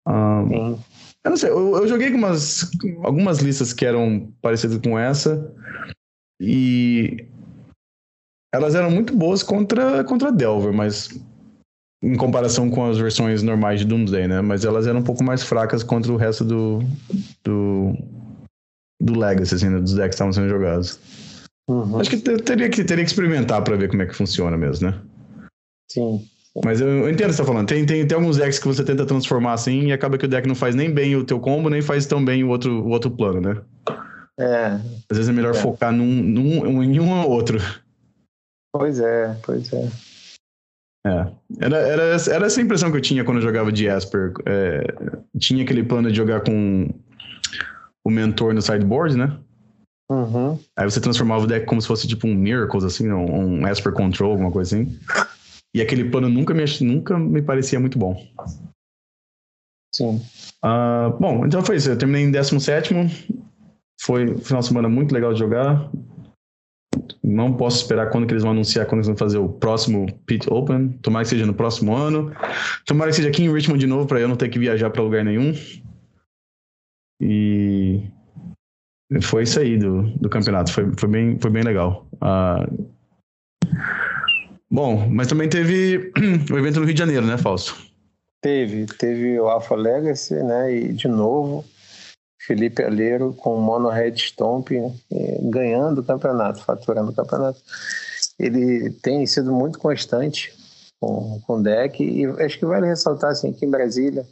Um, 0.07 0.79
eu 1.25 1.29
não 1.29 1.37
sei, 1.37 1.49
eu, 1.49 1.75
eu 1.75 1.87
joguei 1.87 2.07
algumas, 2.07 2.71
algumas 3.03 3.39
listas 3.39 3.73
que 3.73 3.85
eram 3.85 4.31
parecidas 4.41 4.77
com 4.77 4.97
essa. 4.97 5.53
E 6.39 7.27
elas 8.53 8.75
eram 8.75 8.89
muito 8.89 9.13
boas 9.13 9.43
contra, 9.43 10.05
contra 10.05 10.31
Delver, 10.31 10.71
mas 10.71 11.09
em 12.03 12.15
comparação 12.15 12.69
com 12.69 12.85
as 12.85 12.97
versões 12.97 13.41
normais 13.41 13.79
de 13.79 13.85
Doomsday, 13.85 14.27
né? 14.27 14.41
Mas 14.41 14.65
elas 14.65 14.85
eram 14.85 14.99
um 14.99 15.03
pouco 15.03 15.23
mais 15.23 15.41
fracas 15.41 15.81
contra 15.81 16.11
o 16.11 16.17
resto 16.17 16.43
do 16.43 16.79
do, 17.43 17.93
do 19.01 19.17
Legacy, 19.17 19.55
assim, 19.55 19.69
né? 19.69 19.79
dos 19.79 19.93
decks 19.93 20.09
que 20.09 20.15
estavam 20.15 20.33
sendo 20.33 20.49
jogados. 20.49 20.99
Uhum. 21.69 21.99
Acho 21.99 22.09
que 22.09 22.17
teria, 22.17 22.69
que 22.69 22.83
teria 22.83 23.05
que 23.05 23.09
experimentar 23.09 23.63
para 23.63 23.77
ver 23.77 23.89
como 23.89 24.01
é 24.01 24.05
que 24.05 24.15
funciona 24.15 24.57
mesmo, 24.57 24.89
né? 24.89 24.99
Sim. 25.89 26.27
Mas 26.63 26.81
eu, 26.81 26.87
eu 26.87 27.09
entendo 27.09 27.27
o 27.27 27.29
que 27.29 27.33
você 27.35 27.41
tá 27.41 27.47
falando. 27.47 27.67
Tem, 27.67 27.85
tem, 27.85 28.05
tem 28.05 28.15
alguns 28.15 28.37
decks 28.37 28.59
que 28.59 28.67
você 28.67 28.83
tenta 28.83 29.05
transformar 29.05 29.53
assim 29.53 29.87
e 29.87 29.93
acaba 29.93 30.17
que 30.17 30.25
o 30.25 30.27
deck 30.27 30.47
não 30.47 30.55
faz 30.55 30.75
nem 30.75 30.91
bem 30.91 31.15
o 31.15 31.23
teu 31.23 31.39
combo, 31.39 31.69
nem 31.69 31.81
faz 31.81 32.05
tão 32.05 32.23
bem 32.23 32.43
o 32.43 32.49
outro, 32.49 32.83
o 32.83 32.89
outro 32.89 33.09
plano, 33.09 33.39
né? 33.39 33.61
É. 34.37 34.65
Às 35.09 35.17
vezes 35.17 35.29
é 35.29 35.31
melhor 35.31 35.55
é. 35.55 35.57
focar 35.57 35.93
num, 35.93 36.05
num, 36.05 36.83
em 36.83 36.99
um 36.99 37.21
ou 37.21 37.29
outro. 37.29 37.59
Pois 38.71 38.99
é, 38.99 39.35
pois 39.43 39.71
é. 39.71 39.89
É. 41.05 41.27
Era, 41.59 41.77
era, 41.77 42.03
era 42.31 42.45
essa 42.45 42.61
impressão 42.61 42.89
que 42.89 42.97
eu 42.97 43.01
tinha 43.01 43.23
quando 43.23 43.37
eu 43.37 43.43
jogava 43.43 43.71
de 43.71 43.87
Esper. 43.87 44.33
É, 44.45 44.87
tinha 45.37 45.63
aquele 45.63 45.83
plano 45.83 46.09
de 46.09 46.15
jogar 46.15 46.41
com 46.41 46.89
o 48.05 48.09
mentor 48.09 48.53
no 48.53 48.61
sideboard, 48.61 49.17
né? 49.17 49.37
Uhum. 50.09 50.59
Aí 50.77 50.89
você 50.89 51.01
transformava 51.01 51.43
o 51.43 51.47
deck 51.47 51.65
como 51.65 51.81
se 51.81 51.87
fosse 51.87 52.07
tipo 52.07 52.27
um 52.27 52.35
Miracles, 52.35 52.83
assim, 52.83 53.11
um, 53.11 53.61
um 53.61 53.67
Esper 53.67 53.93
Control, 53.93 54.31
alguma 54.31 54.51
coisa 54.51 54.75
assim. 54.75 54.99
E 55.75 55.81
aquele 55.81 56.09
plano 56.09 56.29
nunca 56.29 56.53
me, 56.53 56.63
nunca 56.81 57.17
me 57.17 57.41
parecia 57.41 57.79
muito 57.79 57.97
bom. 57.97 58.15
Sim. 59.93 60.21
Uh, 60.63 61.17
bom, 61.19 61.45
então 61.45 61.63
foi 61.63 61.77
isso. 61.77 61.89
Eu 61.89 61.97
terminei 61.97 62.23
em 62.23 62.31
17. 62.31 62.93
Foi 64.01 64.31
um 64.31 64.37
final 64.37 64.61
de 64.61 64.67
semana 64.67 64.89
muito 64.89 65.13
legal 65.13 65.33
de 65.33 65.39
jogar. 65.39 65.89
Não 67.23 67.53
posso 67.53 67.77
esperar 67.77 68.09
quando 68.09 68.27
que 68.27 68.33
eles 68.33 68.43
vão 68.43 68.51
anunciar 68.51 68.85
quando 68.85 68.99
eles 68.99 69.07
vão 69.07 69.15
fazer 69.15 69.37
o 69.37 69.47
próximo 69.47 70.05
Pit 70.25 70.51
Open. 70.51 70.89
Tomara 71.01 71.23
que 71.23 71.29
seja 71.29 71.45
no 71.45 71.53
próximo 71.53 71.95
ano. 71.95 72.33
Tomara 72.85 73.11
que 73.11 73.15
seja 73.15 73.29
aqui 73.29 73.43
em 73.43 73.53
Richmond 73.53 73.79
de 73.79 73.87
novo 73.87 74.05
para 74.05 74.19
eu 74.19 74.27
não 74.27 74.35
ter 74.35 74.49
que 74.49 74.59
viajar 74.59 74.89
para 74.89 75.01
lugar 75.01 75.23
nenhum. 75.23 75.53
E 77.21 78.01
foi 79.21 79.43
isso 79.43 79.57
aí 79.57 79.77
do, 79.77 80.03
do 80.19 80.29
campeonato. 80.29 80.73
Foi, 80.73 80.91
foi, 80.97 81.07
bem, 81.07 81.39
foi 81.39 81.49
bem 81.49 81.63
legal. 81.63 82.05
Uh, 82.15 82.89
bom, 84.69 85.07
mas 85.09 85.27
também 85.27 85.47
teve 85.47 86.11
o 86.51 86.57
evento 86.57 86.81
no 86.81 86.85
Rio 86.85 86.93
de 86.93 86.99
Janeiro, 86.99 87.25
né, 87.25 87.37
Fausto? 87.37 87.75
Teve. 88.41 88.85
Teve 88.97 89.39
o 89.39 89.47
Alpha 89.47 89.75
Legacy, 89.75 90.35
né? 90.35 90.75
E 90.75 90.91
de 90.91 91.07
novo, 91.07 91.63
Felipe 92.45 92.83
Aleiro 92.83 93.33
com 93.33 93.55
o 93.55 93.61
Mono 93.61 93.89
Red 93.89 94.15
Stomp 94.17 94.71
né, 94.71 94.93
ganhando 95.43 96.01
o 96.01 96.03
campeonato, 96.03 96.63
faturando 96.63 97.11
o 97.11 97.15
campeonato. 97.15 97.61
Ele 98.39 98.91
tem 99.01 99.25
sido 99.25 99.51
muito 99.51 99.79
constante 99.79 100.53
com, 100.99 101.39
com 101.41 101.57
o 101.57 101.63
deck 101.63 102.03
e 102.03 102.25
acho 102.43 102.59
que 102.59 102.65
vale 102.65 102.87
ressaltar 102.87 103.31
assim, 103.31 103.51
aqui 103.51 103.65
em 103.65 103.71
Brasília 103.71 104.25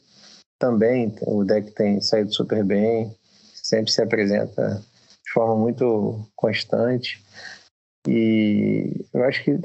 também 0.60 1.14
o 1.22 1.44
deck 1.44 1.72
tem 1.72 2.00
saído 2.02 2.34
super 2.34 2.64
bem 2.64 3.16
sempre 3.72 3.92
se 3.92 4.02
apresenta 4.02 4.82
de 5.24 5.32
forma 5.32 5.56
muito 5.56 6.20
constante. 6.36 7.24
E 8.08 9.06
eu 9.14 9.24
acho 9.24 9.44
que 9.44 9.60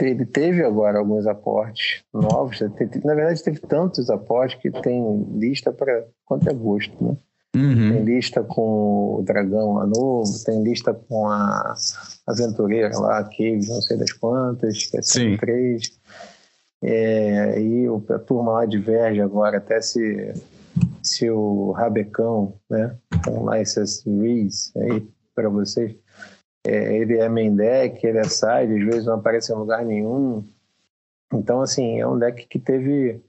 ele 0.00 0.24
teve 0.24 0.64
agora 0.64 0.98
alguns 0.98 1.26
aportes 1.26 2.02
novos. 2.14 2.60
Na 3.04 3.14
verdade, 3.14 3.42
teve 3.42 3.58
tantos 3.58 4.08
aportes 4.08 4.60
que 4.60 4.70
tem 4.70 5.22
lista 5.36 5.72
para 5.72 6.06
quanto 6.24 6.48
é 6.48 6.54
gosto, 6.54 6.94
né? 7.04 7.16
Uhum. 7.54 7.92
Tem 7.92 8.04
lista 8.04 8.42
com 8.42 9.16
o 9.18 9.22
dragão 9.22 9.74
lá 9.74 9.86
novo, 9.86 10.32
tem 10.44 10.62
lista 10.62 10.94
com 10.94 11.28
a 11.28 11.74
aventureira 12.26 12.98
lá, 12.98 13.18
a 13.18 13.24
Cave, 13.24 13.68
não 13.68 13.82
sei 13.82 13.96
das 13.96 14.12
quantas, 14.12 14.86
que 14.86 14.96
é 14.96 15.36
3. 15.36 16.00
É, 16.84 17.60
e 17.60 17.86
a 18.08 18.18
turma 18.18 18.52
lá 18.52 18.66
diverge 18.66 19.20
agora 19.20 19.58
até 19.58 19.80
se 19.80 20.34
se 21.02 21.28
o 21.28 21.72
Rabecão, 21.72 22.54
né, 22.70 22.96
então 23.14 23.44
lá 23.44 23.58
essas 23.58 24.02
Rees 24.04 24.72
aí 24.76 25.06
para 25.34 25.48
vocês, 25.48 25.94
é, 26.64 26.96
ele 26.96 27.18
é 27.18 27.28
main 27.28 27.54
deck, 27.54 28.04
ele 28.06 28.18
é 28.18 28.24
side, 28.24 28.74
às 28.78 28.84
vezes 28.84 29.06
não 29.06 29.14
aparece 29.14 29.52
em 29.52 29.56
lugar 29.56 29.84
nenhum. 29.84 30.46
Então, 31.32 31.60
assim, 31.60 31.98
é 31.98 32.06
um 32.06 32.18
deck 32.18 32.46
que 32.46 32.58
teve. 32.58 33.20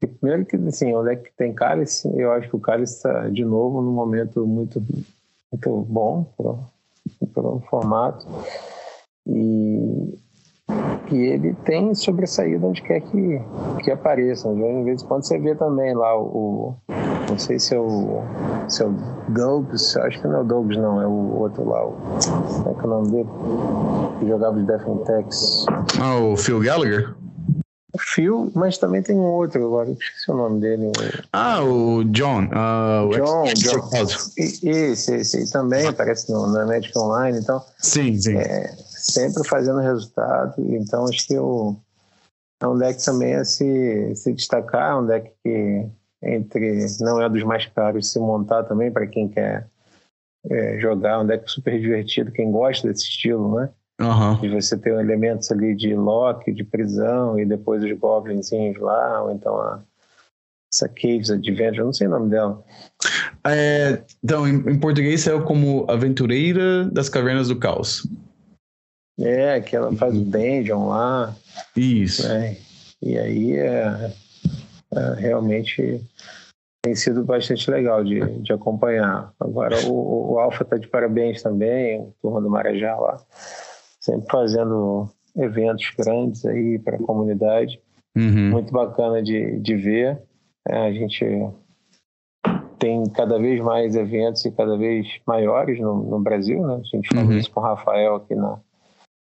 Primeiro 0.00 0.46
que, 0.46 0.56
assim, 0.56 0.92
é 0.92 0.98
um 0.98 1.04
deck 1.04 1.24
que 1.24 1.36
tem 1.36 1.52
cálice, 1.52 2.10
eu 2.16 2.32
acho 2.32 2.48
que 2.48 2.56
o 2.56 2.60
cálice 2.60 2.96
está, 2.96 3.28
de 3.28 3.44
novo, 3.44 3.82
num 3.82 3.92
momento 3.92 4.46
muito, 4.46 4.82
muito 5.52 5.86
bom 5.88 6.24
para 7.34 7.42
o 7.42 7.60
formato. 7.68 8.26
E, 9.26 10.18
e 11.10 11.16
ele 11.16 11.54
tem 11.64 11.94
sobressaído 11.94 12.66
onde 12.66 12.80
quer 12.82 13.00
que, 13.00 13.40
que 13.84 13.90
apareça. 13.90 14.50
Às 14.50 14.84
vezes, 14.84 15.02
quando 15.02 15.24
você 15.24 15.38
vê 15.38 15.54
também 15.54 15.94
lá 15.94 16.18
o, 16.18 16.74
não 17.28 17.38
sei 17.38 17.58
se 17.58 17.74
é 17.74 17.78
o, 17.78 18.22
se 18.68 18.82
é 18.82 18.86
o 18.86 18.94
Douglas, 19.28 19.96
acho 19.98 20.20
que 20.20 20.26
não 20.26 20.36
é 20.36 20.40
o 20.40 20.44
Douglas, 20.44 20.76
não, 20.78 21.02
é 21.02 21.06
o 21.06 21.40
outro 21.40 21.68
lá, 21.68 21.86
o, 21.86 21.92
como 21.92 22.70
é 22.70 22.74
que 22.74 22.80
é 22.80 22.84
o 22.84 22.88
nome 22.88 23.10
dele? 23.10 23.28
Que 24.18 24.26
jogava 24.28 24.58
de 24.58 24.66
Defentex. 24.66 25.66
Ah, 26.00 26.16
o 26.16 26.36
Phil 26.36 26.58
Gallagher? 26.60 27.14
O 27.92 27.98
Phil, 27.98 28.52
mas 28.54 28.78
também 28.78 29.02
tem 29.02 29.16
um 29.16 29.24
outro 29.24 29.64
agora, 29.64 29.90
esqueci 29.90 30.30
o 30.30 30.36
nome 30.36 30.60
dele. 30.60 30.92
Ah, 31.32 31.62
o 31.62 32.04
John. 32.04 32.44
Uh, 32.44 33.08
o 33.08 33.16
John, 33.16 33.44
John. 33.54 33.88
Isso, 34.36 34.68
esse, 34.68 35.14
esse 35.16 35.52
também 35.52 35.86
aparece 35.86 36.30
no, 36.30 36.46
na 36.52 36.66
Magic 36.66 36.96
Online, 36.96 37.38
então. 37.38 37.60
Sim, 37.78 38.20
sim. 38.20 38.36
É, 38.36 38.68
sempre 38.86 39.46
fazendo 39.48 39.80
resultado, 39.80 40.54
então 40.58 41.04
acho 41.06 41.26
que 41.26 41.36
o, 41.36 41.74
é 42.62 42.66
um 42.66 42.78
deck 42.78 43.02
também 43.04 43.34
a 43.34 43.44
se, 43.44 44.14
se 44.14 44.32
destacar, 44.32 44.92
é 44.92 44.94
um 44.94 45.06
deck 45.06 45.32
que 45.42 45.86
entre 46.22 46.86
não 47.00 47.20
é 47.20 47.28
dos 47.28 47.42
mais 47.42 47.66
caros 47.66 48.12
se 48.12 48.18
montar 48.18 48.64
também 48.64 48.92
para 48.92 49.06
quem 49.06 49.28
quer 49.28 49.66
é, 50.48 50.78
jogar 50.78 51.20
um 51.20 51.26
deck 51.26 51.50
super 51.50 51.80
divertido, 51.80 52.30
quem 52.30 52.50
gosta 52.50 52.88
desse 52.88 53.04
estilo, 53.04 53.56
né? 53.56 53.70
Uhum. 54.00 54.40
De 54.40 54.48
você 54.48 54.78
ter 54.78 54.98
elementos 54.98 55.50
ali 55.52 55.74
de 55.74 55.94
lock, 55.94 56.50
de 56.50 56.64
prisão 56.64 57.38
e 57.38 57.44
depois 57.44 57.84
os 57.84 57.92
goblinzinhos 57.98 58.78
lá, 58.78 59.22
ou 59.22 59.30
então 59.30 59.60
a 59.60 59.80
essa 60.72 60.88
Caves 60.88 61.30
Adventure, 61.30 61.82
não 61.82 61.92
sei 61.92 62.06
o 62.06 62.10
nome 62.10 62.30
dela. 62.30 62.62
É, 63.44 64.02
então, 64.22 64.46
em, 64.46 64.54
em 64.70 64.78
português 64.78 65.22
saiu 65.22 65.42
como 65.42 65.84
Aventureira 65.90 66.84
das 66.84 67.08
Cavernas 67.08 67.48
do 67.48 67.58
Caos. 67.58 68.06
É, 69.18 69.60
que 69.60 69.74
ela 69.74 69.92
faz 69.96 70.16
o 70.16 70.24
dungeon 70.24 70.88
lá. 70.88 71.34
Isso. 71.76 72.26
Né? 72.26 72.56
E 73.02 73.18
aí 73.18 73.56
é, 73.56 74.12
é, 74.94 75.14
realmente 75.18 76.00
tem 76.82 76.94
sido 76.94 77.24
bastante 77.24 77.70
legal 77.70 78.04
de, 78.04 78.20
de 78.40 78.52
acompanhar. 78.52 79.32
Agora 79.40 79.76
o, 79.86 80.34
o 80.34 80.38
Alfa 80.38 80.62
está 80.62 80.76
de 80.78 80.86
parabéns 80.86 81.42
também, 81.42 82.12
turma 82.22 82.40
do 82.40 82.48
Marajá 82.48 82.96
lá, 82.96 83.20
sempre 84.10 84.30
fazendo 84.30 85.08
eventos 85.36 85.92
grandes 85.96 86.44
aí 86.44 86.78
para 86.78 86.96
a 86.96 87.02
comunidade. 87.02 87.80
Uhum. 88.16 88.50
Muito 88.50 88.72
bacana 88.72 89.22
de, 89.22 89.58
de 89.60 89.76
ver. 89.76 90.20
É, 90.68 90.76
a 90.86 90.92
gente 90.92 91.24
tem 92.78 93.04
cada 93.10 93.38
vez 93.38 93.60
mais 93.60 93.94
eventos 93.94 94.44
e 94.44 94.50
cada 94.50 94.76
vez 94.76 95.06
maiores 95.26 95.78
no, 95.80 96.02
no 96.02 96.20
Brasil, 96.20 96.66
né? 96.66 96.80
A 96.80 96.96
gente 96.96 97.08
falou 97.08 97.30
Uhum. 97.30 97.38
isso 97.38 97.50
com 97.50 97.60
o 97.60 97.62
Rafael 97.62 98.16
aqui 98.16 98.34
na, 98.34 98.58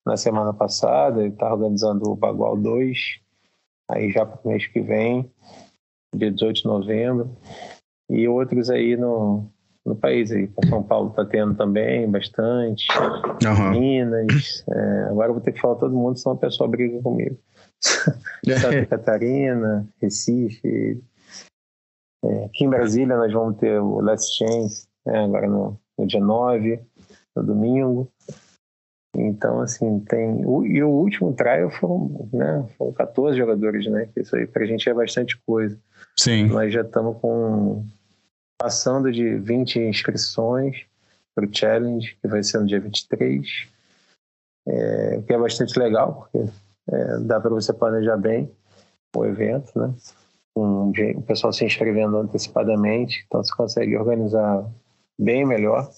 na 0.06 0.16
semana 0.16 0.54
passada, 0.54 1.22
ele 1.22 1.34
está 1.34 1.52
organizando 1.52 2.10
o 2.10 2.16
Bagual 2.16 2.56
2, 2.56 2.98
aí 3.90 4.12
já 4.12 4.26
para 4.26 4.40
o 4.44 4.48
mês 4.48 4.66
que 4.68 4.80
vem, 4.80 5.30
dia 6.16 6.32
18 6.32 6.62
de 6.62 6.66
novembro, 6.66 7.30
e 8.10 8.28
outros 8.28 8.70
aí 8.70 8.96
no, 8.96 9.46
no 9.88 9.96
país 9.96 10.32
aí. 10.32 10.50
São 10.70 10.84
Paulo 10.84 11.10
está 11.10 11.26
tendo 11.26 11.56
também 11.56 12.10
bastante, 12.10 12.86
Aham. 13.46 13.72
Minas, 13.72 14.64
é, 14.70 15.04
agora 15.10 15.30
eu 15.30 15.34
vou 15.34 15.42
ter 15.42 15.54
que 15.54 15.62
falar 15.62 15.76
todo 15.76 15.96
mundo, 15.96 16.18
senão 16.18 16.36
a 16.36 16.40
pessoa 16.40 16.70
briga 16.70 17.02
comigo. 17.02 17.38
Santa 18.60 18.86
Catarina, 18.86 19.88
Recife, 20.02 21.02
é, 22.26 22.46
aqui 22.46 22.66
em 22.66 22.70
Brasília 22.70 23.16
nós 23.18 23.32
vamos 23.32 23.58
ter 23.58 23.80
o 23.80 24.02
Last 24.02 24.36
Chance, 24.38 24.88
né, 25.06 25.24
agora 25.24 25.48
no, 25.48 25.80
no 25.98 26.06
dia 26.08 26.20
9, 26.22 26.80
no 27.36 27.44
domingo. 27.44 28.12
Então, 29.16 29.62
assim, 29.62 30.00
tem. 30.02 30.46
o- 30.46 30.66
E 30.66 30.84
o 30.84 30.90
último 30.90 31.34
trial 31.34 31.72
foram, 31.72 32.30
né, 32.34 32.66
foram 32.78 32.92
14 32.94 33.36
jogadores, 33.38 33.88
né? 33.90 34.10
Isso 34.16 34.36
aí 34.36 34.46
pra 34.46 34.66
gente 34.66 34.88
é 34.88 34.94
bastante 34.94 35.40
coisa. 35.46 35.80
Sim. 36.20 36.48
Nós 36.48 36.72
já 36.72 36.82
estamos 36.82 37.18
com. 37.20 37.84
Passando 38.58 39.12
de 39.12 39.36
20 39.36 39.80
inscrições 39.80 40.86
para 41.36 41.46
o 41.46 41.50
Challenge, 41.54 42.18
que 42.22 42.28
vai 42.28 42.44
ser 42.44 42.60
no 42.60 42.66
dia 42.66 42.80
23. 42.80 43.48
É, 44.70 45.22
que 45.26 45.34
é 45.34 45.38
bastante 45.38 45.80
legal, 45.80 46.14
porque 46.14 46.50
é, 46.92 47.20
dá 47.20 47.40
para 47.40 47.52
você 47.52 47.72
planejar 47.72 48.18
bem 48.18 48.52
o 49.16 49.26
evento, 49.26 49.72
né? 49.80 49.94
O 50.56 51.22
pessoal 51.22 51.54
se 51.54 51.64
inscrevendo 51.64 52.18
antecipadamente, 52.18 53.24
então 53.28 53.44
você 53.44 53.54
consegue 53.56 53.96
organizar 53.96 54.66
bem 55.18 55.46
melhor. 55.46 55.90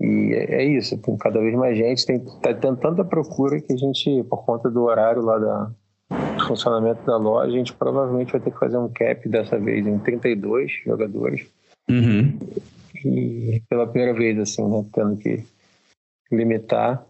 E 0.00 0.32
é 0.32 0.62
é 0.62 0.64
isso, 0.64 0.96
tem 0.98 1.16
cada 1.18 1.38
vez 1.38 1.54
mais 1.54 1.76
gente, 1.76 2.06
tem, 2.06 2.18
tá 2.40 2.54
tendo 2.54 2.78
tanta 2.78 3.04
procura 3.04 3.60
que 3.60 3.72
a 3.72 3.76
gente, 3.76 4.24
por 4.24 4.44
conta 4.44 4.70
do 4.70 4.84
horário 4.84 5.22
lá 5.22 5.38
da 5.38 5.70
do 6.38 6.46
funcionamento 6.46 7.04
da 7.04 7.16
loja, 7.16 7.52
a 7.52 7.56
gente 7.58 7.74
provavelmente 7.74 8.32
vai 8.32 8.40
ter 8.40 8.50
que 8.50 8.58
fazer 8.58 8.78
um 8.78 8.88
cap 8.88 9.28
dessa 9.28 9.58
vez 9.58 9.86
em 9.86 9.98
32 9.98 10.72
jogadores. 10.84 11.46
Uhum. 11.90 12.38
E 13.04 13.62
pela 13.68 13.86
primeira 13.86 14.16
vez, 14.16 14.38
assim, 14.38 14.66
né, 14.68 14.84
tendo 14.92 15.16
que 15.16 15.44
limitar. 16.30 17.04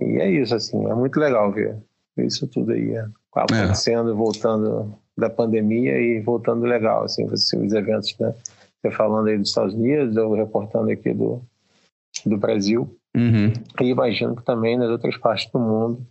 E 0.00 0.18
é 0.20 0.30
isso, 0.30 0.54
assim, 0.54 0.84
é 0.86 0.94
muito 0.94 1.18
legal 1.18 1.52
ver 1.52 1.76
isso 2.18 2.46
tudo 2.46 2.72
aí 2.72 2.94
é, 2.94 3.06
acontecendo, 3.34 4.14
voltando 4.14 4.94
da 5.16 5.30
pandemia 5.30 5.98
e 5.98 6.20
voltando 6.20 6.64
legal, 6.64 7.04
assim, 7.04 7.26
você, 7.26 7.56
os 7.56 7.72
eventos, 7.72 8.16
né? 8.18 8.34
Você 8.80 8.90
falando 8.90 9.28
aí 9.28 9.38
dos 9.38 9.48
Estados 9.48 9.74
Unidos, 9.74 10.16
eu 10.16 10.32
reportando 10.32 10.90
aqui 10.90 11.12
do, 11.12 11.40
do 12.26 12.36
Brasil, 12.36 12.96
Uhum. 13.16 13.52
e 13.80 13.84
imagino 13.84 14.34
que 14.34 14.42
também 14.42 14.76
nas 14.76 14.90
outras 14.90 15.16
partes 15.16 15.48
do 15.52 15.60
mundo, 15.60 16.04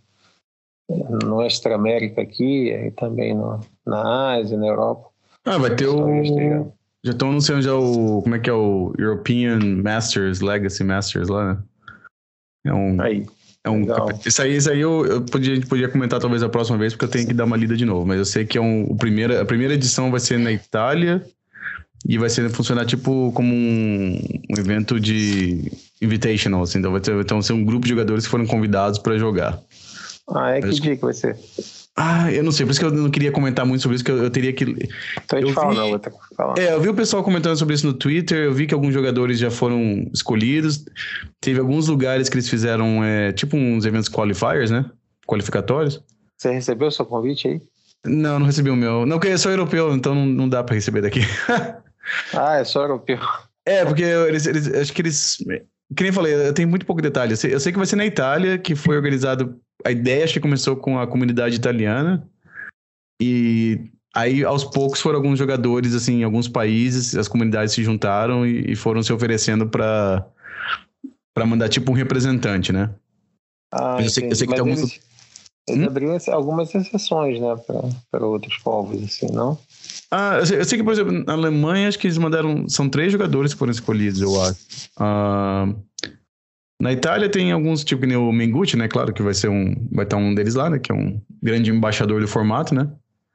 no 0.88 1.42
Extra 1.42 1.74
América 1.74 2.22
aqui, 2.22 2.70
e 2.70 2.90
também 2.92 3.34
no, 3.34 3.60
na 3.86 4.34
Ásia, 4.36 4.56
na 4.56 4.66
Europa. 4.66 5.10
Ah, 5.44 5.58
vai 5.58 5.76
ter 5.76 5.86
o. 5.86 6.72
Já 7.04 7.12
estão 7.12 7.28
anunciando 7.30 7.62
já 7.62 7.74
o. 7.74 8.22
Como 8.22 8.34
é 8.34 8.38
que 8.38 8.48
é 8.48 8.52
o 8.52 8.94
European 8.98 9.58
Masters, 9.82 10.40
Legacy 10.40 10.82
Masters 10.82 11.28
lá, 11.28 11.52
né? 11.54 11.58
É 12.66 12.72
um. 12.72 13.00
Aí, 13.00 13.26
É 13.62 13.68
um 13.70 13.80
Legal. 13.80 14.08
isso 14.24 14.40
aí, 14.42 14.56
isso 14.56 14.70
aí 14.70 14.80
eu, 14.80 15.04
eu 15.06 15.22
podia, 15.22 15.52
a 15.52 15.54
gente 15.54 15.66
podia 15.66 15.88
comentar 15.88 16.18
talvez 16.18 16.42
a 16.42 16.48
próxima 16.48 16.78
vez, 16.78 16.92
porque 16.94 17.04
eu 17.04 17.10
tenho 17.10 17.26
que 17.26 17.34
dar 17.34 17.44
uma 17.44 17.56
lida 17.56 17.76
de 17.76 17.84
novo. 17.84 18.06
Mas 18.06 18.18
eu 18.18 18.24
sei 18.24 18.44
que 18.46 18.56
é 18.56 18.60
um, 18.60 18.84
o 18.84 18.96
primeira, 18.96 19.42
a 19.42 19.44
primeira 19.44 19.74
edição 19.74 20.10
vai 20.10 20.20
ser 20.20 20.38
na 20.38 20.50
Itália 20.50 21.22
e 22.06 22.16
vai 22.18 22.28
ser 22.30 22.48
funcionar 22.50 22.84
tipo 22.86 23.32
como 23.32 23.54
um, 23.54 24.18
um 24.50 24.58
evento 24.58 24.98
de 24.98 25.70
invitational, 26.00 26.62
assim. 26.62 26.78
Então 26.78 26.92
vai 26.92 27.00
ter, 27.02 27.14
então, 27.18 27.40
ser 27.42 27.52
um 27.52 27.64
grupo 27.64 27.84
de 27.84 27.90
jogadores 27.90 28.24
que 28.24 28.30
foram 28.30 28.46
convidados 28.46 28.98
para 28.98 29.18
jogar. 29.18 29.58
ah, 30.28 30.50
é 30.52 30.60
que- 30.62 30.70
dia 30.80 30.96
que 30.96 31.02
vai 31.04 31.14
ser? 31.14 31.36
Ah, 31.96 32.32
eu 32.32 32.42
não 32.42 32.50
sei, 32.50 32.66
por 32.66 32.72
isso 32.72 32.80
que 32.80 32.86
eu 32.86 32.90
não 32.90 33.08
queria 33.10 33.30
comentar 33.30 33.64
muito 33.64 33.80
sobre 33.82 33.94
isso, 33.94 34.04
que 34.04 34.10
eu, 34.10 34.18
eu 34.24 34.28
teria 34.30 34.52
que. 34.52 34.64
Então 34.64 35.38
a 35.38 35.40
gente 35.40 35.48
Eu 35.50 35.54
fala 35.54 35.70
vi- 35.70 35.76
na 35.76 35.84
outra. 35.84 36.12
Fala. 36.36 36.54
É, 36.58 36.72
eu 36.72 36.80
vi 36.80 36.88
o 36.88 36.94
pessoal 36.94 37.22
comentando 37.22 37.56
sobre 37.56 37.74
isso 37.74 37.86
no 37.86 37.94
Twitter, 37.94 38.38
eu 38.44 38.52
vi 38.52 38.66
que 38.66 38.74
alguns 38.74 38.92
jogadores 38.92 39.38
já 39.38 39.50
foram 39.50 40.10
escolhidos. 40.12 40.84
Teve 41.40 41.60
alguns 41.60 41.86
lugares 41.86 42.28
que 42.28 42.34
eles 42.34 42.48
fizeram, 42.48 43.04
é, 43.04 43.30
tipo 43.32 43.56
uns 43.56 43.84
eventos 43.84 44.08
qualifiers, 44.08 44.70
né? 44.72 44.84
Qualificatórios. 45.24 46.02
Você 46.36 46.50
recebeu 46.52 46.88
o 46.88 46.90
seu 46.90 47.06
convite 47.06 47.46
aí? 47.46 47.60
Não, 48.04 48.38
não 48.40 48.46
recebi 48.46 48.70
o 48.70 48.76
meu. 48.76 49.06
Não, 49.06 49.16
porque 49.18 49.32
eu 49.32 49.38
sou 49.38 49.52
europeu, 49.52 49.94
então 49.94 50.14
não, 50.14 50.26
não 50.26 50.48
dá 50.48 50.62
pra 50.64 50.74
receber 50.74 51.00
daqui. 51.00 51.20
Ah, 52.34 52.56
é 52.58 52.64
só 52.64 52.82
europeu. 52.82 53.18
é, 53.64 53.82
porque 53.84 54.02
eles, 54.02 54.46
eles- 54.46 54.68
acho 54.74 54.92
que 54.92 55.00
eles. 55.00 55.36
Que 55.96 56.02
nem 56.02 56.08
eu 56.08 56.12
falei, 56.12 56.34
eu 56.34 56.52
tenho 56.52 56.68
muito 56.68 56.84
pouco 56.84 57.00
detalhe. 57.00 57.32
Eu 57.32 57.36
sei, 57.38 57.54
eu 57.54 57.60
sei 57.60 57.72
que 57.72 57.78
vai 57.78 57.86
ser 57.86 57.96
na 57.96 58.04
Itália, 58.04 58.58
que 58.58 58.74
foi 58.74 58.94
organizado. 58.96 59.58
A 59.84 59.90
ideia 59.90 60.24
acho 60.24 60.32
que 60.34 60.40
começou 60.40 60.76
com 60.76 60.98
a 60.98 61.06
comunidade 61.06 61.56
italiana. 61.56 62.26
E 63.20 63.90
aí, 64.14 64.44
aos 64.44 64.64
poucos, 64.64 65.00
foram 65.00 65.16
alguns 65.18 65.38
jogadores, 65.38 65.94
assim, 65.94 66.20
em 66.20 66.24
alguns 66.24 66.48
países, 66.48 67.14
as 67.16 67.28
comunidades 67.28 67.74
se 67.74 67.82
juntaram 67.82 68.46
e, 68.46 68.72
e 68.72 68.76
foram 68.76 69.02
se 69.02 69.12
oferecendo 69.12 69.68
pra, 69.68 70.26
pra 71.34 71.46
mandar 71.46 71.68
tipo 71.68 71.92
um 71.92 71.94
representante, 71.94 72.72
né? 72.72 72.90
Ah, 73.72 73.98
Eu 74.00 74.08
sei- 74.08 74.28
eu 74.30 74.34
sei 74.36 74.46
que 74.46 74.52
Mas 74.54 74.62
tem 74.62 74.70
alguns- 74.72 74.90
eles, 74.92 75.00
eles 75.68 75.82
Hum? 75.82 75.86
abriram 75.86 76.16
algumas 76.32 76.74
exceções, 76.74 77.40
né, 77.40 77.54
para 78.10 78.26
outros 78.26 78.56
povos, 78.58 79.02
assim, 79.02 79.26
não? 79.32 79.58
Ah, 80.10 80.36
eu 80.38 80.46
sei, 80.46 80.58
eu 80.60 80.64
sei 80.64 80.78
que, 80.78 80.84
por 80.84 80.92
exemplo, 80.92 81.12
na 81.26 81.32
Alemanha, 81.32 81.88
acho 81.88 81.98
que 81.98 82.06
eles 82.06 82.18
mandaram. 82.18 82.68
São 82.68 82.88
três 82.88 83.10
jogadores 83.12 83.52
que 83.52 83.58
foram 83.58 83.72
escolhidos, 83.72 84.20
eu 84.20 84.40
acho. 84.42 84.58
Ah, 84.98 85.68
na 86.84 86.92
Itália 86.92 87.30
tem 87.30 87.50
alguns, 87.50 87.82
tipo 87.82 88.02
que 88.02 88.06
nem 88.06 88.16
o 88.16 88.30
Mengucci, 88.30 88.76
né? 88.76 88.86
Claro 88.88 89.10
que 89.14 89.22
vai 89.22 89.32
ser 89.32 89.48
um. 89.48 89.74
Vai 89.90 90.04
estar 90.04 90.18
um 90.18 90.34
deles 90.34 90.54
lá, 90.54 90.68
né? 90.68 90.78
Que 90.78 90.92
é 90.92 90.94
um 90.94 91.18
grande 91.42 91.70
embaixador 91.70 92.20
do 92.20 92.28
formato, 92.28 92.74
né? 92.74 92.90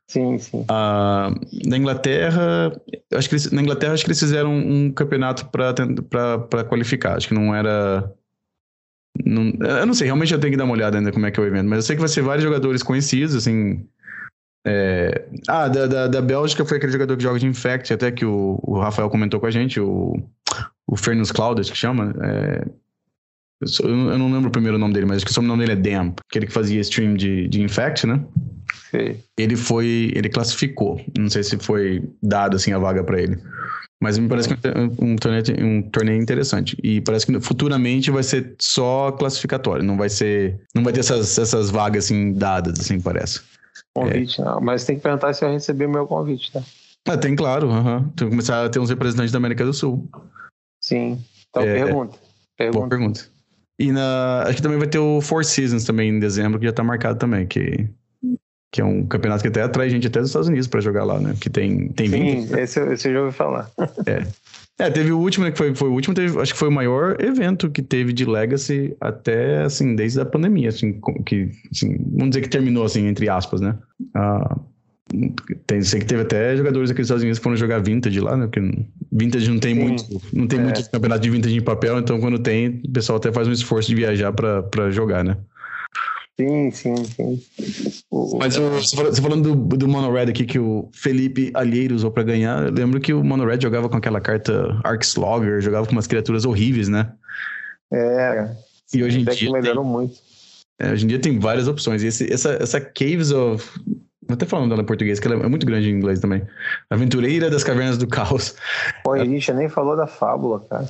Sim, 0.08 0.38
sim. 0.38 0.66
Ah, 0.70 1.34
na 1.66 1.78
Inglaterra, 1.78 2.72
acho 3.14 3.28
que 3.28 3.34
eles, 3.36 3.52
na 3.52 3.62
Inglaterra 3.64 3.93
acho 3.93 4.04
que 4.04 4.10
eles 4.10 4.20
fizeram 4.20 4.54
um 4.56 4.91
campeonato 4.91 5.47
para 5.47 6.64
qualificar. 6.64 7.18
Acho 7.18 7.28
que 7.30 7.34
não 7.34 7.56
era. 7.56 8.12
Não, 9.26 9.52
eu 9.80 9.86
não 9.88 9.93
sei, 9.95 10.06
realmente 10.06 10.32
eu 10.32 10.39
tenho 10.39 10.52
que 10.54 10.58
dar 10.58 10.66
uma 10.66 10.74
olhada 10.74 10.97
ainda 11.00 11.12
como 11.12 11.26
é 11.26 11.32
que 11.32 11.39
é 11.39 11.43
o 11.43 11.47
evento, 11.47 11.68
mas 11.68 11.78
eu 11.78 11.82
sei 11.84 11.95
que 11.95 12.02
vai 12.02 12.08
ser 12.08 12.22
vários 12.22 12.43
jogadores 12.43 12.84
conhecidos, 12.84 13.36
assim. 13.36 13.84
é, 14.66 15.26
Ah, 15.47 15.68
da, 15.68 15.88
da, 15.88 16.08
da 16.08 16.22
Bélgica 16.22 16.64
foi 16.64 16.78
aquele 16.78 16.91
jogador 16.91 17.18
que 17.18 17.24
joga 17.24 17.39
de 17.39 17.47
Infect, 17.47 17.91
até 17.91 18.12
que 18.12 18.24
o, 18.26 18.60
o 18.62 18.80
Rafael 18.80 19.10
comentou 19.10 19.39
com 19.39 19.47
a 19.47 19.52
gente, 19.52 19.80
o, 19.80 20.16
o 20.88 20.95
Fernus 20.95 21.32
Cloud, 21.32 21.60
acho 21.60 21.72
que 21.72 21.78
chama. 21.78 22.14
é, 22.24 22.66
eu, 23.62 23.68
sou- 23.68 23.89
eu 23.89 24.18
não- 24.18 24.32
lembro 24.32 24.49
o 24.49 24.51
primeiro 24.51 24.78
nome 24.78 24.93
dele, 24.93 25.05
mas 25.05 25.18
acho 25.18 25.26
que 25.26 25.32
o 25.32 25.34
sobrenome 25.34 25.66
dele 25.66 25.74
é 25.74 25.76
Damp, 25.97 26.20
aquele 26.30 26.47
que 26.47 26.53
fazia 26.53 26.80
stream 26.82 27.14
de, 27.16 27.47
de 27.47 27.62
Infect, 27.62 28.05
né? 28.07 28.24
Sei. 28.91 29.20
ele 29.38 29.55
foi, 29.55 30.12
ele 30.16 30.30
classificou. 30.30 30.99
Não 31.18 31.30
sei 31.30 31.43
se 31.43 31.57
foi 31.60 32.03
dado 32.24 32.55
assim 32.55 32.72
a 32.72 32.80
vaga 32.80 33.03
para 33.03 33.22
ele. 33.22 33.38
Mas 34.01 34.18
me 34.18 34.28
parece 34.30 34.47
que 34.55 34.68
é 34.68 34.72
um, 34.80 35.12
um 35.12 35.16
torneio, 35.16 35.43
um 35.66 35.82
torneio 35.84 36.20
interessante. 36.22 36.76
E 36.82 36.99
parece 37.01 37.26
que 37.28 37.39
futuramente 37.41 38.10
vai 38.10 38.24
ser 38.24 38.55
só 38.57 39.12
classificatório. 39.12 39.84
Não 39.84 39.97
vai 39.97 40.10
ser. 40.10 40.60
Não 40.74 40.84
vai 40.84 40.91
ter 40.93 41.01
essas, 41.01 41.38
essas 41.38 41.70
vagas 41.70 42.05
assim 42.05 42.34
dadas, 42.34 42.80
assim, 42.80 42.99
parece. 42.99 43.41
Convite, 43.93 44.39
não. 44.41 44.60
Mas 44.62 44.86
tem 44.86 44.95
que 44.95 45.01
perguntar 45.03 45.34
se 45.34 45.43
eu 45.45 45.51
recebi 45.51 45.86
o 45.86 45.89
meu 45.89 46.07
convite, 46.07 46.51
tá? 46.51 46.62
Ah, 47.07 47.18
tem, 47.18 47.36
claro. 47.36 47.70
aham. 47.70 48.03
Tem 48.16 48.28
que 48.28 48.32
começar 48.32 48.66
a 48.66 48.70
ter 48.70 48.80
uns 48.80 48.89
representantes 48.89 49.32
da 49.32 49.38
América 49.38 49.66
do 49.66 49.74
Sul. 49.74 50.10
Sim. 50.82 51.20
Então, 51.49 51.64
É, 51.64 51.84
pergunta. 51.84 52.18
Boa 52.72 52.88
Pergunta. 52.88 53.26
E 53.80 53.92
na, 53.94 54.44
acho 54.44 54.58
que 54.58 54.62
também 54.62 54.78
vai 54.78 54.88
ter 54.88 55.00
o 55.00 55.22
Four 55.22 55.46
Seasons 55.46 55.86
também 55.86 56.10
em 56.10 56.20
dezembro, 56.20 56.60
que 56.60 56.66
já 56.66 56.74
tá 56.74 56.84
marcado 56.84 57.18
também. 57.18 57.48
Que, 57.48 57.88
que 58.72 58.82
é 58.82 58.86
um 58.86 59.06
campeonato 59.08 59.42
que 59.42 59.48
até 59.48 59.62
atrai 59.62 59.90
gente 59.90 60.06
até 60.06 60.20
dos 60.20 60.30
Estados 60.30 60.50
Unidos 60.50 60.68
para 60.68 60.82
jogar 60.82 61.06
lá, 61.06 61.20
né? 61.20 61.34
Que 61.40 61.50
tem, 61.50 61.88
tem 61.90 62.10
20. 62.10 62.48
Sim, 62.48 62.60
esse, 62.60 62.80
esse 62.82 63.08
eu 63.08 63.14
já 63.14 63.22
ouvi 63.22 63.32
falar. 63.32 63.72
É, 64.78 64.90
teve 64.90 65.12
o 65.12 65.20
último, 65.20 65.44
né, 65.44 65.52
que 65.52 65.58
foi, 65.58 65.76
foi 65.76 65.90
o 65.90 65.94
último, 65.94 66.16
teve, 66.16 66.40
acho 66.40 66.54
que 66.54 66.60
foi 66.60 66.70
o 66.70 66.72
maior 66.72 67.22
evento 67.22 67.70
que 67.70 67.82
teve 67.82 68.14
de 68.14 68.24
Legacy 68.24 68.96
até, 69.02 69.64
assim, 69.64 69.94
desde 69.94 70.22
a 70.22 70.26
pandemia, 70.26 70.70
assim, 70.70 71.02
que, 71.26 71.52
assim, 71.70 71.98
vamos 72.14 72.30
dizer 72.30 72.42
que 72.44 72.50
terminou, 72.50 72.86
assim, 72.86 73.06
entre 73.06 73.28
aspas, 73.28 73.60
né? 73.60 73.78
Ah, 74.16 74.58
tem, 75.66 75.82
sei 75.82 75.99
que 75.99 76.05
teve 76.05 76.22
até 76.22 76.55
jogadores 76.55 76.91
aqui 76.91 76.99
dos 76.99 77.07
Estados 77.07 77.24
Unidos 77.24 77.39
que 77.39 77.43
foram 77.43 77.55
jogar 77.55 77.80
vintage 77.80 78.20
lá, 78.20 78.38
né? 78.38 78.45
Porque 78.45 78.86
vintage 79.12 79.49
não 79.49 79.60
tem 79.60 79.76
Sim. 79.76 79.82
muito, 79.82 80.22
não 80.34 80.47
tem 80.47 80.60
é. 80.60 80.64
muito 80.64 80.89
campeonato 80.89 81.22
de 81.22 81.30
vintage 81.30 81.55
em 81.55 81.62
papel, 81.62 81.99
então 81.99 82.20
quando 82.20 82.39
tem, 82.39 82.82
o 82.86 82.91
pessoal 82.91 83.18
até 83.18 83.32
faz 83.32 83.47
um 83.47 83.51
esforço 83.51 83.89
de 83.89 83.95
viajar 83.95 84.32
para 84.32 84.91
jogar, 84.91 85.24
né? 85.24 85.38
Sim, 86.39 86.72
sim, 86.72 86.95
sim. 86.95 87.41
Mas 88.39 88.55
você 88.55 89.22
falando 89.22 89.53
do, 89.53 89.78
do 89.78 89.88
Mono 89.89 90.14
Red 90.14 90.30
aqui 90.30 90.45
que 90.45 90.57
o 90.57 90.89
Felipe 90.93 91.51
Alheiro 91.53 91.93
usou 91.93 92.12
para 92.12 92.24
ganhar, 92.24 92.68
eu 92.68 92.72
lembro 92.72 93.01
que 93.01 93.14
o 93.14 93.22
Mono 93.22 93.45
Red 93.45 93.60
jogava 93.62 93.89
com 93.89 93.97
aquela 93.97 94.22
carta 94.22 94.80
Ark 94.86 95.03
Slogger, 95.03 95.60
jogava 95.60 95.86
com 95.86 95.91
umas 95.91 96.07
criaturas 96.07 96.45
horríveis, 96.45 96.88
né? 96.88 97.12
É. 97.91 98.49
E 98.93 99.03
hoje 99.03 99.20
em 99.20 99.26
dia. 99.26 99.51
melhorou 99.51 99.84
tem, 99.84 99.91
muito. 99.91 100.16
É, 100.80 100.91
hoje 100.93 101.03
em 101.03 101.07
dia 101.10 101.20
tem 101.20 101.38
várias 101.38 101.68
opções. 101.68 102.03
E 102.03 102.07
esse, 102.07 102.32
essa, 102.32 102.53
essa 102.53 102.80
Caves 102.80 103.32
of. 103.32 103.68
Vou 104.30 104.36
até 104.36 104.46
falando 104.46 104.70
dela 104.70 104.84
em 104.84 104.86
português, 104.86 105.20
que 105.20 105.28
ela 105.28 105.44
é 105.44 105.48
muito 105.48 105.66
grande 105.66 105.90
em 105.90 105.94
inglês 105.94 106.20
também. 106.20 106.48
Aventureira 106.88 107.50
das 107.50 107.64
Cavernas 107.64 107.98
do 107.98 108.08
Caos. 108.08 108.54
Pô, 109.04 109.14
a 109.14 109.26
gente 109.26 109.52
nem 109.52 109.68
falou 109.68 109.98
da 109.98 110.06
fábula, 110.06 110.60
cara. 110.70 110.86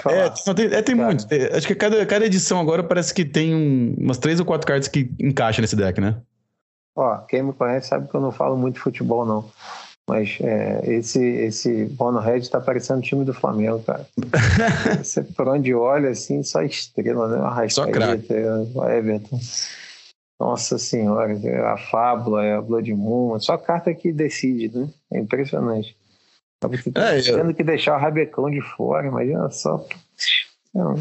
Fa 0.00 0.10
é, 0.10 0.54
tem, 0.54 0.66
é, 0.72 0.82
tem 0.82 0.94
muito. 0.94 1.26
É, 1.30 1.54
acho 1.54 1.66
que 1.66 1.74
cada, 1.74 2.04
cada 2.06 2.24
edição 2.24 2.58
agora 2.58 2.82
parece 2.82 3.12
que 3.12 3.26
tem 3.26 3.54
um, 3.54 3.94
umas 3.98 4.16
três 4.16 4.40
ou 4.40 4.46
quatro 4.46 4.66
cartas 4.66 4.88
que 4.88 5.10
encaixam 5.20 5.60
nesse 5.60 5.76
deck, 5.76 6.00
né? 6.00 6.16
Ó, 6.96 7.18
quem 7.18 7.42
me 7.42 7.52
conhece 7.52 7.88
sabe 7.88 8.08
que 8.08 8.14
eu 8.14 8.22
não 8.22 8.32
falo 8.32 8.56
muito 8.56 8.76
de 8.76 8.80
futebol, 8.80 9.26
não. 9.26 9.44
Mas 10.08 10.38
é, 10.40 10.80
esse, 10.86 11.22
esse 11.22 11.84
Bono 11.84 12.18
Red 12.18 12.48
tá 12.48 12.58
parecendo 12.58 13.00
o 13.00 13.02
time 13.02 13.24
do 13.26 13.34
Flamengo, 13.34 13.80
cara. 13.80 14.06
Você, 15.04 15.22
por 15.22 15.46
onde 15.46 15.74
olha, 15.74 16.08
assim, 16.08 16.42
só 16.42 16.62
estrela, 16.62 17.28
né? 17.28 17.36
Uma 17.36 17.68
só 17.68 17.86
craque. 17.86 18.32
Everton. 18.32 19.38
Nossa 20.38 20.78
senhora, 20.78 21.36
a 21.72 21.76
Fábula, 21.76 22.58
a 22.58 22.62
Blood 22.62 22.94
Moon, 22.94 23.38
só 23.40 23.56
carta 23.56 23.92
que 23.92 24.12
decide, 24.12 24.76
né? 24.76 24.88
É 25.12 25.18
impressionante. 25.18 25.96
É, 26.96 27.20
tendo 27.20 27.50
eu... 27.50 27.54
que 27.54 27.62
deixar 27.62 27.96
o 27.96 28.00
rabecão 28.00 28.50
de 28.50 28.60
fora, 28.60 29.06
imagina 29.06 29.50
só. 29.50 29.84
Não. 30.74 30.94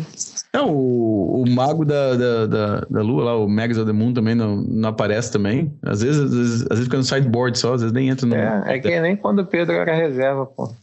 É, 0.54 0.62
o, 0.62 1.44
o 1.44 1.50
mago 1.50 1.84
da, 1.84 2.16
da, 2.16 2.46
da, 2.46 2.80
da, 2.82 3.02
lua 3.02 3.24
lá, 3.26 3.38
o 3.38 3.48
Mags 3.48 3.78
of 3.78 3.86
the 3.86 3.92
Moon 3.92 4.14
também 4.14 4.34
não, 4.34 4.58
não 4.58 4.90
aparece 4.90 5.32
também. 5.32 5.72
Às 5.84 6.02
vezes, 6.02 6.22
às 6.22 6.34
vezes, 6.34 6.62
às 6.64 6.70
vezes 6.70 6.84
fica 6.86 6.98
no 6.98 7.04
sideboard 7.04 7.58
só, 7.58 7.74
às 7.74 7.82
vezes 7.82 7.94
nem 7.94 8.10
entra 8.10 8.26
no. 8.26 8.36
É, 8.36 8.76
é 8.76 8.80
que 8.80 9.00
nem 9.00 9.16
quando 9.16 9.40
o 9.40 9.46
Pedro 9.46 9.76
era 9.76 9.94
reserva, 9.94 10.46
pô. 10.46 10.74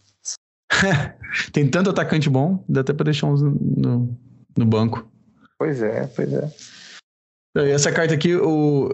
Tem 1.53 1.69
tanto 1.69 1.91
atacante 1.91 2.29
bom, 2.29 2.63
dá 2.69 2.81
até 2.81 2.93
pra 2.93 3.05
deixar 3.05 3.27
uns 3.27 3.43
no, 3.43 4.17
no 4.57 4.67
banco. 4.67 5.09
Pois 5.59 5.83
é, 5.83 6.07
pois 6.15 6.33
é. 6.33 6.51
Essa 7.57 7.93
carta 7.93 8.15
aqui, 8.15 8.35
o, 8.35 8.91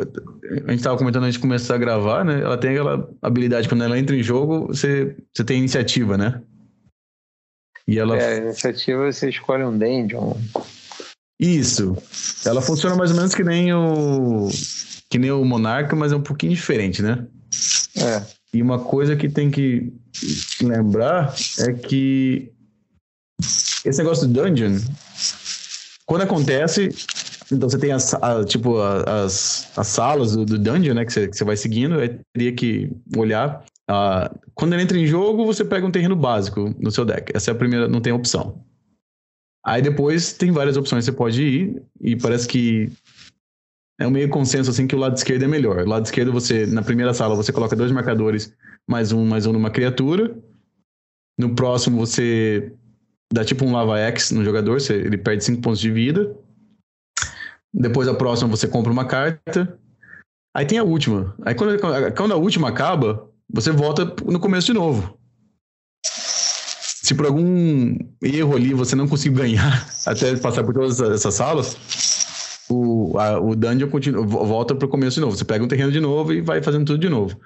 a 0.67 0.71
gente 0.71 0.81
estava 0.81 0.99
comentando 0.99 1.25
antes 1.25 1.37
de 1.37 1.41
começar 1.41 1.77
a 1.77 1.79
gravar, 1.79 2.25
né? 2.25 2.43
Ela 2.43 2.59
tem 2.59 2.73
aquela 2.73 3.09
habilidade, 3.23 3.69
quando 3.69 3.85
ela 3.85 3.99
entra 3.99 4.15
em 4.15 4.23
jogo, 4.23 4.67
você, 4.67 5.17
você 5.35 5.43
tem 5.43 5.59
iniciativa, 5.59 6.19
né? 6.19 6.43
E 7.89 7.99
ela... 7.99 8.19
É, 8.19 8.39
iniciativa 8.39 9.11
você 9.11 9.31
escolhe 9.31 9.65
um 9.65 9.77
dungeon. 9.77 10.35
Isso. 11.41 11.97
Ela 12.45 12.61
funciona 12.61 12.95
mais 12.95 13.11
ou 13.11 13.17
menos 13.17 13.35
que 13.35 13.43
nem 13.43 13.73
o 13.73 14.49
que 15.09 15.19
nem 15.19 15.33
o 15.33 15.45
Monarca, 15.45 15.97
mas 15.97 16.13
é 16.13 16.17
um 16.17 16.23
pouquinho 16.23 16.55
diferente, 16.55 17.03
né? 17.03 17.27
É. 17.97 18.23
E 18.53 18.63
uma 18.63 18.79
coisa 18.79 19.17
que 19.17 19.29
tem 19.29 19.51
que 19.51 19.93
lembrar 20.63 21.35
é 21.59 21.73
que 21.73 22.53
esse 23.85 23.99
negócio 23.99 24.29
do 24.29 24.43
dungeon, 24.43 24.79
quando 26.07 26.23
acontece, 26.23 26.91
então 27.53 27.69
você 27.69 27.79
tem 27.79 27.93
as, 27.93 28.15
a, 28.15 28.45
tipo, 28.45 28.81
as, 28.81 29.73
as 29.77 29.87
salas 29.87 30.37
do, 30.37 30.45
do 30.45 30.59
dungeon, 30.59 30.95
né? 30.95 31.05
Que 31.05 31.13
você, 31.13 31.29
que 31.29 31.37
você 31.37 31.45
vai 31.45 31.57
seguindo, 31.57 31.99
aí 31.99 32.19
teria 32.33 32.53
que 32.53 32.91
olhar. 33.17 33.65
Uh, 33.91 34.39
quando 34.55 34.73
ele 34.75 34.83
entra 34.83 34.99
em 34.99 35.07
jogo, 35.07 35.45
você 35.45 35.65
pega 35.65 35.87
um 35.87 35.91
terreno 35.91 36.15
básico 36.15 36.75
no 36.79 36.91
seu 36.91 37.05
deck. 37.05 37.33
Essa 37.35 37.51
é 37.51 37.53
a 37.53 37.57
primeira, 37.57 37.89
não 37.89 38.01
tem 38.01 38.13
opção. 38.13 38.65
Aí 39.65 39.83
depois 39.83 40.33
tem 40.33 40.51
várias 40.53 40.77
opções 40.77 41.05
você 41.05 41.13
pode 41.13 41.43
ir, 41.43 41.83
e 42.01 42.17
parece 42.17 42.49
que 42.49 42.91
é 44.01 44.07
um 44.07 44.11
meio 44.11 44.31
consenso 44.31 44.71
assim 44.71 44.87
que 44.87 44.97
o 44.97 44.99
lado 44.99 45.17
esquerdo 45.17 45.43
é 45.43 45.49
melhor. 45.49 45.83
O 45.83 45.89
lado 45.89 46.07
esquerdo, 46.07 46.33
você, 46.33 46.67
na 46.67 46.83
primeira 46.83 47.13
sala, 47.13 47.35
você 47.37 47.53
coloca 47.53 47.77
dois 47.77 47.93
marcadores, 47.93 48.55
mais 48.89 49.13
um, 49.13 49.27
mais 49.27 49.45
um 49.45 49.53
numa 49.53 49.71
criatura. 49.71 50.35
No 51.39 51.55
próximo, 51.55 51.99
você 51.99 52.73
dá 53.33 53.45
tipo 53.45 53.65
um 53.65 53.73
lava 53.73 53.99
X 53.99 54.31
no 54.31 54.45
jogador, 54.45 54.81
você, 54.81 54.95
ele 54.95 55.19
perde 55.19 55.45
5 55.45 55.61
pontos 55.61 55.81
de 55.81 55.91
vida. 55.91 56.35
Depois 57.73 58.09
a 58.09 58.15
próxima 58.15 58.51
você 58.51 58.67
compra 58.67 58.93
uma 58.93 59.05
carta. 59.05 59.79
Aí 60.55 60.67
tem 60.67 60.79
a 60.79 60.85
última. 60.85 61.35
Aí 61.43 61.55
quando, 61.55 61.79
quando 62.17 62.35
a 62.35 62.37
última 62.37 62.69
acaba, 62.69 63.29
você 63.53 63.71
volta 63.71 64.05
no 64.27 64.41
começo 64.41 64.67
de 64.67 64.73
novo. 64.73 65.17
Se 66.05 67.15
por 67.15 67.27
algum 67.27 67.97
erro 68.23 68.57
ali 68.57 68.73
você 68.75 68.95
não 68.95 69.09
conseguir 69.09 69.37
ganhar 69.37 69.89
até 70.07 70.37
passar 70.37 70.65
por 70.65 70.75
todas 70.75 71.01
essas 71.01 71.35
salas, 71.35 71.77
o, 72.71 73.19
a, 73.19 73.41
o 73.41 73.57
dungeon 73.57 73.89
continua, 73.89 74.25
volta 74.25 74.75
para 74.75 74.87
o 74.87 74.89
começo 74.89 75.15
de 75.17 75.21
novo. 75.21 75.37
Você 75.37 75.45
pega 75.45 75.65
um 75.65 75.69
terreno 75.69 75.91
de 75.91 76.01
novo 76.01 76.33
e 76.33 76.41
vai 76.41 76.63
fazendo 76.63 76.85
tudo 76.85 76.99
de 76.99 77.09
novo. 77.09 77.39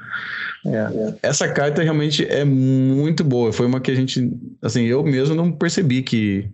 É. 0.67 1.15
Essa 1.23 1.49
carta 1.49 1.83
realmente 1.83 2.27
é 2.27 2.45
muito 2.45 3.25
boa. 3.25 3.53
Foi 3.53 3.67
uma 3.67 3.81
que 3.81 3.91
a 3.91 3.95
gente, 3.95 4.31
assim, 4.63 4.85
eu 4.85 5.03
mesmo 5.03 5.35
não 5.35 5.53
percebi 5.53 6.03
que 6.03 6.49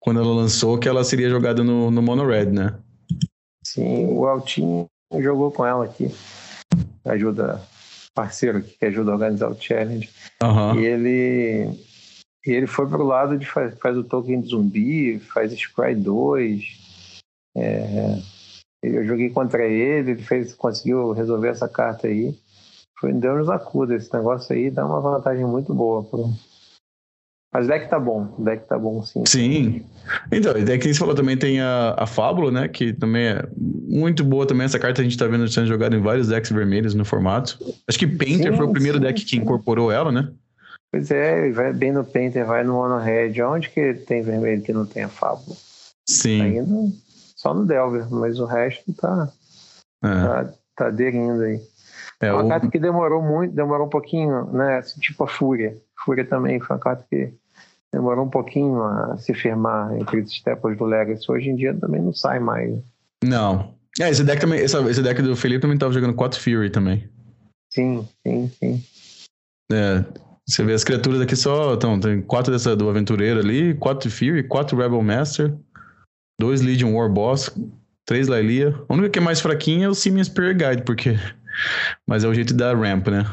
quando 0.00 0.20
ela 0.20 0.34
lançou 0.34 0.78
que 0.78 0.88
ela 0.88 1.04
seria 1.04 1.30
jogada 1.30 1.62
no, 1.62 1.90
no 1.90 2.02
Mono 2.02 2.26
Red, 2.26 2.46
né? 2.46 2.74
Sim, 3.72 4.06
o 4.06 4.26
Altinho 4.26 4.86
jogou 5.18 5.50
com 5.50 5.66
ela 5.66 5.84
aqui. 5.84 6.10
Ajuda, 7.04 7.60
parceiro 8.14 8.58
aqui 8.58 8.78
que 8.78 8.86
ajuda 8.86 9.10
a 9.10 9.14
organizar 9.14 9.50
o 9.50 9.60
challenge. 9.60 10.08
Uhum. 10.42 10.80
E 10.80 10.86
ele. 10.86 11.88
E 12.46 12.50
ele 12.50 12.66
foi 12.66 12.88
pro 12.88 13.04
lado 13.04 13.36
de 13.36 13.44
faz, 13.44 13.78
faz 13.78 13.96
o 13.96 14.04
token 14.04 14.40
de 14.40 14.48
zumbi, 14.48 15.18
faz 15.18 15.52
Scry 15.52 15.94
2. 15.94 16.62
É, 17.56 18.18
eu 18.82 19.04
joguei 19.04 19.28
contra 19.28 19.64
ele, 19.66 20.12
ele 20.12 20.22
fez, 20.22 20.54
conseguiu 20.54 21.12
resolver 21.12 21.48
essa 21.48 21.68
carta 21.68 22.06
aí. 22.06 22.34
Foi 22.98 23.12
Deus 23.12 23.38
nos 23.38 23.50
acuda. 23.50 23.94
Esse 23.94 24.12
negócio 24.14 24.56
aí 24.56 24.70
dá 24.70 24.86
uma 24.86 25.00
vantagem 25.00 25.44
muito 25.44 25.74
boa 25.74 26.02
pro, 26.04 26.32
mas 27.52 27.64
o 27.64 27.68
deck 27.68 27.88
tá 27.88 27.98
bom, 27.98 28.34
o 28.38 28.44
deck 28.44 28.68
tá 28.68 28.78
bom 28.78 29.02
sim. 29.02 29.24
Sim. 29.26 29.86
Então, 30.30 30.56
e 30.56 30.64
deck 30.64 30.82
que 30.82 30.92
você 30.92 30.98
falou 30.98 31.14
também 31.14 31.36
tem 31.36 31.60
a, 31.60 31.94
a 31.96 32.06
Fábula, 32.06 32.50
né? 32.50 32.68
Que 32.68 32.92
também 32.92 33.28
é 33.28 33.48
muito 33.56 34.22
boa 34.22 34.46
também. 34.46 34.66
Essa 34.66 34.78
carta 34.78 35.00
a 35.00 35.04
gente 35.04 35.16
tá 35.16 35.26
vendo 35.26 35.48
sendo 35.48 35.66
jogada 35.66 35.96
em 35.96 36.00
vários 36.00 36.28
decks 36.28 36.52
vermelhos 36.52 36.94
no 36.94 37.04
formato. 37.04 37.58
Acho 37.88 37.98
que 37.98 38.06
Painter 38.06 38.52
sim, 38.52 38.56
foi 38.56 38.66
o 38.66 38.72
primeiro 38.72 38.98
sim, 38.98 39.04
deck 39.04 39.24
que 39.24 39.36
incorporou 39.36 39.90
ela, 39.90 40.12
né? 40.12 40.30
Pois 40.90 41.10
é, 41.10 41.50
vai 41.50 41.72
bem 41.72 41.92
no 41.92 42.04
Painter, 42.04 42.46
vai 42.46 42.64
no 42.64 42.74
Mono 42.74 42.98
Red. 42.98 43.40
Onde 43.42 43.70
que 43.70 43.94
tem 43.94 44.22
vermelho 44.22 44.62
que 44.62 44.72
não 44.72 44.84
tem 44.84 45.04
a 45.04 45.08
Fábula? 45.08 45.56
Sim. 46.06 46.42
Ainda 46.42 46.92
só 47.36 47.54
no 47.54 47.64
Delver, 47.64 48.10
mas 48.10 48.40
o 48.40 48.44
resto 48.44 48.92
tá, 48.94 49.30
é. 50.02 50.08
tá, 50.08 50.52
tá 50.76 50.86
aderindo 50.88 51.42
aí. 51.42 51.60
É, 52.20 52.32
uma 52.32 52.44
o... 52.44 52.48
carta 52.48 52.68
que 52.68 52.78
demorou 52.78 53.22
muito, 53.22 53.54
demorou 53.54 53.86
um 53.86 53.90
pouquinho, 53.90 54.44
né? 54.52 54.82
Tipo 55.00 55.24
a 55.24 55.28
Fúria. 55.28 55.76
Fúria 56.08 56.24
também 56.24 56.58
foi 56.58 56.74
uma 56.74 56.80
carta 56.80 57.04
que 57.10 57.30
demorou 57.92 58.24
um 58.24 58.30
pouquinho 58.30 58.82
a 58.82 59.18
se 59.18 59.34
firmar 59.34 59.94
entre 59.94 60.22
os 60.22 60.32
staples 60.32 60.78
do 60.78 60.86
Legacy. 60.86 61.30
Hoje 61.30 61.50
em 61.50 61.54
dia 61.54 61.74
também 61.74 62.00
não 62.00 62.14
sai 62.14 62.38
mais. 62.40 62.78
Não. 63.22 63.74
É, 64.00 64.08
esse 64.08 64.24
deck 64.24 64.40
também, 64.40 64.60
esse, 64.60 64.74
esse 64.84 65.02
deck 65.02 65.20
do 65.20 65.36
Felipe 65.36 65.60
também 65.60 65.76
tava 65.76 65.92
jogando 65.92 66.14
4 66.14 66.40
Fury 66.40 66.70
também. 66.70 67.06
Sim, 67.70 68.08
sim, 68.26 68.50
sim. 68.58 68.82
É, 69.70 70.02
você 70.46 70.64
vê 70.64 70.72
as 70.72 70.82
criaturas 70.82 71.20
aqui 71.20 71.36
só. 71.36 71.74
Então, 71.74 72.00
tem 72.00 72.22
quatro 72.22 72.50
dessa 72.50 72.74
do 72.74 72.88
Aventureiro 72.88 73.40
ali, 73.40 73.74
quatro 73.74 74.10
Fury, 74.10 74.44
quatro 74.44 74.78
Rebel 74.78 75.02
Master, 75.02 75.54
dois 76.40 76.62
Legion 76.62 76.94
War 76.94 77.10
Boss, 77.10 77.54
três 78.06 78.28
Lailia. 78.28 78.74
A 78.88 78.94
única 78.94 79.10
que 79.10 79.18
é 79.18 79.22
mais 79.22 79.42
fraquinha 79.42 79.84
é 79.84 79.88
o 79.90 79.94
Simian 79.94 80.24
Spirit 80.24 80.64
Guide, 80.64 80.82
porque. 80.84 81.18
Mas 82.08 82.24
é 82.24 82.28
o 82.28 82.34
jeito 82.34 82.54
da 82.54 82.74
ramp, 82.74 83.08
né? 83.08 83.26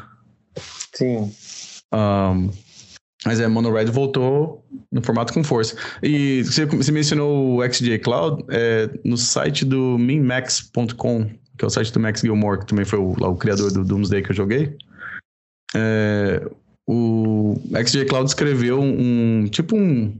Sim. 0.94 1.32
Um, 1.94 2.50
mas 3.26 3.40
é, 3.40 3.48
Mono 3.48 3.74
Red 3.74 3.86
voltou 3.86 4.64
no 4.92 5.02
formato 5.02 5.34
com 5.34 5.44
força. 5.44 5.76
E 6.04 6.44
você, 6.44 6.66
você 6.66 6.92
mencionou 6.92 7.58
o 7.58 7.74
XJ 7.74 8.00
Cloud, 8.00 8.44
é, 8.50 8.90
no 9.04 9.18
site 9.18 9.66
do 9.66 9.98
minmax.com, 9.98 11.26
que 11.58 11.66
é 11.66 11.68
o 11.68 11.70
site 11.70 11.92
do 11.92 12.00
Max 12.00 12.22
Gilmore, 12.22 12.60
que 12.60 12.68
também 12.68 12.86
foi 12.86 13.00
o, 13.00 13.16
lá, 13.20 13.28
o 13.28 13.36
criador 13.36 13.72
do 13.72 13.84
Doomsday 13.84 14.22
que 14.22 14.32
eu 14.32 14.36
joguei. 14.36 14.78
É, 15.76 16.48
o 16.88 17.56
XJ 17.86 18.06
Cloud 18.06 18.30
escreveu 18.30 18.80
um, 18.80 19.48
tipo 19.50 19.76
um, 19.76 20.14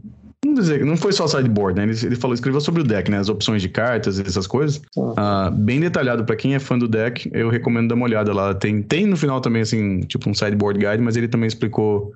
não, 0.44 0.54
dizer, 0.54 0.84
não 0.86 0.98
foi 0.98 1.12
só 1.12 1.28
sideboard, 1.28 1.78
né? 1.78 1.84
Ele, 1.84 2.06
ele, 2.06 2.16
falou, 2.16 2.34
escreveu 2.34 2.62
sobre 2.62 2.82
o 2.82 2.84
deck, 2.84 3.10
né? 3.10 3.20
As 3.20 3.30
opções 3.30 3.62
de 3.62 3.70
cartas, 3.70 4.20
essas 4.20 4.48
coisas. 4.48 4.82
Uh, 4.98 5.52
bem 5.52 5.80
detalhado 5.80 6.24
para 6.24 6.36
quem 6.36 6.56
é 6.56 6.60
fã 6.60 6.78
do 6.78 6.88
deck, 6.88 7.30
eu 7.34 7.50
recomendo 7.50 7.90
dar 7.90 7.96
uma 7.96 8.06
olhada 8.06 8.34
lá. 8.34 8.54
Tem, 8.54 8.82
tem 8.82 9.06
no 9.06 9.18
final 9.18 9.42
também, 9.42 9.62
assim, 9.62 10.02
tipo 10.02 10.30
um 10.30 10.34
sideboard 10.34 10.80
guide, 10.80 11.04
mas 11.04 11.16
ele 11.16 11.28
também 11.28 11.48
explicou 11.48 12.14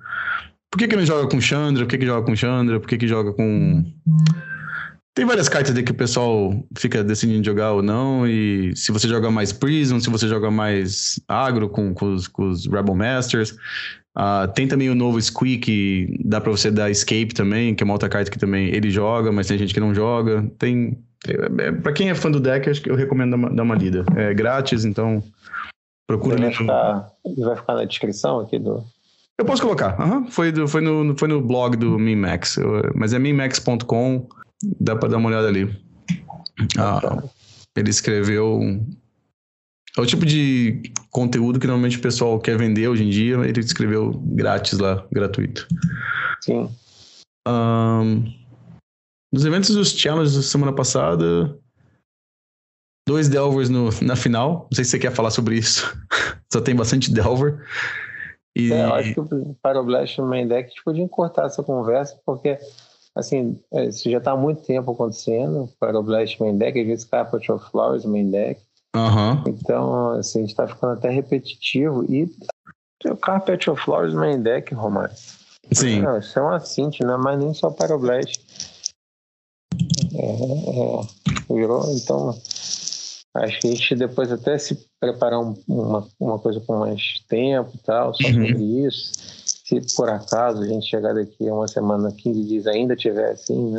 por 0.70 0.78
que, 0.78 0.88
que 0.88 0.96
não 0.96 1.04
joga 1.04 1.28
com 1.28 1.40
Chandra? 1.40 1.84
Por 1.84 1.90
que, 1.90 1.98
que 1.98 2.06
joga 2.06 2.24
com 2.24 2.36
Chandra? 2.36 2.78
Por 2.78 2.88
que, 2.88 2.98
que 2.98 3.08
joga 3.08 3.32
com. 3.32 3.84
Tem 5.14 5.26
várias 5.26 5.48
cartas 5.48 5.76
aí 5.76 5.82
que 5.82 5.90
o 5.90 5.96
pessoal 5.96 6.54
fica 6.78 7.02
decidindo 7.02 7.44
jogar 7.44 7.72
ou 7.72 7.82
não, 7.82 8.26
e 8.26 8.74
se 8.76 8.92
você 8.92 9.08
joga 9.08 9.30
mais 9.30 9.52
Prison, 9.52 9.98
se 9.98 10.08
você 10.08 10.28
joga 10.28 10.50
mais 10.50 11.20
agro 11.26 11.68
com, 11.68 11.92
com, 11.92 12.14
os, 12.14 12.28
com 12.28 12.48
os 12.48 12.66
Rebel 12.66 12.94
Masters. 12.94 13.56
Uh, 14.16 14.46
tem 14.54 14.66
também 14.66 14.90
o 14.90 14.94
novo 14.94 15.20
Squeak, 15.20 16.20
dá 16.24 16.40
pra 16.40 16.50
você 16.50 16.70
dar 16.70 16.90
Escape 16.90 17.32
também, 17.32 17.74
que 17.74 17.82
é 17.82 17.84
uma 17.84 17.94
outra 17.94 18.08
carta 18.08 18.30
que 18.30 18.38
também 18.38 18.68
ele 18.68 18.90
joga, 18.90 19.30
mas 19.30 19.46
tem 19.46 19.58
gente 19.58 19.74
que 19.74 19.80
não 19.80 19.94
joga. 19.94 20.48
Tem. 20.58 20.98
É, 21.26 21.66
é, 21.66 21.72
pra 21.72 21.92
quem 21.92 22.10
é 22.10 22.14
fã 22.14 22.30
do 22.30 22.40
deck, 22.40 22.68
acho 22.68 22.80
que 22.80 22.90
eu 22.90 22.96
recomendo 22.96 23.30
dar 23.30 23.36
uma, 23.36 23.50
dar 23.50 23.62
uma 23.62 23.74
lida. 23.74 24.04
É 24.16 24.32
grátis, 24.34 24.84
então 24.84 25.22
procura 26.06 26.38
vai 26.38 26.52
ficar, 26.52 27.12
vai 27.38 27.56
ficar 27.56 27.74
na 27.74 27.84
descrição 27.84 28.40
aqui 28.40 28.58
do. 28.58 28.84
Eu 29.40 29.44
posso 29.46 29.62
colocar, 29.62 29.98
uhum. 29.98 30.30
foi, 30.30 30.52
do, 30.52 30.68
foi, 30.68 30.82
no, 30.82 31.16
foi 31.16 31.26
no 31.26 31.40
blog 31.40 31.74
do 31.74 31.98
Minmax, 31.98 32.58
mas 32.94 33.14
é 33.14 33.18
minmax.com 33.18 34.28
Dá 34.78 34.94
para 34.94 35.08
dar 35.08 35.16
uma 35.16 35.30
olhada 35.30 35.48
ali. 35.48 35.74
Ah, 36.78 37.22
ele 37.74 37.88
escreveu. 37.88 38.60
É 39.96 40.00
o 40.00 40.04
tipo 40.04 40.26
de 40.26 40.82
conteúdo 41.10 41.58
que 41.58 41.66
normalmente 41.66 41.96
o 41.96 42.02
pessoal 42.02 42.38
quer 42.38 42.58
vender 42.58 42.86
hoje 42.86 43.02
em 43.02 43.08
dia, 43.08 43.36
ele 43.36 43.60
escreveu 43.60 44.12
grátis 44.26 44.78
lá, 44.78 45.06
gratuito. 45.10 45.66
Sim. 46.42 46.68
Um, 47.48 48.30
nos 49.32 49.46
eventos 49.46 49.74
dos 49.74 49.92
challenges 49.92 50.36
da 50.36 50.42
semana 50.42 50.74
passada, 50.74 51.58
dois 53.08 53.26
Delvers 53.26 53.70
no, 53.70 53.88
na 54.02 54.14
final. 54.14 54.68
Não 54.70 54.76
sei 54.76 54.84
se 54.84 54.90
você 54.90 54.98
quer 54.98 55.12
falar 55.12 55.30
sobre 55.30 55.56
isso. 55.56 55.90
Só 56.52 56.60
tem 56.60 56.76
bastante 56.76 57.10
Delver. 57.10 57.64
E... 58.56 58.72
É, 58.72 58.84
eu 58.84 58.94
acho 58.94 59.14
que 59.14 59.20
o 59.20 59.56
Pyroblast 59.62 60.20
no 60.20 60.26
main 60.26 60.46
deck 60.46 60.66
a 60.66 60.68
gente 60.68 60.84
podia 60.84 61.04
encurtar 61.04 61.46
essa 61.46 61.62
conversa, 61.62 62.18
porque 62.24 62.58
assim, 63.14 63.58
é, 63.72 63.86
isso 63.86 64.10
já 64.10 64.18
está 64.18 64.32
há 64.32 64.36
muito 64.36 64.62
tempo 64.62 64.92
acontecendo 64.92 65.68
para 65.78 65.98
o 65.98 66.02
Blast 66.02 66.40
Main 66.40 66.56
Deck, 66.56 66.78
às 66.80 66.86
vezes 66.86 67.04
Carpet 67.04 67.50
of 67.50 67.70
Flowers 67.70 68.04
Main 68.04 68.30
Deck. 68.30 68.60
Uhum. 68.94 69.44
Então, 69.46 70.10
assim, 70.12 70.38
a 70.38 70.42
gente 70.42 70.50
está 70.50 70.66
ficando 70.66 70.94
até 70.94 71.10
repetitivo. 71.10 72.04
E 72.12 72.28
o 73.04 73.16
Carpet 73.16 73.70
of 73.70 73.82
Flowers 73.82 74.14
Main 74.14 74.42
Deck, 74.42 74.74
Romário. 74.74 75.14
Sim. 75.72 76.02
Não, 76.02 76.18
isso 76.18 76.38
é 76.38 76.42
uma 76.42 76.60
Cinti, 76.60 77.04
não 77.04 77.14
é 77.14 77.18
mais 77.18 77.38
nem 77.38 77.54
só 77.54 77.70
para 77.70 77.94
o 77.94 77.98
Blast. 77.98 78.40
É, 80.14 80.24
é, 80.24 81.54
virou, 81.54 81.84
então, 81.94 82.34
acho 83.34 83.60
que 83.60 83.68
a 83.68 83.70
gente 83.70 83.94
depois 83.94 84.32
até 84.32 84.58
se 84.58 84.86
preparar 84.98 85.40
um, 85.40 85.54
uma, 85.68 86.06
uma 86.18 86.38
coisa 86.38 86.60
com 86.60 86.78
mais 86.78 87.20
tempo 87.28 87.70
e 87.74 87.78
tal, 87.78 88.14
só 88.14 88.26
uhum. 88.26 88.32
sobre 88.32 88.86
isso 88.86 89.40
se 89.78 89.96
por 89.96 90.08
acaso 90.08 90.62
a 90.62 90.66
gente 90.66 90.88
chegar 90.88 91.14
daqui 91.14 91.48
a 91.48 91.54
uma 91.54 91.68
semana, 91.68 92.10
15 92.10 92.44
dias, 92.44 92.66
ainda 92.66 92.96
tiver 92.96 93.30
assim, 93.30 93.70
né? 93.70 93.78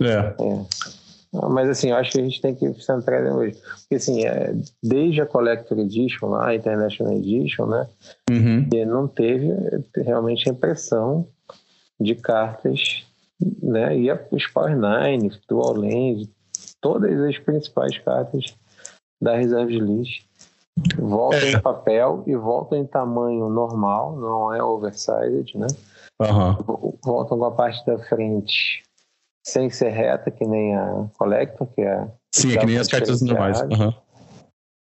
É. 0.00 0.44
é. 0.44 1.46
Mas 1.48 1.68
assim, 1.68 1.90
eu 1.90 1.96
acho 1.96 2.12
que 2.12 2.20
a 2.20 2.24
gente 2.24 2.40
tem 2.40 2.54
que 2.54 2.72
centrar 2.82 3.22
hoje. 3.34 3.56
Porque 3.80 3.94
assim, 3.94 4.26
é, 4.26 4.54
desde 4.82 5.20
a 5.22 5.26
Collector 5.26 5.78
Edition 5.78 6.28
lá, 6.28 6.48
a 6.48 6.54
International 6.54 7.14
Edition, 7.14 7.66
né? 7.66 7.88
Uhum. 8.30 8.68
não 8.86 9.08
teve 9.08 9.48
realmente 9.96 10.48
a 10.48 10.52
impressão 10.52 11.26
de 11.98 12.14
cartas, 12.14 13.06
né? 13.62 13.98
E 13.98 14.10
os 14.30 14.46
Power 14.46 14.76
Nine, 14.76 15.30
Dual 15.48 15.74
Land, 15.74 16.28
todas 16.80 17.18
as 17.20 17.38
principais 17.38 17.98
cartas 17.98 18.54
da 19.20 19.36
Reserve 19.36 19.78
List 19.78 20.26
Volta 20.98 21.38
é. 21.38 21.52
em 21.52 21.60
papel 21.60 22.22
e 22.26 22.36
volta 22.36 22.76
em 22.76 22.84
tamanho 22.84 23.48
normal, 23.48 24.14
não 24.16 24.52
é 24.52 24.62
oversized, 24.62 25.56
né? 25.56 25.66
Uhum. 26.20 26.96
Voltam 27.02 27.38
com 27.38 27.44
a 27.46 27.50
parte 27.50 27.84
da 27.86 27.98
frente 27.98 28.82
sem 29.42 29.70
ser 29.70 29.90
reta, 29.90 30.30
que 30.30 30.46
nem 30.46 30.76
a 30.76 31.06
Collector, 31.16 31.66
que 31.68 31.80
é. 31.80 32.06
Sim, 32.34 32.52
é 32.52 32.58
que 32.58 32.66
nem 32.66 32.78
as 32.78 32.88
cartas 32.88 33.22
normais. 33.22 33.60
Uhum. 33.62 33.94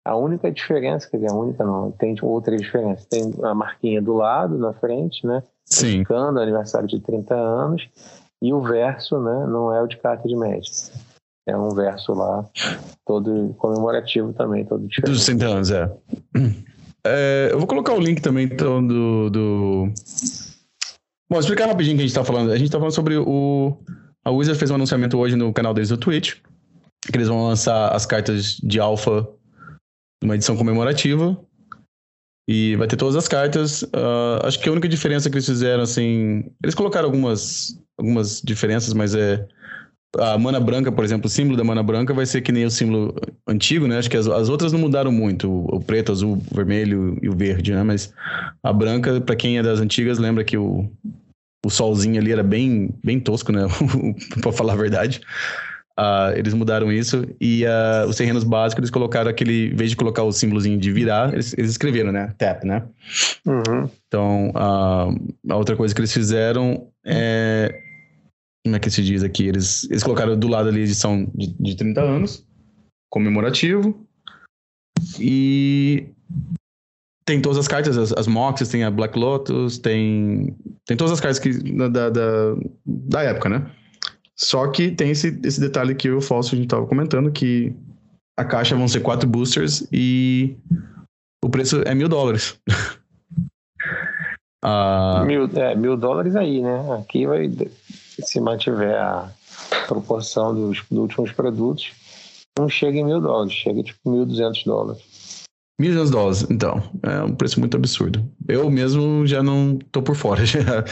A 0.04 0.16
única 0.16 0.52
diferença, 0.52 1.08
quer 1.10 1.18
dizer, 1.18 1.32
a 1.32 1.36
única 1.36 1.64
não, 1.64 1.92
tem 1.92 2.16
outra 2.24 2.56
diferença. 2.56 3.06
Tem 3.10 3.32
a 3.44 3.54
marquinha 3.54 4.02
do 4.02 4.14
lado, 4.14 4.58
na 4.58 4.74
frente, 4.74 5.28
né? 5.28 5.44
Sim. 5.66 5.98
Indicando 5.98 6.40
aniversário 6.40 6.88
de 6.88 7.00
30 7.00 7.36
anos. 7.36 7.88
E 8.42 8.54
o 8.54 8.62
verso, 8.62 9.20
né? 9.20 9.46
Não 9.48 9.74
é 9.74 9.82
o 9.82 9.88
de 9.88 9.98
carta 9.98 10.28
de 10.28 10.36
Magic. 10.36 10.92
É 11.48 11.56
um 11.56 11.70
verso 11.70 12.14
lá, 12.14 12.46
todo 13.06 13.56
comemorativo 13.58 14.34
também, 14.34 14.66
todo 14.66 14.86
diferente. 14.86 15.16
Dos 15.16 15.24
100 15.24 15.44
anos, 15.44 15.72
é. 15.72 15.90
é. 17.08 17.50
Eu 17.54 17.58
vou 17.58 17.66
colocar 17.66 17.94
o 17.94 18.00
link 18.02 18.22
também, 18.22 18.48
então, 18.48 18.86
do. 18.86 19.30
do... 19.30 19.94
Bom, 21.30 21.40
explicar 21.40 21.68
rapidinho 21.68 21.96
o 21.96 21.98
que 22.00 22.04
a 22.04 22.08
gente 22.08 22.16
tá 22.16 22.26
falando. 22.26 22.52
A 22.52 22.58
gente 22.58 22.70
tá 22.70 22.78
falando 22.78 22.94
sobre 22.94 23.16
o. 23.18 23.78
A 24.26 24.30
Wizard 24.30 24.60
fez 24.60 24.70
um 24.70 24.76
anunciamento 24.76 25.18
hoje 25.18 25.38
no 25.38 25.54
canal 25.54 25.74
deles 25.74 25.88
do 25.88 25.96
Twitch, 25.96 26.36
que 27.10 27.16
eles 27.18 27.30
vão 27.30 27.48
lançar 27.48 27.96
as 27.96 28.06
cartas 28.06 28.58
de 28.58 28.78
alfa 28.78 29.26
numa 30.22 30.36
edição 30.36 30.58
comemorativa. 30.58 31.40
E 32.46 32.76
vai 32.76 32.88
ter 32.88 32.98
todas 32.98 33.16
as 33.16 33.28
cartas. 33.30 33.84
Uh, 33.84 34.44
acho 34.44 34.60
que 34.60 34.68
a 34.68 34.72
única 34.74 34.90
diferença 34.90 35.30
que 35.30 35.36
eles 35.36 35.46
fizeram, 35.46 35.84
assim. 35.84 36.52
Eles 36.62 36.76
colocaram 36.76 37.06
algumas, 37.06 37.82
algumas 37.98 38.42
diferenças, 38.42 38.94
mas 38.94 39.16
é 39.16 39.48
a 40.16 40.38
mana 40.38 40.60
branca, 40.60 40.92
por 40.92 41.04
exemplo, 41.04 41.28
o 41.28 41.30
símbolo 41.30 41.58
da 41.58 41.64
mana 41.64 41.84
branca 41.84 42.14
vai 42.14 42.26
ser 42.26 42.42
que 42.42 42.52
nem 42.52 42.66
o 42.66 42.72
símbolo 42.72 43.16
antigo, 43.48 43.88
né? 43.88 43.98
Acho 43.98 44.10
que 44.10 44.18
as, 44.18 44.28
as 44.28 44.50
outras 44.50 44.72
não 44.72 44.80
mudaram 44.80 45.12
muito, 45.12 45.50
o, 45.50 45.76
o 45.76 45.80
preto, 45.80 46.12
azul, 46.12 46.42
o 46.52 46.56
vermelho 46.56 47.18
e 47.22 47.30
o 47.30 47.36
verde, 47.36 47.74
né? 47.74 47.84
Mas 47.84 48.14
a 48.64 48.72
branca, 48.72 49.20
para 49.20 49.36
quem 49.36 49.58
é 49.58 49.64
das 49.64 49.80
antigas, 49.80 50.18
lembra 50.18 50.44
que 50.44 50.58
o, 50.58 50.90
o 51.66 51.70
solzinho 51.70 52.20
ali 52.20 52.32
era 52.32 52.44
bem, 52.44 52.90
bem 53.04 53.20
tosco, 53.20 53.52
né? 53.52 53.68
para 54.42 54.52
falar 54.52 54.74
a 54.74 54.78
verdade. 54.78 55.22
Uh, 56.00 56.30
eles 56.36 56.54
mudaram 56.54 56.92
isso 56.92 57.26
e 57.42 57.66
uh, 57.66 58.08
os 58.08 58.16
terrenos 58.16 58.44
básicos 58.44 58.84
eles 58.84 58.92
colocaram 58.92 59.32
aquele, 59.32 59.72
em 59.72 59.76
vez 59.76 59.90
de 59.90 59.96
colocar 59.96 60.22
o 60.22 60.32
símbolozinho 60.32 60.78
de 60.78 60.92
virar, 60.92 61.34
eles, 61.34 61.56
eles 61.58 61.72
escreveram, 61.72 62.12
né? 62.12 62.36
Tap, 62.38 62.64
né? 62.64 62.84
Uhum. 63.44 63.90
Então, 64.08 64.50
uh, 64.50 65.52
a 65.52 65.56
outra 65.58 65.76
coisa 65.76 65.96
que 65.96 66.00
eles 66.00 66.14
fizeram 66.14 66.88
é 67.04 67.37
como 68.78 68.80
é 68.80 68.80
que 68.80 68.92
se 68.92 69.04
diz 69.04 69.24
aqui? 69.24 69.48
Eles, 69.48 69.90
eles 69.90 70.04
colocaram 70.04 70.38
do 70.38 70.48
lado 70.48 70.70
ali 70.70 70.82
a 70.82 70.84
edição 70.84 71.28
de, 71.34 71.48
de 71.60 71.76
30 71.76 72.00
anos, 72.00 72.46
comemorativo. 73.10 74.06
E 75.20 76.10
tem 77.26 77.42
todas 77.42 77.58
as 77.58 77.68
cartas, 77.68 77.98
as, 77.98 78.14
as 78.14 78.28
Moxes, 78.28 78.70
tem 78.70 78.84
a 78.84 78.92
Black 78.92 79.18
Lotus, 79.18 79.80
tem, 79.80 80.56
tem 80.86 80.96
todas 80.96 81.14
as 81.14 81.20
cartas 81.20 81.40
que, 81.40 81.52
da, 81.74 82.10
da, 82.10 82.56
da 82.86 83.24
época, 83.24 83.50
né? 83.50 83.72
Só 84.36 84.68
que 84.68 84.92
tem 84.92 85.10
esse, 85.10 85.40
esse 85.44 85.60
detalhe 85.60 85.96
que 85.96 86.10
o 86.12 86.22
gente 86.22 86.68
tava 86.68 86.86
comentando, 86.86 87.32
que 87.32 87.74
a 88.38 88.46
caixa 88.46 88.76
vão 88.76 88.88
ser 88.88 89.00
quatro 89.00 89.28
boosters 89.28 89.88
e 89.92 90.56
o 91.44 91.50
preço 91.50 91.82
é 91.82 91.96
mil 91.96 92.08
dólares. 92.08 92.60
ah, 94.64 95.24
mil, 95.26 95.50
é, 95.56 95.76
mil 95.76 95.98
dólares 95.98 96.36
aí, 96.36 96.62
né? 96.62 97.00
Aqui 97.00 97.26
vai 97.26 97.50
se 98.24 98.40
mantiver 98.40 98.96
a 98.96 99.32
proporção 99.88 100.54
dos, 100.54 100.84
dos 100.90 101.00
últimos 101.00 101.32
produtos, 101.32 101.92
não 102.58 102.68
chega 102.68 102.98
em 102.98 103.06
mil 103.06 103.22
dólares, 103.22 103.54
chega 103.54 103.84
tipo 103.84 104.10
mil 104.10 104.26
duzentos 104.26 104.64
dólares. 104.64 105.02
Mil 105.80 105.92
duzentos 105.92 106.12
dólares, 106.12 106.48
então. 106.50 106.82
É 107.04 107.22
um 107.22 107.36
preço 107.36 107.60
muito 107.60 107.78
absurdo. 107.78 108.28
Eu 108.48 108.70
mesmo 108.70 109.28
já 109.28 109.44
não 109.44 109.78
tô 109.92 110.02
por 110.02 110.16
fora. 110.16 110.44
Já, 110.46 110.84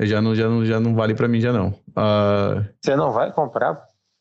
já, 0.00 0.20
não, 0.20 0.34
já, 0.34 0.48
não, 0.48 0.64
já 0.64 0.80
não 0.80 0.94
vale 0.94 1.14
para 1.14 1.28
mim, 1.28 1.40
já 1.40 1.52
não. 1.52 1.68
Uh... 1.90 2.64
Você 2.82 2.96
não 2.96 3.12
vai 3.12 3.30
comprar 3.32 3.80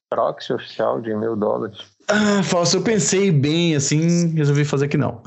proxy 0.10 0.54
oficial 0.54 1.02
de 1.02 1.16
mil 1.16 1.36
dólares? 1.36 1.80
Ah, 2.08 2.44
falso, 2.44 2.78
eu 2.78 2.82
pensei 2.82 3.32
bem 3.32 3.76
assim, 3.76 4.36
resolvi 4.36 4.66
fazer 4.66 4.88
que 4.88 4.98
não. 4.98 5.22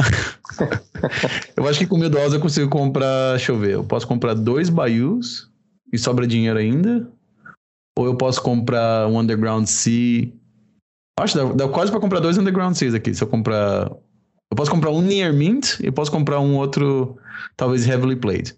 eu 1.57 1.66
acho 1.66 1.81
que 1.81 1.87
com 1.87 1.97
mil 1.97 2.11
dólares 2.11 2.35
eu 2.35 2.41
consigo 2.41 2.70
comprar, 2.70 3.31
deixa 3.31 3.51
eu 3.51 3.59
ver, 3.59 3.72
eu 3.72 3.85
posso 3.85 4.07
comprar 4.07 4.35
dois 4.35 4.68
Bayous 4.68 5.49
e 5.93 5.99
sobra 5.99 6.27
dinheiro 6.27 6.59
ainda. 6.59 7.09
Ou 7.99 8.07
eu 8.07 8.15
posso 8.17 8.43
comprar 8.43 9.07
um 9.07 9.19
Underground 9.19 9.67
Sea. 9.67 10.31
Acho 11.19 11.39
que 11.39 11.45
dá, 11.45 11.53
dá 11.67 11.69
quase 11.69 11.91
para 11.91 12.01
comprar 12.01 12.21
dois 12.21 12.37
Underground 12.37 12.75
Seas 12.75 12.95
aqui. 12.95 13.15
Se 13.15 13.23
eu 13.23 13.29
comprar. 13.29 13.91
Eu 14.51 14.57
posso 14.57 14.71
comprar 14.71 14.91
um 14.91 15.01
Near 15.01 15.33
Mint 15.33 15.81
e 15.81 15.91
posso 15.91 16.13
comprar 16.13 16.39
um 16.41 16.57
outro, 16.57 17.19
talvez 17.57 17.87
Heavily 17.87 18.17
Played. 18.17 18.55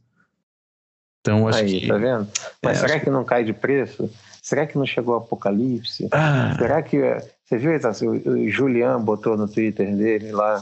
Então 1.20 1.49
acho 1.49 1.61
Aí, 1.61 1.80
que. 1.80 1.86
tá 1.86 1.97
vendo? 1.97 2.28
Mas 2.62 2.78
é, 2.78 2.80
será 2.80 2.99
que... 2.99 3.05
que 3.07 3.11
não 3.11 3.24
cai 3.24 3.45
de 3.45 3.53
preço? 3.53 4.11
Será 4.43 4.66
que 4.66 4.78
não 4.78 4.86
chegou 4.86 5.14
o 5.14 5.18
apocalipse? 5.18 6.09
Ah. 6.11 6.55
Será 6.59 6.82
que. 6.82 6.99
Você 7.45 7.57
viu 7.57 7.74
assim, 7.89 8.07
o 8.07 8.51
Julian 8.51 9.01
botou 9.01 9.36
no 9.36 9.49
Twitter 9.49 9.95
dele 9.97 10.32
lá 10.32 10.61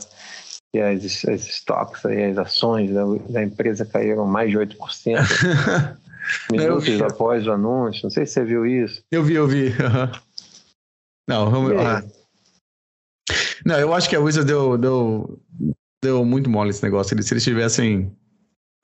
que 0.73 0.81
as, 0.81 1.25
as 1.25 1.47
stocks, 1.47 2.05
as 2.05 2.39
ações 2.39 2.93
da, 2.93 3.05
da 3.29 3.43
empresa 3.43 3.87
caíram 3.87 4.27
mais 4.27 4.51
de 4.51 4.59
8%. 4.59 4.77
Minutos 6.51 7.01
após 7.03 7.47
o 7.47 7.53
anúncio. 7.53 8.05
Não 8.05 8.11
sei 8.11 8.27
se 8.27 8.33
você 8.33 8.45
viu 8.45 8.67
isso. 8.67 9.03
Eu 9.11 9.23
vi, 9.23 9.35
eu 9.35 9.47
vi. 9.47 9.73
Não, 11.29 11.51
vamos. 11.51 11.73
Ah. 11.73 12.05
Não, 13.65 13.79
eu 13.79 13.93
acho 13.93 14.09
que 14.09 14.15
a 14.15 14.21
Wizard 14.21 14.47
deu, 14.47 14.79
deu, 14.79 15.41
deu 16.03 16.25
muito 16.25 16.49
mole 16.49 16.71
esse 16.71 16.83
negócio. 16.83 17.21
se 17.21 17.35
eles 17.35 17.43
tivessem 17.43 18.13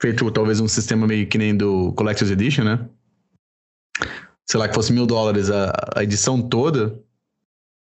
feito 0.01 0.29
talvez 0.31 0.59
um 0.59 0.67
sistema 0.67 1.07
meio 1.07 1.27
que 1.27 1.37
nem 1.37 1.55
do 1.55 1.93
Collector's 1.93 2.31
Edition, 2.31 2.65
né? 2.65 2.89
sei 4.49 4.59
lá, 4.59 4.67
que 4.67 4.75
fosse 4.75 4.93
mil 4.93 5.05
dólares 5.05 5.49
a, 5.49 5.73
a 5.95 6.03
edição 6.03 6.41
toda, 6.41 6.99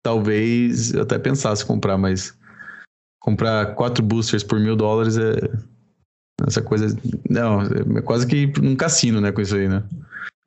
talvez 0.02 0.92
eu 0.92 1.02
até 1.02 1.18
pensasse 1.18 1.64
comprar, 1.64 1.98
mas 1.98 2.36
comprar 3.20 3.74
quatro 3.74 4.02
boosters 4.02 4.42
por 4.42 4.58
mil 4.60 4.76
dólares 4.76 5.16
é. 5.16 5.34
Essa 6.46 6.62
coisa. 6.62 6.86
Não, 7.28 7.62
é 7.62 8.02
quase 8.02 8.26
que 8.26 8.52
um 8.60 8.74
cassino, 8.74 9.20
né, 9.20 9.32
com 9.32 9.40
isso 9.40 9.54
aí, 9.54 9.68
né? 9.68 9.82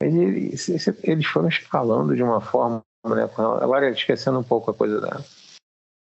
Eles, 0.02 0.70
eles 1.04 1.26
foram 1.26 1.48
escalando 1.48 2.16
de 2.16 2.22
uma 2.22 2.42
forma, 2.42 2.84
né? 3.06 3.30
Agora, 3.62 3.90
esquecendo 3.90 4.40
um 4.40 4.44
pouco 4.44 4.70
a 4.70 4.74
coisa 4.74 5.02
da, 5.02 5.22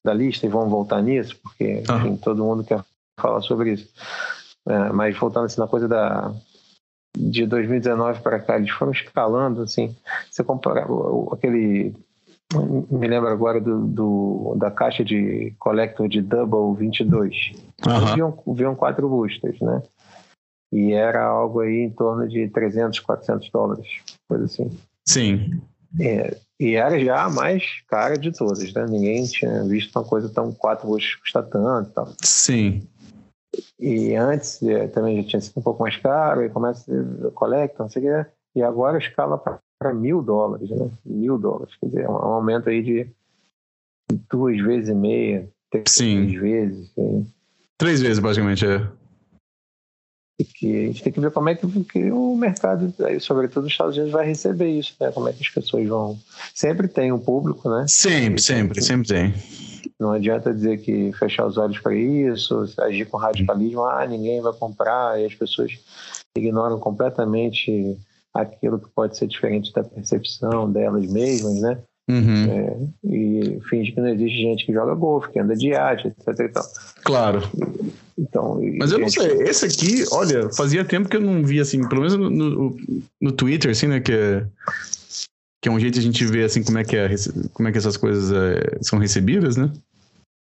da 0.05 0.13
lista, 0.13 0.45
e 0.45 0.49
vamos 0.49 0.69
voltar 0.69 1.01
nisso, 1.01 1.37
porque 1.41 1.83
enfim, 1.83 2.17
todo 2.17 2.43
mundo 2.43 2.63
quer 2.63 2.83
falar 3.19 3.41
sobre 3.41 3.73
isso. 3.73 3.89
É, 4.67 4.89
mas 4.91 5.17
voltando 5.17 5.45
assim 5.45 5.61
na 5.61 5.67
coisa 5.67 5.87
da, 5.87 6.33
de 7.15 7.45
2019 7.45 8.21
para 8.21 8.39
cá, 8.39 8.57
eles 8.57 8.71
foram 8.71 8.91
escalando, 8.91 9.61
assim, 9.61 9.95
você 10.31 10.43
compara 10.43 10.85
aquele 11.31 11.93
me 12.53 13.07
lembro 13.07 13.29
agora 13.29 13.59
do, 13.59 13.85
do, 13.87 14.55
da 14.57 14.69
caixa 14.69 15.03
de 15.03 15.53
Collector 15.59 16.07
de 16.07 16.21
Double 16.21 16.77
22. 16.77 17.53
Uhum. 17.85 18.15
Viam, 18.15 18.43
viam 18.55 18.75
quatro 18.75 19.09
boosters, 19.09 19.59
né? 19.59 19.81
E 20.71 20.93
era 20.93 21.23
algo 21.23 21.61
aí 21.61 21.83
em 21.83 21.89
torno 21.89 22.27
de 22.27 22.47
300, 22.49 22.99
400 22.99 23.49
dólares, 23.49 23.87
coisa 24.27 24.45
assim. 24.45 24.69
Sim. 25.07 25.61
É, 25.99 26.37
e 26.59 26.75
era 26.75 26.99
já 26.99 27.23
a 27.23 27.29
mais 27.29 27.63
cara 27.87 28.17
de 28.17 28.31
todas, 28.31 28.73
né? 28.73 28.85
Ninguém 28.87 29.25
tinha 29.25 29.63
visto 29.63 29.95
uma 29.95 30.05
coisa 30.05 30.29
tão 30.29 30.51
quatro 30.51 30.87
boosters 30.87 31.15
custa 31.15 31.43
tanto 31.43 31.91
tal. 31.91 32.13
Sim. 32.21 32.87
E 33.79 34.15
antes 34.15 34.61
é, 34.63 34.87
também 34.87 35.21
já 35.21 35.29
tinha 35.29 35.41
sido 35.41 35.59
um 35.59 35.63
pouco 35.63 35.81
mais 35.83 35.95
caro, 35.97 36.43
e 36.43 36.49
começa 36.49 36.91
a 36.91 37.31
Collector, 37.31 37.85
não 37.85 37.89
sei 37.89 38.03
o 38.03 38.05
que. 38.05 38.29
E 38.55 38.63
agora 38.63 38.97
escala 38.97 39.37
para 39.37 39.59
mil 39.93 40.21
dólares, 40.21 40.69
né? 40.69 40.89
Mil 41.05 41.37
dólares. 41.37 41.75
Quer 41.79 41.87
dizer, 41.87 42.01
é 42.03 42.09
um 42.09 42.15
aumento 42.15 42.69
aí 42.69 42.81
de 42.81 43.07
duas 44.29 44.57
vezes 44.61 44.89
e 44.89 44.93
meia, 44.93 45.49
três 45.69 45.85
Sim. 45.89 46.39
vezes. 46.39 46.91
Assim. 46.91 47.27
Três 47.77 48.01
vezes, 48.01 48.19
basicamente, 48.19 48.65
é. 48.65 48.87
Que 50.55 50.75
a 50.75 50.87
gente 50.87 51.03
tem 51.03 51.13
que 51.13 51.19
ver 51.19 51.31
como 51.31 51.47
é 51.47 51.55
que, 51.55 51.83
que 51.85 52.11
o 52.11 52.35
mercado, 52.35 52.93
sobretudo 53.21 53.65
os 53.65 53.71
Estados 53.71 53.95
Unidos, 53.95 54.11
vai 54.11 54.25
receber 54.25 54.69
isso, 54.69 54.95
né? 54.99 55.11
Como 55.11 55.29
é 55.29 55.33
que 55.33 55.41
as 55.41 55.49
pessoas 55.49 55.87
vão. 55.87 56.19
Sempre 56.53 56.89
tem 56.89 57.11
um 57.11 57.19
público, 57.19 57.69
né? 57.69 57.85
Sempre, 57.87 58.41
sempre, 58.41 58.81
sempre 58.81 59.07
tem. 59.07 59.33
Não 59.97 60.11
adianta 60.11 60.53
dizer 60.53 60.79
que 60.81 61.13
fechar 61.13 61.45
os 61.45 61.57
olhos 61.57 61.79
para 61.79 61.95
isso, 61.95 62.65
agir 62.79 63.05
com 63.05 63.15
radicalismo, 63.17 63.85
ah, 63.85 64.05
ninguém 64.05 64.41
vai 64.41 64.51
comprar, 64.51 65.19
e 65.21 65.25
as 65.25 65.33
pessoas 65.33 65.71
ignoram 66.37 66.79
completamente 66.79 67.97
aquilo 68.35 68.79
que 68.79 68.89
pode 68.93 69.17
ser 69.17 69.27
diferente 69.27 69.71
da 69.73 69.83
percepção 69.83 70.71
delas 70.71 71.05
mesmas, 71.11 71.61
né? 71.61 71.77
Uhum. 72.07 72.45
É, 72.51 72.77
e 73.03 73.59
finge 73.67 73.91
que 73.91 73.99
não 73.99 74.09
existe 74.09 74.37
gente 74.37 74.65
que 74.65 74.73
joga 74.73 74.93
golfe, 74.93 75.31
que 75.31 75.39
anda 75.39 75.55
de 75.55 75.69
iate, 75.69 76.07
etc. 76.07 76.51
Claro. 77.03 77.41
Então, 78.17 78.61
Mas 78.77 78.91
eu 78.91 78.99
não 78.99 79.09
sei, 79.09 79.41
esse 79.41 79.65
aqui, 79.65 80.05
olha, 80.11 80.49
fazia 80.53 80.85
tempo 80.85 81.09
que 81.09 81.17
eu 81.17 81.21
não 81.21 81.43
via, 81.43 81.63
assim, 81.63 81.87
pelo 81.87 82.01
menos 82.01 82.15
no, 82.15 82.29
no, 82.29 82.77
no 83.19 83.31
Twitter, 83.31 83.71
assim, 83.71 83.87
né, 83.87 83.99
que 83.99 84.11
é, 84.11 84.45
que 85.61 85.67
é 85.67 85.71
um 85.71 85.79
jeito 85.79 85.95
de 85.95 85.99
a 85.99 86.03
gente 86.03 86.25
ver, 86.25 86.43
assim, 86.43 86.63
como 86.63 86.77
é 86.77 86.83
que, 86.83 86.95
é, 86.95 87.09
como 87.53 87.67
é 87.67 87.71
que 87.71 87.77
essas 87.77 87.97
coisas 87.97 88.31
é, 88.31 88.77
são 88.81 88.99
recebidas, 88.99 89.57
né? 89.57 89.71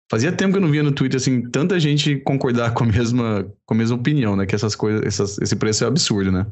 Fazia 0.09 0.31
tempo 0.31 0.53
que 0.53 0.57
eu 0.57 0.61
não 0.61 0.71
via 0.71 0.83
no 0.83 0.93
Twitter, 0.93 1.17
assim, 1.19 1.41
tanta 1.49 1.77
gente 1.79 2.17
concordar 2.17 2.73
com 2.73 2.83
a 2.83 2.87
mesma, 2.87 3.45
com 3.65 3.73
a 3.73 3.77
mesma 3.77 3.97
opinião, 3.97 4.35
né, 4.35 4.45
que 4.45 4.55
essas 4.55 4.75
coisas, 4.75 5.03
essas, 5.03 5.37
esse 5.39 5.55
preço 5.55 5.83
é 5.83 5.87
absurdo, 5.87 6.31
né? 6.31 6.45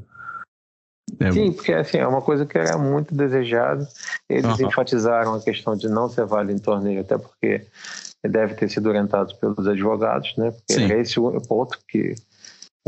É. 1.20 1.32
Sim, 1.32 1.52
porque 1.52 1.74
assim, 1.74 1.98
é 1.98 2.08
uma 2.08 2.22
coisa 2.22 2.46
que 2.46 2.58
era 2.58 2.78
muito 2.78 3.14
desejada. 3.14 3.88
Eles 4.30 4.60
uhum. 4.60 4.68
enfatizaram 4.68 5.36
a 5.36 5.42
questão 5.42 5.76
de 5.76 5.88
não 5.88 6.10
ser 6.10 6.26
válido 6.26 6.54
em 6.54 6.62
torneio, 6.62 7.02
até 7.02 7.18
porque 7.18 7.66
deve 8.24 8.56
ter 8.56 8.70
sido 8.70 8.88
orientado 8.88 9.36
pelos 9.36 9.68
advogados, 9.68 10.36
né? 10.38 10.52
Porque 10.52 10.74
Sim. 10.74 10.92
é 10.92 11.00
esse 11.00 11.16
ponto 11.48 11.80
que 11.88 12.16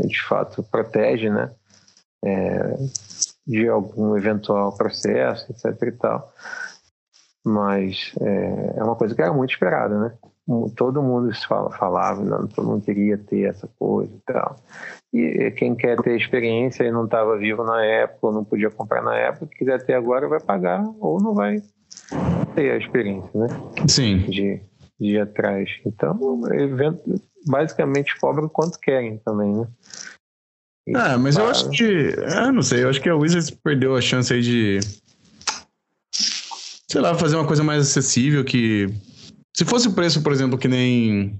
de 0.00 0.22
fato 0.22 0.62
protege, 0.62 1.30
né? 1.30 1.50
É, 2.24 2.76
de 3.46 3.68
algum 3.68 4.16
eventual 4.16 4.76
processo, 4.76 5.50
etc 5.50 5.82
e 5.82 5.92
tal. 5.92 6.32
Mas 7.44 8.12
é, 8.20 8.74
é 8.76 8.84
uma 8.84 8.96
coisa 8.96 9.14
que 9.14 9.22
era 9.22 9.32
muito 9.32 9.50
esperada, 9.50 9.98
né? 9.98 10.12
Todo 10.74 11.02
mundo 11.02 11.30
fala, 11.46 11.70
falava, 11.70 12.24
não, 12.24 12.46
todo 12.46 12.68
mundo 12.68 12.82
queria 12.82 13.18
ter 13.18 13.42
essa 13.42 13.68
coisa 13.78 14.10
e 14.14 14.32
tal. 14.32 14.56
E 15.12 15.50
quem 15.52 15.74
quer 15.74 16.00
ter 16.00 16.16
experiência 16.16 16.84
e 16.84 16.90
não 16.90 17.04
estava 17.04 17.36
vivo 17.36 17.62
na 17.62 17.84
época, 17.84 18.26
ou 18.28 18.32
não 18.32 18.44
podia 18.44 18.70
comprar 18.70 19.02
na 19.02 19.14
época, 19.14 19.54
quiser 19.54 19.84
ter 19.84 19.94
agora, 19.94 20.28
vai 20.28 20.40
pagar 20.40 20.82
ou 21.00 21.20
não 21.20 21.34
vai 21.34 21.62
ter 22.54 22.70
a 22.70 22.78
experiência, 22.78 23.30
né? 23.34 23.46
Sim. 23.86 24.18
De, 24.20 24.60
de 24.98 25.06
ir 25.06 25.20
atrás. 25.20 25.68
Então, 25.84 26.40
evento, 26.52 27.02
basicamente 27.46 28.18
cobra 28.18 28.46
o 28.46 28.50
quanto 28.50 28.80
querem 28.80 29.18
também, 29.18 29.54
né? 29.54 29.66
ah, 30.94 31.18
mas 31.18 31.36
eu 31.36 31.46
acho 31.46 31.68
que. 31.70 32.14
Ah, 32.34 32.50
não 32.50 32.62
sei, 32.62 32.84
eu 32.84 32.88
acho 32.88 33.02
que 33.02 33.10
a 33.10 33.16
Wizards 33.16 33.50
perdeu 33.50 33.94
a 33.94 34.00
chance 34.00 34.32
aí 34.32 34.40
de. 34.40 34.80
Sei 36.90 37.02
lá, 37.02 37.14
fazer 37.14 37.36
uma 37.36 37.46
coisa 37.46 37.62
mais 37.62 37.82
acessível 37.82 38.42
que 38.42 38.86
se 39.58 39.64
fosse 39.64 39.88
o 39.88 39.92
preço, 39.92 40.22
por 40.22 40.32
exemplo, 40.32 40.56
que 40.56 40.68
nem 40.68 41.36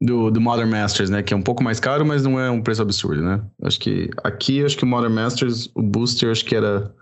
do, 0.00 0.30
do 0.30 0.40
Modern 0.40 0.70
Masters, 0.70 1.10
né? 1.10 1.20
Que 1.20 1.34
é 1.34 1.36
um 1.36 1.42
pouco 1.42 1.64
mais 1.64 1.80
caro, 1.80 2.06
mas 2.06 2.22
não 2.22 2.38
é 2.38 2.48
um 2.48 2.62
preço 2.62 2.80
absurdo, 2.80 3.20
né? 3.20 3.40
Acho 3.60 3.80
que 3.80 4.08
aqui, 4.22 4.64
acho 4.64 4.76
que 4.76 4.84
o 4.84 4.86
Modern 4.86 5.12
Masters, 5.12 5.68
o 5.74 5.82
Booster, 5.82 6.30
acho 6.30 6.44
que 6.44 6.54
era. 6.54 6.94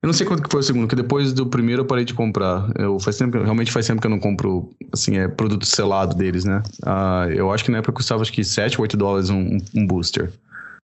Eu 0.00 0.06
não 0.06 0.12
sei 0.12 0.24
quanto 0.24 0.40
que 0.40 0.48
foi 0.48 0.60
o 0.60 0.62
segundo, 0.62 0.86
que 0.86 0.94
depois 0.94 1.32
do 1.32 1.46
primeiro 1.46 1.82
eu 1.82 1.84
parei 1.84 2.04
de 2.04 2.14
comprar. 2.14 2.70
Eu, 2.78 3.00
faz 3.00 3.18
tempo, 3.18 3.36
realmente 3.42 3.72
faz 3.72 3.88
tempo 3.88 4.00
que 4.00 4.06
eu 4.06 4.10
não 4.10 4.20
compro, 4.20 4.70
assim, 4.92 5.16
é 5.16 5.26
produto 5.26 5.66
selado 5.66 6.14
deles, 6.14 6.44
né? 6.44 6.62
Uh, 6.86 7.32
eu 7.32 7.50
acho 7.50 7.64
que 7.64 7.72
na 7.72 7.78
época 7.78 7.94
custava 7.94 8.22
acho 8.22 8.32
que 8.32 8.44
7 8.44 8.76
ou 8.78 8.82
8 8.82 8.96
dólares 8.96 9.30
um, 9.30 9.58
um 9.74 9.84
booster. 9.84 10.30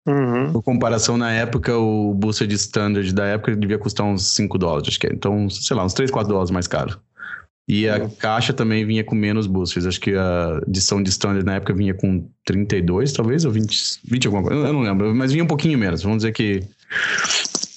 Uhum. 0.06 0.52
Por 0.52 0.62
comparação, 0.62 1.16
na 1.16 1.32
época, 1.32 1.74
o 1.74 2.12
booster 2.12 2.46
de 2.46 2.56
standard 2.56 3.10
da 3.14 3.24
época 3.24 3.56
devia 3.56 3.78
custar 3.78 4.04
uns 4.04 4.26
5 4.34 4.58
dólares, 4.58 4.88
acho 4.88 5.00
que 5.00 5.06
é. 5.06 5.10
Então, 5.14 5.48
sei 5.48 5.74
lá, 5.74 5.86
uns 5.86 5.94
3, 5.94 6.10
4 6.10 6.28
dólares 6.28 6.50
mais 6.50 6.66
caro. 6.66 7.00
E 7.68 7.88
a 7.88 8.08
caixa 8.08 8.52
também 8.52 8.86
vinha 8.86 9.02
com 9.02 9.14
menos 9.16 9.48
boosters. 9.48 9.86
Acho 9.86 10.00
que 10.00 10.14
a 10.14 10.60
edição 10.68 11.02
de 11.02 11.10
standard 11.10 11.44
na 11.44 11.56
época 11.56 11.74
vinha 11.74 11.94
com 11.94 12.28
32, 12.44 13.12
talvez, 13.12 13.44
ou 13.44 13.50
20, 13.50 14.00
20 14.04 14.26
alguma 14.26 14.44
coisa. 14.44 14.66
Eu 14.68 14.72
não 14.72 14.82
lembro, 14.82 15.12
mas 15.12 15.32
vinha 15.32 15.42
um 15.42 15.48
pouquinho 15.48 15.76
menos. 15.76 16.02
Vamos 16.02 16.18
dizer 16.18 16.32
que. 16.32 16.62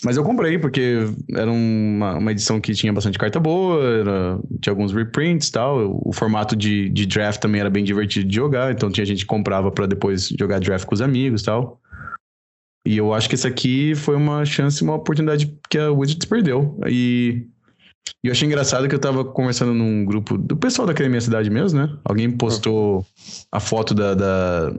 Mas 0.04 0.16
eu 0.16 0.24
comprei, 0.24 0.60
porque 0.60 1.08
era 1.36 1.52
uma, 1.52 2.18
uma 2.18 2.32
edição 2.32 2.62
que 2.62 2.74
tinha 2.74 2.94
bastante 2.94 3.18
carta 3.18 3.40
boa, 3.40 3.84
era, 3.84 4.40
tinha 4.62 4.72
alguns 4.72 4.94
reprints 4.94 5.48
e 5.48 5.52
tal. 5.52 6.00
O 6.06 6.14
formato 6.14 6.56
de, 6.56 6.88
de 6.90 7.08
draft 7.08 7.42
também 7.42 7.60
era 7.60 7.70
bem 7.70 7.84
divertido 7.84 8.30
de 8.30 8.36
jogar, 8.36 8.72
então 8.72 8.92
tinha 8.92 9.06
gente 9.06 9.22
que 9.22 9.26
comprava 9.26 9.72
para 9.72 9.88
depois 9.88 10.30
jogar 10.40 10.60
draft 10.60 10.86
com 10.86 10.94
os 10.94 11.02
amigos 11.02 11.42
e 11.42 11.46
tal. 11.46 11.82
E 12.86 12.96
eu 12.96 13.14
acho 13.14 13.28
que 13.28 13.36
esse 13.36 13.48
aqui 13.48 13.94
foi 13.96 14.16
uma 14.16 14.46
chance, 14.46 14.84
uma 14.84 14.96
oportunidade 14.96 15.54
que 15.70 15.78
a 15.78 15.92
Wizards 15.92 16.26
perdeu. 16.26 16.80
E 16.88 17.48
e 18.24 18.28
eu 18.28 18.32
achei 18.34 18.46
engraçado 18.46 18.88
que 18.90 18.96
eu 18.96 19.00
tava 19.00 19.24
conversando 19.24 19.74
num 19.74 20.04
grupo 20.04 20.38
do 20.38 20.58
pessoal 20.58 20.86
daqui 20.86 21.02
da 21.02 21.10
minha 21.10 21.22
cidade 21.22 21.50
mesmo, 21.50 21.80
né? 21.80 21.98
Alguém 22.04 22.30
postou 22.30 23.06
a 23.52 23.60
foto 23.60 23.94
da. 23.94 24.14
da 24.14 24.74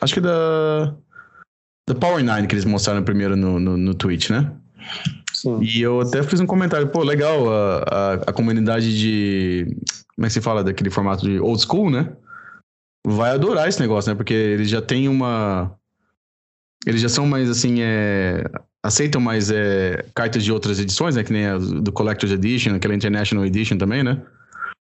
acho 0.00 0.14
que 0.14 0.20
da. 0.20 0.94
Da 1.88 1.94
Power 1.94 2.22
Nine 2.22 2.46
que 2.46 2.54
eles 2.54 2.64
mostraram 2.64 3.02
primeiro 3.02 3.36
no, 3.36 3.60
no, 3.60 3.76
no 3.76 3.94
Twitch, 3.94 4.30
né? 4.30 4.52
Sim. 5.32 5.60
E 5.62 5.80
eu 5.80 6.00
até 6.00 6.22
fiz 6.22 6.40
um 6.40 6.46
comentário, 6.46 6.88
pô, 6.88 7.02
legal 7.02 7.52
a, 7.52 7.78
a, 7.78 8.12
a, 8.14 8.32
comunidade 8.32 8.98
de. 8.98 9.76
Como 10.14 10.26
é 10.26 10.28
que 10.28 10.32
se 10.32 10.40
fala 10.40 10.64
daquele 10.64 10.90
formato 10.90 11.24
de 11.24 11.38
old 11.38 11.62
school, 11.62 11.90
né? 11.90 12.12
Vai 13.06 13.30
adorar 13.30 13.68
esse 13.68 13.80
negócio, 13.80 14.10
né? 14.10 14.16
Porque 14.16 14.34
eles 14.34 14.68
já 14.68 14.82
têm 14.82 15.08
uma. 15.08 15.76
Eles 16.84 17.00
já 17.00 17.08
são 17.08 17.26
mais 17.26 17.48
assim, 17.48 17.82
é, 17.82 18.44
aceitam 18.82 19.20
mais 19.20 19.50
é, 19.50 20.04
cartas 20.14 20.44
de 20.44 20.52
outras 20.52 20.78
edições, 20.78 21.16
né? 21.16 21.24
Que 21.24 21.32
nem 21.32 21.46
a 21.46 21.58
do 21.58 21.92
Collector's 21.92 22.32
Edition, 22.32 22.74
aquela 22.74 22.94
International 22.94 23.44
Edition 23.44 23.76
também, 23.76 24.02
né? 24.02 24.20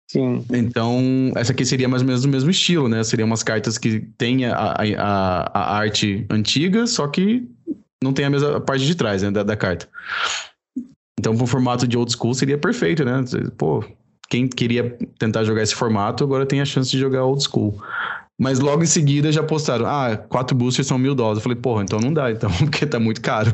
Sim. 0.09 0.45
Então, 0.51 1.31
essa 1.35 1.53
aqui 1.53 1.65
seria 1.65 1.87
mais 1.87 2.01
ou 2.01 2.07
menos 2.07 2.25
o 2.25 2.27
mesmo 2.27 2.51
estilo, 2.51 2.89
né? 2.89 3.03
Seriam 3.03 3.27
umas 3.27 3.43
cartas 3.43 3.77
que 3.77 4.01
têm 4.17 4.45
a, 4.45 4.75
a, 4.97 5.51
a 5.53 5.77
arte 5.77 6.25
antiga, 6.29 6.85
só 6.85 7.07
que 7.07 7.47
não 8.03 8.11
tem 8.11 8.25
a 8.25 8.29
mesma 8.29 8.59
parte 8.59 8.85
de 8.85 8.95
trás 8.95 9.23
né, 9.23 9.31
da, 9.31 9.43
da 9.43 9.55
carta. 9.55 9.87
Então, 11.17 11.35
pro 11.37 11.45
formato 11.45 11.87
de 11.87 11.97
old 11.97 12.11
school 12.11 12.33
seria 12.33 12.57
perfeito, 12.57 13.05
né? 13.05 13.23
Pô, 13.57 13.85
quem 14.29 14.47
queria 14.47 14.97
tentar 15.19 15.43
jogar 15.43 15.61
esse 15.61 15.75
formato 15.75 16.23
agora 16.23 16.45
tem 16.45 16.59
a 16.61 16.65
chance 16.65 16.89
de 16.89 16.97
jogar 16.99 17.23
old 17.23 17.43
school. 17.43 17.81
Mas 18.41 18.59
logo 18.59 18.81
em 18.81 18.87
seguida 18.87 19.31
já 19.31 19.43
postaram, 19.43 19.85
ah, 19.85 20.17
quatro 20.17 20.57
boosters 20.57 20.87
são 20.87 20.97
mil 20.97 21.13
dólares. 21.13 21.37
Eu 21.37 21.43
falei, 21.43 21.59
porra, 21.59 21.83
então 21.83 21.99
não 21.99 22.11
dá, 22.11 22.31
então, 22.31 22.49
porque 22.57 22.87
tá 22.87 22.99
muito 22.99 23.21
caro. 23.21 23.53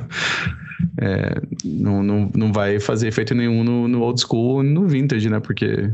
É, 0.97 1.41
não, 1.65 2.01
não, 2.01 2.31
não 2.33 2.53
vai 2.53 2.79
fazer 2.79 3.09
efeito 3.09 3.35
nenhum 3.35 3.65
no, 3.65 3.85
no 3.89 4.01
old 4.01 4.21
school 4.21 4.63
no 4.63 4.87
vintage, 4.87 5.29
né? 5.29 5.41
Porque 5.41 5.91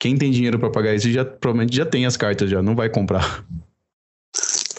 quem 0.00 0.16
tem 0.16 0.32
dinheiro 0.32 0.58
para 0.58 0.68
pagar 0.68 0.96
isso 0.96 1.08
já 1.12 1.24
provavelmente 1.24 1.76
já 1.76 1.86
tem 1.86 2.06
as 2.06 2.16
cartas, 2.16 2.50
já 2.50 2.60
não 2.60 2.74
vai 2.74 2.88
comprar. 2.88 3.44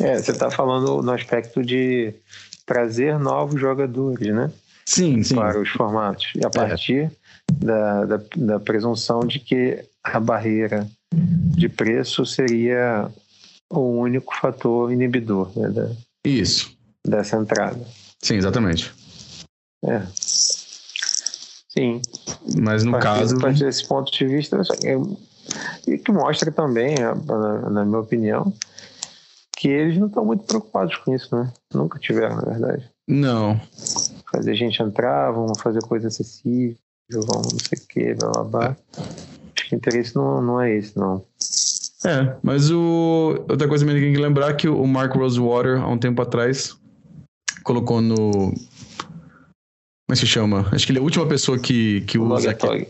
É, 0.02 0.18
você 0.18 0.34
tá 0.34 0.52
falando 0.52 1.02
no 1.02 1.12
aspecto 1.14 1.64
de 1.64 2.14
trazer 2.66 3.18
novos 3.18 3.60
jogadores, 3.60 4.36
né? 4.36 4.52
sim, 4.86 5.24
sim. 5.24 5.36
para 5.36 5.62
os 5.62 5.70
formatos. 5.70 6.28
E 6.36 6.44
a 6.44 6.48
É. 6.48 6.50
partir 6.50 7.12
da, 7.54 8.06
da, 8.06 8.20
da 8.36 8.60
presunção 8.60 9.22
de 9.22 9.40
que 9.40 9.80
a 10.04 10.20
barreira 10.20 10.86
de 11.14 11.70
preço 11.70 12.26
seria 12.26 13.10
o 13.70 13.80
único 13.80 14.36
fator 14.36 14.91
inibidor 14.91 15.51
né, 15.55 15.70
da, 15.70 15.91
Isso. 16.26 16.76
dessa 17.05 17.38
entrada. 17.38 17.86
Sim, 18.22 18.36
exatamente. 18.36 18.93
É. 19.86 20.01
Sim, 21.70 22.01
Mas 22.59 22.84
no 22.84 22.95
a 22.95 22.99
partir, 22.99 23.20
caso. 23.20 23.38
a 23.38 23.39
partir 23.39 23.63
desse 23.63 23.88
ponto 23.88 24.11
de 24.11 24.26
vista, 24.26 24.61
é, 24.84 24.95
e 25.88 25.97
que 25.97 26.11
mostra 26.11 26.51
também, 26.51 26.95
é, 26.95 27.13
na, 27.26 27.70
na 27.70 27.86
minha 27.86 27.99
opinião, 27.99 28.53
que 29.55 29.67
eles 29.67 29.97
não 29.97 30.07
estão 30.07 30.26
muito 30.26 30.45
preocupados 30.45 30.95
com 30.97 31.13
isso, 31.13 31.36
né? 31.36 31.51
Nunca 31.74 31.99
tiveram, 31.99 32.38
na 32.38 32.41
verdade. 32.41 32.89
Não. 33.07 33.59
Fazer 34.32 34.55
gente 34.55 34.82
entrar, 34.82 35.32
vamos 35.32 35.61
fazer 35.61 35.82
coisa 35.82 36.07
acessível, 36.07 36.78
vamos 37.11 37.53
não 37.53 37.59
sei 37.59 37.78
o 37.78 37.88
que, 37.88 38.13
blá 38.15 38.32
blá 38.32 38.43
blá. 38.43 38.78
Acho 38.97 39.67
que 39.67 39.76
o 39.76 39.78
interesse 39.78 40.15
não, 40.15 40.41
não 40.41 40.61
é 40.61 40.76
esse, 40.76 40.97
não. 40.97 41.24
É, 42.06 42.36
mas 42.41 42.72
o. 42.72 43.45
Outra 43.50 43.68
coisa 43.68 43.86
que 43.86 43.91
tem 43.91 44.14
que 44.14 44.18
lembrar 44.20 44.52
é 44.52 44.54
que 44.54 44.70
o 44.70 44.88
Mark 44.88 45.14
Rosewater, 45.16 45.82
há 45.82 45.88
um 45.88 45.97
tempo 45.97 46.22
atrás, 46.22 46.78
colocou 47.64 48.00
no. 48.02 48.32
Como 48.32 48.56
é 50.10 50.14
que 50.14 50.18
se 50.20 50.26
chama? 50.28 50.68
Acho 50.72 50.86
que 50.86 50.91
ele 50.91 51.00
é 51.00 51.02
a 51.02 51.04
última 51.04 51.28
pessoa 51.28 51.60
que, 51.60 52.02
que 52.02 52.18
usa. 52.18 52.28
Blogatório. 52.28 52.88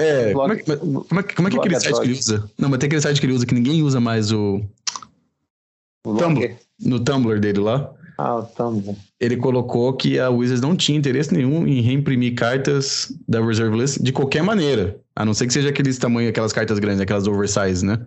É, 0.00 0.32
como 0.32 0.52
é, 0.52 0.56
Blog- 0.56 0.64
que- 0.64 0.76
como 0.76 1.20
é, 1.20 1.22
que- 1.22 1.34
como 1.36 1.48
é 1.48 1.50
que 1.50 1.56
é 1.56 1.60
aquele 1.60 1.80
site 1.80 1.96
que 2.00 2.06
ele 2.06 2.12
usa? 2.18 2.50
Não, 2.58 2.68
mas 2.68 2.78
tem 2.80 2.86
aquele 2.88 3.02
site 3.02 3.20
que 3.20 3.26
ele 3.26 3.32
usa 3.34 3.46
que 3.46 3.54
ninguém 3.54 3.82
usa 3.82 4.00
mais 4.00 4.32
o. 4.32 4.60
Blogger. 6.06 6.56
No 6.80 7.00
Tumblr 7.00 7.38
dele 7.40 7.60
lá. 7.60 7.92
Ah, 8.18 8.36
o 8.36 8.42
Tumblr. 8.42 8.96
Ele 9.20 9.36
colocou 9.36 9.92
que 9.94 10.18
a 10.18 10.28
Wizards 10.30 10.60
não 10.60 10.76
tinha 10.76 10.98
interesse 10.98 11.32
nenhum 11.32 11.66
em 11.66 11.80
reimprimir 11.80 12.34
cartas 12.34 13.12
da 13.28 13.44
Reserve 13.44 13.76
List 13.78 13.98
de 14.00 14.12
qualquer 14.12 14.42
maneira. 14.42 14.98
A 15.16 15.24
não 15.24 15.32
ser 15.32 15.46
que 15.46 15.52
seja 15.52 15.68
aqueles 15.68 15.96
tamanhos, 15.98 16.30
aquelas 16.30 16.52
cartas 16.52 16.78
grandes, 16.78 17.00
aquelas 17.00 17.26
oversize, 17.26 17.84
né? 17.84 18.04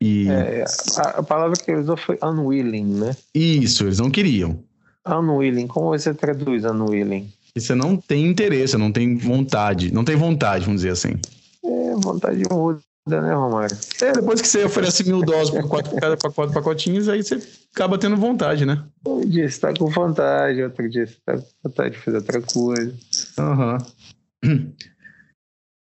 E 0.00 0.28
É, 0.30 0.64
a, 0.96 1.08
a 1.18 1.22
palavra 1.22 1.56
que 1.56 1.70
ele 1.70 1.80
usou 1.80 1.96
foi 1.96 2.18
unwilling, 2.22 2.84
né? 2.84 3.16
isso, 3.34 3.84
eles 3.84 3.98
não 3.98 4.10
queriam. 4.10 4.62
Unwilling, 5.06 5.66
como 5.66 5.88
você 5.88 6.14
traduz 6.14 6.64
unwilling? 6.64 7.32
E 7.54 7.60
você 7.60 7.74
não 7.74 7.96
tem 7.96 8.26
interesse, 8.26 8.76
não 8.76 8.92
tem 8.92 9.16
vontade. 9.16 9.92
Não 9.92 10.04
tem 10.04 10.16
vontade, 10.16 10.64
vamos 10.64 10.82
dizer 10.82 10.92
assim. 10.92 11.18
É, 11.64 11.94
vontade 11.96 12.42
muda, 12.50 12.80
né, 13.06 13.34
Romário? 13.34 13.76
É, 14.00 14.12
depois 14.12 14.40
que 14.40 14.48
você 14.48 14.64
oferece 14.64 15.04
mil 15.04 15.22
doses 15.22 15.50
por 15.50 15.66
quatro, 15.68 15.96
cada 15.96 16.16
para 16.16 16.30
quatro 16.30 16.54
pacotinhos, 16.54 17.08
aí 17.08 17.22
você 17.22 17.42
acaba 17.74 17.98
tendo 17.98 18.16
vontade, 18.16 18.64
né? 18.64 18.84
Um 19.06 19.20
dia 19.20 19.48
você 19.48 19.60
tá 19.60 19.74
com 19.74 19.86
vontade, 19.86 20.62
outro 20.62 20.88
dia 20.88 21.06
você 21.06 21.16
tá 21.24 21.36
com 21.36 21.44
vontade 21.64 21.96
de 21.96 22.00
fazer 22.00 22.16
outra 22.18 22.40
coisa. 22.42 22.94
Aham. 23.38 23.78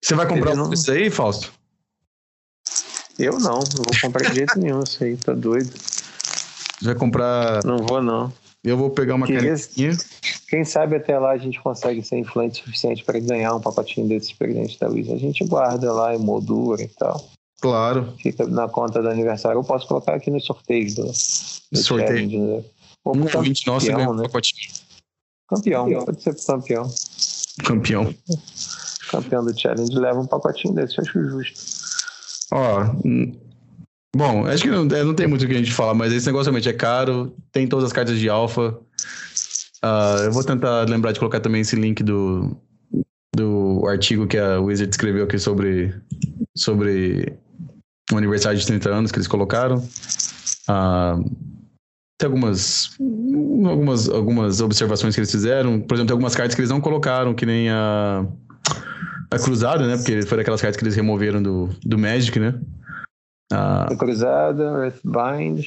Você 0.03 0.15
vai 0.15 0.27
comprar 0.27 0.55
não- 0.57 0.73
isso 0.73 0.91
aí, 0.91 1.11
Fausto? 1.11 1.53
Eu 3.19 3.39
não, 3.39 3.59
não 3.61 3.85
vou 3.85 4.01
comprar 4.01 4.29
de 4.31 4.37
jeito 4.37 4.59
nenhum 4.59 4.83
isso 4.83 5.03
aí, 5.05 5.17
tá 5.17 5.33
doido? 5.33 5.71
Você 5.71 6.85
vai 6.87 6.95
comprar. 6.95 7.65
Não 7.65 7.79
vou, 7.79 8.03
não. 8.03 8.33
Eu 8.65 8.77
vou 8.77 8.91
pegar 8.91 9.15
uma 9.15 9.27
Queria- 9.27 9.43
canequinha. 9.55 9.97
Quem 10.49 10.65
sabe 10.65 10.97
até 10.97 11.19
lá 11.19 11.31
a 11.33 11.39
gente 11.39 11.61
consegue 11.61 12.03
ser 12.03 12.19
influente 12.19 12.61
o 12.63 12.65
suficiente 12.65 13.05
para 13.05 13.19
ganhar 13.19 13.55
um 13.55 13.61
pacotinho 13.61 14.09
desses 14.09 14.33
presentes 14.33 14.77
da 14.79 14.89
Wiz. 14.89 15.11
A 15.11 15.17
gente 15.17 15.45
guarda 15.45 15.93
lá, 15.93 16.15
emoldura 16.15 16.83
e 16.83 16.89
tal. 16.89 17.29
Claro. 17.61 18.15
Fica 18.21 18.47
na 18.47 18.69
conta 18.69 19.01
do 19.01 19.09
aniversário. 19.09 19.59
Eu 19.59 19.65
posso 19.65 19.87
colocar 19.87 20.15
aqui 20.15 20.31
nos 20.31 20.45
sorteios 20.45 20.95
do, 20.95 21.05
do 21.07 21.79
Sorteio. 21.79 22.09
challenge, 22.09 22.39
né? 22.39 22.65
Ou 23.05 23.17
Um 23.17 23.23
ouvinte 23.35 23.67
nosso 23.67 23.87
campeão, 23.87 23.99
ganha 23.99 24.11
um 24.11 24.15
né? 24.15 24.23
pacotinho. 24.25 24.73
Campeão, 25.49 26.05
pode 26.05 26.23
ser 26.23 26.35
campeão. 26.45 26.91
Campeão. 27.65 28.15
Campeão 29.13 29.45
do 29.45 29.59
challenge 29.59 29.95
leva 29.95 30.19
um 30.19 30.27
pacotinho 30.27 30.75
desse, 30.75 30.99
eu 30.99 31.05
acho 31.05 31.23
justo. 31.23 31.61
Ó. 32.51 32.85
hum, 33.05 33.33
Bom, 34.15 34.47
acho 34.47 34.63
que 34.63 34.71
não, 34.71 34.87
é, 34.95 35.03
não 35.03 35.15
tem 35.15 35.27
muito 35.27 35.43
o 35.43 35.49
que 35.49 35.55
a 35.55 35.59
gente 35.59 35.73
falar, 35.73 35.95
mas 35.95 36.13
esse 36.13 36.27
negócio 36.27 36.51
realmente 36.51 36.69
é 36.69 36.73
caro. 36.73 37.35
Tem 37.51 37.67
todas 37.67 37.87
as 37.87 37.93
cartas 37.93 38.19
de 38.19 38.29
alfa. 38.29 38.79
Ah, 39.83 40.17
eu 40.25 40.33
vou 40.33 40.45
tentar 40.45 40.89
lembrar 40.89 41.13
de 41.13 41.19
colocar 41.19 41.41
também 41.41 41.63
esse 41.63 41.75
link 41.77 42.03
do, 42.03 42.55
do 43.35 43.87
artigo 43.87 44.27
que 44.27 44.37
a 44.37 44.61
Wizard 44.61 44.91
escreveu 44.91 45.25
aqui 45.25 45.39
sobre, 45.39 45.95
sobre 46.55 47.39
o 48.13 48.17
aniversário 48.19 48.59
de 48.59 48.67
30 48.67 48.91
anos 48.91 49.11
que 49.11 49.17
eles 49.17 49.27
colocaram. 49.27 49.83
Ah, 50.69 51.19
tem 52.19 52.27
algumas, 52.27 52.91
algumas, 53.67 54.09
algumas 54.11 54.61
observações 54.61 55.15
que 55.15 55.21
eles 55.21 55.31
fizeram. 55.31 55.81
Por 55.81 55.95
exemplo, 55.95 56.09
tem 56.09 56.13
algumas 56.13 56.35
cartas 56.35 56.55
que 56.55 56.61
eles 56.61 56.71
não 56.71 56.83
colocaram, 56.83 57.35
que 57.35 57.47
nem 57.47 57.71
a, 57.71 58.27
a 59.35 59.39
Cruzada, 59.39 59.87
né? 59.87 59.97
Porque 59.97 60.23
foi 60.23 60.39
daquelas 60.39 60.61
cartas 60.61 60.77
que 60.77 60.85
eles 60.85 60.97
removeram 60.97 61.43
do, 61.43 61.69
do 61.85 61.99
Magic, 61.99 62.39
né? 62.39 62.59
Ah, 63.53 63.85
A 63.91 63.97
Cruzada, 63.97 64.63
Earthbind, 64.63 65.67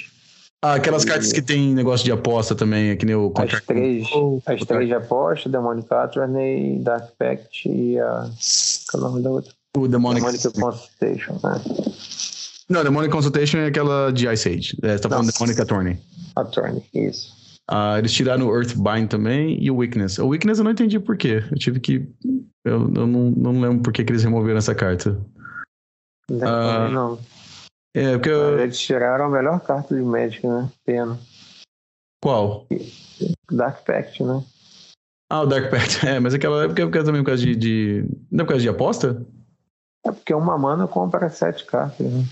ah, 0.65 0.73
aquelas 0.73 1.05
cartas 1.05 1.31
que 1.31 1.43
tem 1.43 1.75
negócio 1.75 2.03
de 2.03 2.11
aposta 2.11 2.55
também, 2.55 2.89
é 2.89 2.95
que 2.95 3.05
nem 3.05 3.13
o 3.13 3.27
as 3.27 3.33
Contract 3.33 3.67
três, 3.67 4.09
Control, 4.09 4.43
as 4.47 4.61
três 4.61 4.87
de 4.87 4.93
aposta, 4.95 5.47
Demonic 5.47 5.93
Attorney, 5.93 6.79
Dark 6.81 7.11
Pact 7.19 7.69
e 7.69 7.99
a. 7.99 8.27
Qual 8.89 9.03
é 9.03 9.05
o 9.05 9.09
nome 9.09 9.21
da 9.21 9.29
outra? 9.29 9.53
O 9.77 9.87
Demonic. 9.87 10.21
Demonic 10.21 10.59
Consultation. 10.59 11.33
Né? 11.43 11.61
Não, 12.67 12.83
Demonic 12.83 13.11
Consultation 13.13 13.59
é 13.59 13.67
aquela 13.67 14.11
de 14.11 14.27
Ice 14.27 14.49
Age. 14.49 14.77
É, 14.81 14.97
você 14.97 15.03
tá 15.03 15.09
falando 15.09 15.27
Nossa. 15.27 15.37
Demonic 15.37 15.61
Attorney. 15.61 15.99
Attorney, 16.35 16.83
isso. 16.95 17.31
Ah, 17.69 17.99
eles 17.99 18.11
tiraram 18.11 18.47
o 18.47 18.55
Earthbind 18.55 19.07
também 19.07 19.63
e 19.63 19.69
o 19.69 19.77
Weakness. 19.77 20.17
O 20.17 20.29
Weakness 20.29 20.57
eu 20.57 20.63
não 20.63 20.71
entendi 20.71 20.99
por 20.99 21.15
quê. 21.15 21.43
Eu 21.51 21.57
tive 21.59 21.79
que. 21.79 22.07
Eu, 22.65 22.91
eu 22.95 23.07
não, 23.07 23.31
não 23.31 23.61
lembro 23.61 23.83
por 23.83 23.93
que, 23.93 24.03
que 24.03 24.11
eles 24.11 24.23
removeram 24.23 24.57
essa 24.57 24.73
carta. 24.75 25.17
Não, 26.29 26.47
Ah. 26.47 26.89
não. 26.89 27.19
É, 27.95 28.13
porque. 28.13 28.29
eu- 28.29 28.59
Eles 28.59 28.79
tiraram 28.79 29.25
a 29.25 29.29
melhor 29.29 29.59
carta 29.61 29.95
de 29.95 30.01
Magic, 30.01 30.45
né? 30.45 30.69
Pena. 30.85 31.17
Qual? 32.23 32.65
Dark 33.51 33.85
Pact, 33.85 34.23
né? 34.23 34.43
Ah, 35.31 35.41
o 35.41 35.45
Dark 35.45 35.69
Pact. 35.69 36.05
É, 36.07 36.19
mas 36.19 36.33
aquela 36.33 36.63
é 36.63 36.67
porque 36.67 36.81
é 36.81 37.03
também 37.03 37.21
por 37.21 37.27
causa 37.27 37.43
de, 37.43 37.55
de. 37.55 38.05
Não 38.31 38.41
é 38.41 38.45
por 38.45 38.49
causa 38.49 38.63
de 38.63 38.69
aposta? 38.69 39.23
É 40.05 40.11
porque 40.11 40.33
uma 40.33 40.57
mana 40.57 40.87
compra 40.87 41.29
sete 41.29 41.65
cartas, 41.65 42.05
né? 42.11 42.23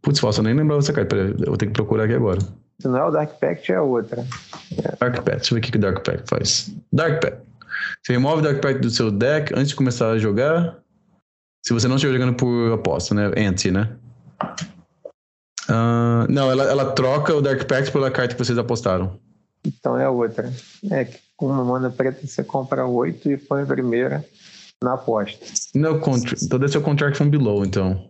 Putz, 0.00 0.18
falso, 0.20 0.40
eu 0.40 0.44
nem 0.44 0.54
lembrava 0.54 0.80
dessa 0.80 0.92
carta. 0.92 1.14
Peraí, 1.16 1.32
eu 1.32 1.46
vou 1.46 1.56
ter 1.56 1.66
que 1.66 1.72
procurar 1.72 2.04
aqui 2.04 2.14
agora. 2.14 2.38
Se 2.80 2.86
não 2.88 2.96
é 2.96 3.04
o 3.04 3.10
Dark 3.10 3.38
Pact, 3.38 3.72
é 3.72 3.80
outra. 3.80 4.24
Dark 5.00 5.16
Pact, 5.16 5.30
deixa 5.30 5.54
eu 5.54 5.60
ver 5.60 5.66
o 5.68 5.70
que 5.72 5.76
o 5.76 5.80
Dark 5.80 6.04
Pact 6.04 6.28
faz. 6.30 6.74
Dark 6.92 7.20
Pact. 7.20 7.42
Você 8.02 8.12
remove 8.12 8.40
o 8.40 8.44
Dark 8.44 8.60
Pact 8.60 8.80
do 8.80 8.90
seu 8.90 9.10
deck 9.10 9.52
antes 9.54 9.68
de 9.68 9.76
começar 9.76 10.10
a 10.10 10.18
jogar. 10.18 10.78
Se 11.64 11.72
você 11.72 11.88
não 11.88 11.96
estiver 11.96 12.14
jogando 12.14 12.34
por 12.34 12.72
aposta, 12.72 13.14
né? 13.14 13.30
Anti, 13.36 13.70
né? 13.70 13.96
Ah, 15.68 16.26
não, 16.28 16.50
ela, 16.50 16.64
ela 16.64 16.92
troca 16.92 17.34
o 17.34 17.42
Dark 17.42 17.64
Pact 17.66 17.92
pela 17.92 18.10
carta 18.10 18.34
que 18.34 18.44
vocês 18.44 18.56
apostaram. 18.56 19.18
Então 19.64 19.98
é 19.98 20.04
a 20.04 20.10
outra. 20.10 20.52
É 20.90 21.04
que 21.04 21.18
com 21.36 21.46
uma 21.46 21.64
mana 21.64 21.90
preta 21.90 22.26
você 22.26 22.42
compra 22.42 22.86
oito 22.86 23.30
e 23.30 23.36
põe 23.36 23.62
a 23.62 23.66
primeira 23.66 24.24
na 24.82 24.94
aposta. 24.94 25.44
Não, 25.74 25.98
contra, 26.00 26.34
esse 26.34 26.76
é 26.76 26.78
o 26.78 26.82
Contract 26.82 27.18
from 27.18 27.28
Below, 27.28 27.64
então. 27.64 28.08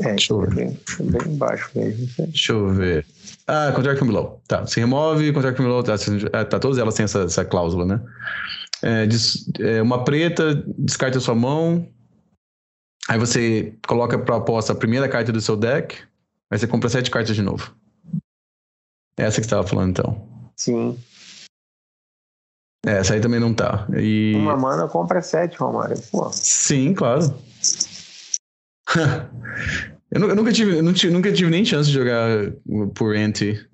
É, 0.00 0.10
Deixa 0.10 0.32
eu 0.32 0.40
ver. 0.40 0.54
bem, 0.54 0.78
bem 1.00 1.36
baixo 1.36 1.70
mesmo. 1.74 2.08
aí. 2.18 2.26
Deixa 2.26 2.52
eu 2.52 2.68
ver. 2.70 3.06
Ah, 3.46 3.72
Contract 3.74 3.98
from 3.98 4.06
Below. 4.08 4.40
Tá, 4.46 4.60
você 4.60 4.80
remove, 4.80 5.32
Contract 5.32 5.56
from 5.56 5.64
Below. 5.66 5.82
Tá, 5.82 5.94
ah, 6.32 6.44
tá 6.44 6.58
todas 6.58 6.78
elas 6.78 6.94
têm 6.94 7.04
essa, 7.04 7.20
essa 7.22 7.44
cláusula, 7.44 7.84
né? 7.84 8.00
É, 8.82 9.06
des- 9.06 9.48
é, 9.58 9.82
uma 9.82 10.04
preta, 10.04 10.54
descarta 10.78 11.18
a 11.18 11.20
sua 11.20 11.34
mão. 11.34 11.88
Aí 13.08 13.18
você 13.18 13.74
coloca 13.86 14.18
pra 14.18 14.36
aposta 14.36 14.72
a 14.72 14.76
primeira 14.76 15.08
carta 15.08 15.32
do 15.32 15.40
seu 15.40 15.56
deck. 15.56 15.96
Aí 16.50 16.58
você 16.58 16.66
compra 16.66 16.88
sete 16.88 17.10
cartas 17.10 17.34
de 17.34 17.42
novo. 17.42 17.74
É 19.18 19.24
Essa 19.24 19.40
que 19.40 19.44
você 19.46 19.50
tava 19.50 19.66
falando, 19.66 19.90
então. 19.90 20.28
Sim. 20.56 20.96
É, 22.86 22.98
Essa 22.98 23.14
aí 23.14 23.20
também 23.20 23.40
não 23.40 23.52
tá. 23.52 23.86
E... 23.96 24.34
Uma 24.36 24.56
mana 24.56 24.86
compra 24.86 25.20
sete, 25.22 25.56
Romário. 25.58 25.96
Pô, 26.12 26.30
Sim, 26.32 26.94
claro. 26.94 27.34
eu, 30.10 30.28
eu 30.28 30.34
nunca 30.36 30.52
tive, 30.52 30.78
eu 30.78 30.82
não 30.82 30.92
tive- 30.92 31.12
nunca 31.12 31.32
tive 31.32 31.50
nem 31.50 31.64
chance 31.64 31.88
de 31.88 31.94
jogar 31.94 32.52
por 32.94 33.14
anti. 33.16 33.66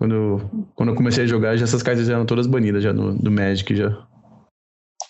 Quando, 0.00 0.68
quando 0.74 0.90
eu 0.90 0.94
comecei 0.94 1.24
a 1.24 1.26
jogar, 1.26 1.56
já 1.56 1.64
essas 1.64 1.82
cartas 1.82 2.06
já 2.06 2.14
eram 2.14 2.24
todas 2.26 2.46
banidas 2.46 2.82
já 2.84 2.92
no, 2.92 3.12
do 3.14 3.30
Magic 3.32 3.74
já. 3.74 4.06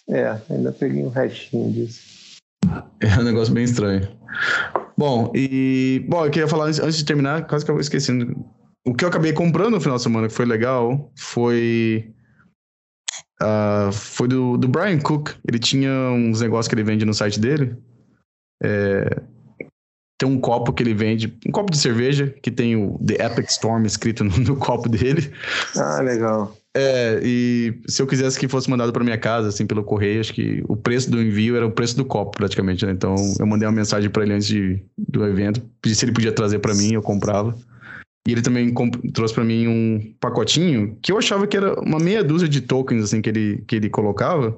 é, 0.09 0.41
ainda 0.49 0.72
peguei 0.72 1.03
um 1.05 1.11
restinho 1.11 1.72
disso. 1.72 2.16
É 3.01 3.20
um 3.20 3.22
negócio 3.22 3.55
bem 3.55 3.62
estranho. 3.64 4.09
Bom, 4.97 5.30
e. 5.34 6.05
Bom, 6.09 6.24
eu 6.24 6.30
queria 6.30 6.49
falar 6.49 6.66
antes, 6.66 6.97
de 6.97 7.05
terminar, 7.05 7.47
quase 7.47 7.64
que 7.64 7.70
eu 7.70 7.74
vou 7.76 7.80
esquecendo. 7.80 8.34
O 8.84 8.93
que 8.93 9.05
eu 9.05 9.09
acabei 9.09 9.32
comprando 9.32 9.74
no 9.74 9.80
final 9.80 9.97
de 9.97 10.03
semana, 10.03 10.26
que 10.26 10.34
foi 10.34 10.45
legal, 10.45 11.12
foi. 11.16 12.12
ah, 13.41 13.91
foi 13.93 14.26
do, 14.26 14.57
do 14.57 14.66
Brian 14.66 14.99
Cook. 14.99 15.30
Ele 15.47 15.59
tinha 15.61 15.91
uns 16.11 16.41
negócios 16.41 16.66
que 16.66 16.74
ele 16.74 16.82
vende 16.82 17.05
no 17.05 17.14
site 17.14 17.39
dele. 17.39 17.76
É, 18.62 19.22
tem 20.18 20.28
um 20.28 20.40
copo 20.40 20.72
que 20.72 20.82
ele 20.82 20.94
vende, 20.94 21.38
um 21.46 21.52
copo 21.52 21.70
de 21.70 21.78
cerveja, 21.78 22.34
que 22.42 22.50
tem 22.50 22.74
o 22.74 22.98
The 23.06 23.24
Epic 23.24 23.48
Storm 23.48 23.84
escrito 23.86 24.24
no, 24.24 24.36
no 24.38 24.56
copo 24.56 24.88
dele. 24.88 25.30
Ah, 25.76 26.00
legal. 26.02 26.56
É, 26.76 27.20
e 27.22 27.80
se 27.88 28.02
eu 28.02 28.06
quisesse 28.06 28.38
que 28.38 28.48
fosse 28.48 28.68
mandado 28.68 28.92
para 28.92 29.04
minha 29.04 29.16
casa, 29.16 29.48
assim, 29.48 29.66
pelo 29.66 29.82
correio, 29.82 30.20
acho 30.20 30.34
que 30.34 30.62
o 30.68 30.76
preço 30.76 31.11
do 31.11 31.22
envio 31.22 31.56
era 31.56 31.66
o 31.66 31.70
preço 31.70 31.96
do 31.96 32.04
copo, 32.04 32.36
praticamente, 32.36 32.84
né? 32.84 32.92
Então 32.92 33.14
eu 33.38 33.46
mandei 33.46 33.66
uma 33.66 33.74
mensagem 33.74 34.11
para 34.11 34.24
ele 34.24 34.34
antes 34.34 34.48
de, 34.48 34.82
do 34.96 35.24
evento, 35.24 35.62
pedi 35.80 35.94
se 35.94 36.04
ele 36.04 36.12
podia 36.12 36.32
trazer 36.32 36.59
para 36.59 36.74
mim, 36.74 36.94
eu 36.94 37.02
comprava. 37.02 37.56
E 38.26 38.32
ele 38.32 38.42
também 38.42 38.74
trouxe 39.12 39.34
para 39.34 39.44
mim 39.44 39.66
um 39.66 40.14
pacotinho 40.20 40.98
que 41.00 41.11
eu 41.11 41.18
achava 41.18 41.46
que 41.46 41.56
era 41.56 41.80
uma 41.80 41.98
meia 41.98 42.22
dúzia 42.22 42.48
de 42.48 42.61
tokens, 42.61 43.02
assim, 43.04 43.22
que 43.22 43.30
ele, 43.30 43.64
que 43.66 43.76
ele 43.76 43.88
colocava. 43.88 44.56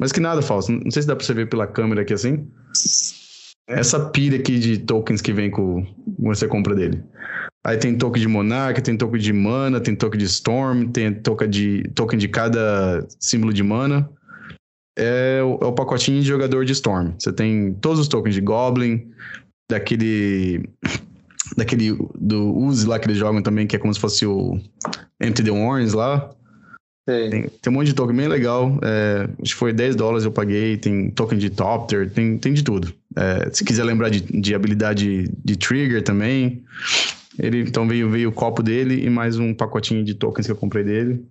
Mas 0.00 0.12
que 0.12 0.20
nada 0.20 0.42
falso. 0.42 0.72
Não 0.72 0.90
sei 0.90 1.02
se 1.02 1.08
dá 1.08 1.14
pra 1.14 1.24
você 1.24 1.34
ver 1.34 1.48
pela 1.48 1.66
câmera 1.66 2.02
aqui 2.02 2.12
assim. 2.12 2.46
Essa 3.68 4.08
pilha 4.08 4.38
aqui 4.38 4.58
de 4.58 4.78
tokens 4.78 5.20
que 5.20 5.32
vem 5.32 5.50
com 5.50 5.86
você 6.18 6.48
compra 6.48 6.74
dele. 6.74 7.04
Aí 7.64 7.76
tem 7.76 7.98
token 7.98 8.22
de 8.22 8.26
Monarch, 8.26 8.80
tem 8.80 8.96
token 8.96 9.20
de 9.20 9.32
mana, 9.32 9.78
tem 9.78 9.94
token 9.94 10.18
de 10.18 10.24
Storm, 10.24 10.88
tem 10.88 11.12
token 11.12 11.50
de, 11.50 11.82
token 11.94 12.18
de 12.18 12.28
cada 12.28 13.06
símbolo 13.20 13.52
de 13.52 13.62
mana. 13.62 14.08
É 14.98 15.42
o, 15.42 15.58
é 15.62 15.66
o 15.66 15.72
pacotinho 15.72 16.22
de 16.22 16.26
jogador 16.26 16.64
de 16.64 16.72
Storm. 16.72 17.12
Você 17.18 17.30
tem 17.30 17.74
todos 17.74 18.00
os 18.00 18.08
tokens 18.08 18.34
de 18.34 18.40
Goblin, 18.40 19.10
daquele 19.70 20.66
daquele 21.56 21.96
do 22.18 22.56
Uzi 22.56 22.86
lá 22.86 22.98
que 22.98 23.06
eles 23.06 23.18
jogam 23.18 23.42
também, 23.42 23.66
que 23.66 23.76
é 23.76 23.78
como 23.78 23.92
se 23.92 24.00
fosse 24.00 24.24
o 24.24 24.58
Empty 25.20 25.42
the 25.42 25.50
Warrens 25.50 25.92
lá. 25.92 26.30
Tem, 27.06 27.30
tem, 27.30 27.72
um 27.72 27.72
monte 27.72 27.88
de 27.88 27.94
token 27.94 28.16
bem 28.16 28.28
legal. 28.28 28.78
É, 28.82 29.28
acho 29.42 29.52
que 29.52 29.58
foi 29.58 29.72
10 29.72 29.96
dólares 29.96 30.24
eu 30.24 30.32
paguei. 30.32 30.76
Tem 30.76 31.10
token 31.10 31.38
de 31.38 31.50
Topter, 31.50 32.10
tem, 32.10 32.36
tem 32.36 32.52
de 32.52 32.62
tudo. 32.62 32.92
É, 33.16 33.50
se 33.52 33.64
quiser 33.64 33.84
lembrar 33.84 34.10
de, 34.10 34.20
de 34.20 34.54
habilidade 34.54 35.28
de 35.44 35.56
Trigger 35.56 36.02
também. 36.02 36.62
Ele, 37.38 37.60
então 37.60 37.86
veio, 37.86 38.10
veio 38.10 38.30
o 38.30 38.32
copo 38.32 38.62
dele 38.62 39.04
e 39.04 39.08
mais 39.08 39.38
um 39.38 39.54
pacotinho 39.54 40.04
de 40.04 40.14
tokens 40.14 40.46
que 40.46 40.52
eu 40.52 40.56
comprei 40.56 40.84
dele. 40.84 41.24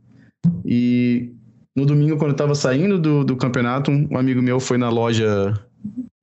E 0.65 1.31
no 1.75 1.85
domingo, 1.85 2.17
quando 2.17 2.31
eu 2.31 2.37
tava 2.37 2.55
saindo 2.55 2.97
do, 2.97 3.23
do 3.23 3.35
campeonato, 3.35 3.91
um 3.91 4.17
amigo 4.17 4.41
meu 4.41 4.59
foi 4.59 4.77
na 4.77 4.89
loja. 4.89 5.53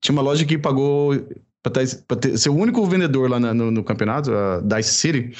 Tinha 0.02 0.12
uma 0.12 0.22
loja 0.22 0.44
que 0.44 0.58
pagou 0.58 1.14
para 1.62 2.16
ter, 2.16 2.36
ser 2.36 2.50
o 2.50 2.54
único 2.54 2.84
vendedor 2.86 3.30
lá 3.30 3.40
na, 3.40 3.54
no, 3.54 3.70
no, 3.70 3.84
campeonato, 3.84 4.32
a 4.32 4.60
Dice 4.60 4.94
City. 4.94 5.30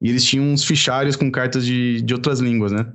E 0.00 0.08
eles 0.08 0.24
tinham 0.24 0.46
uns 0.46 0.64
fichários 0.64 1.16
com 1.16 1.30
cartas 1.30 1.66
de, 1.66 2.00
de 2.02 2.14
outras 2.14 2.40
línguas, 2.40 2.72
né? 2.72 2.86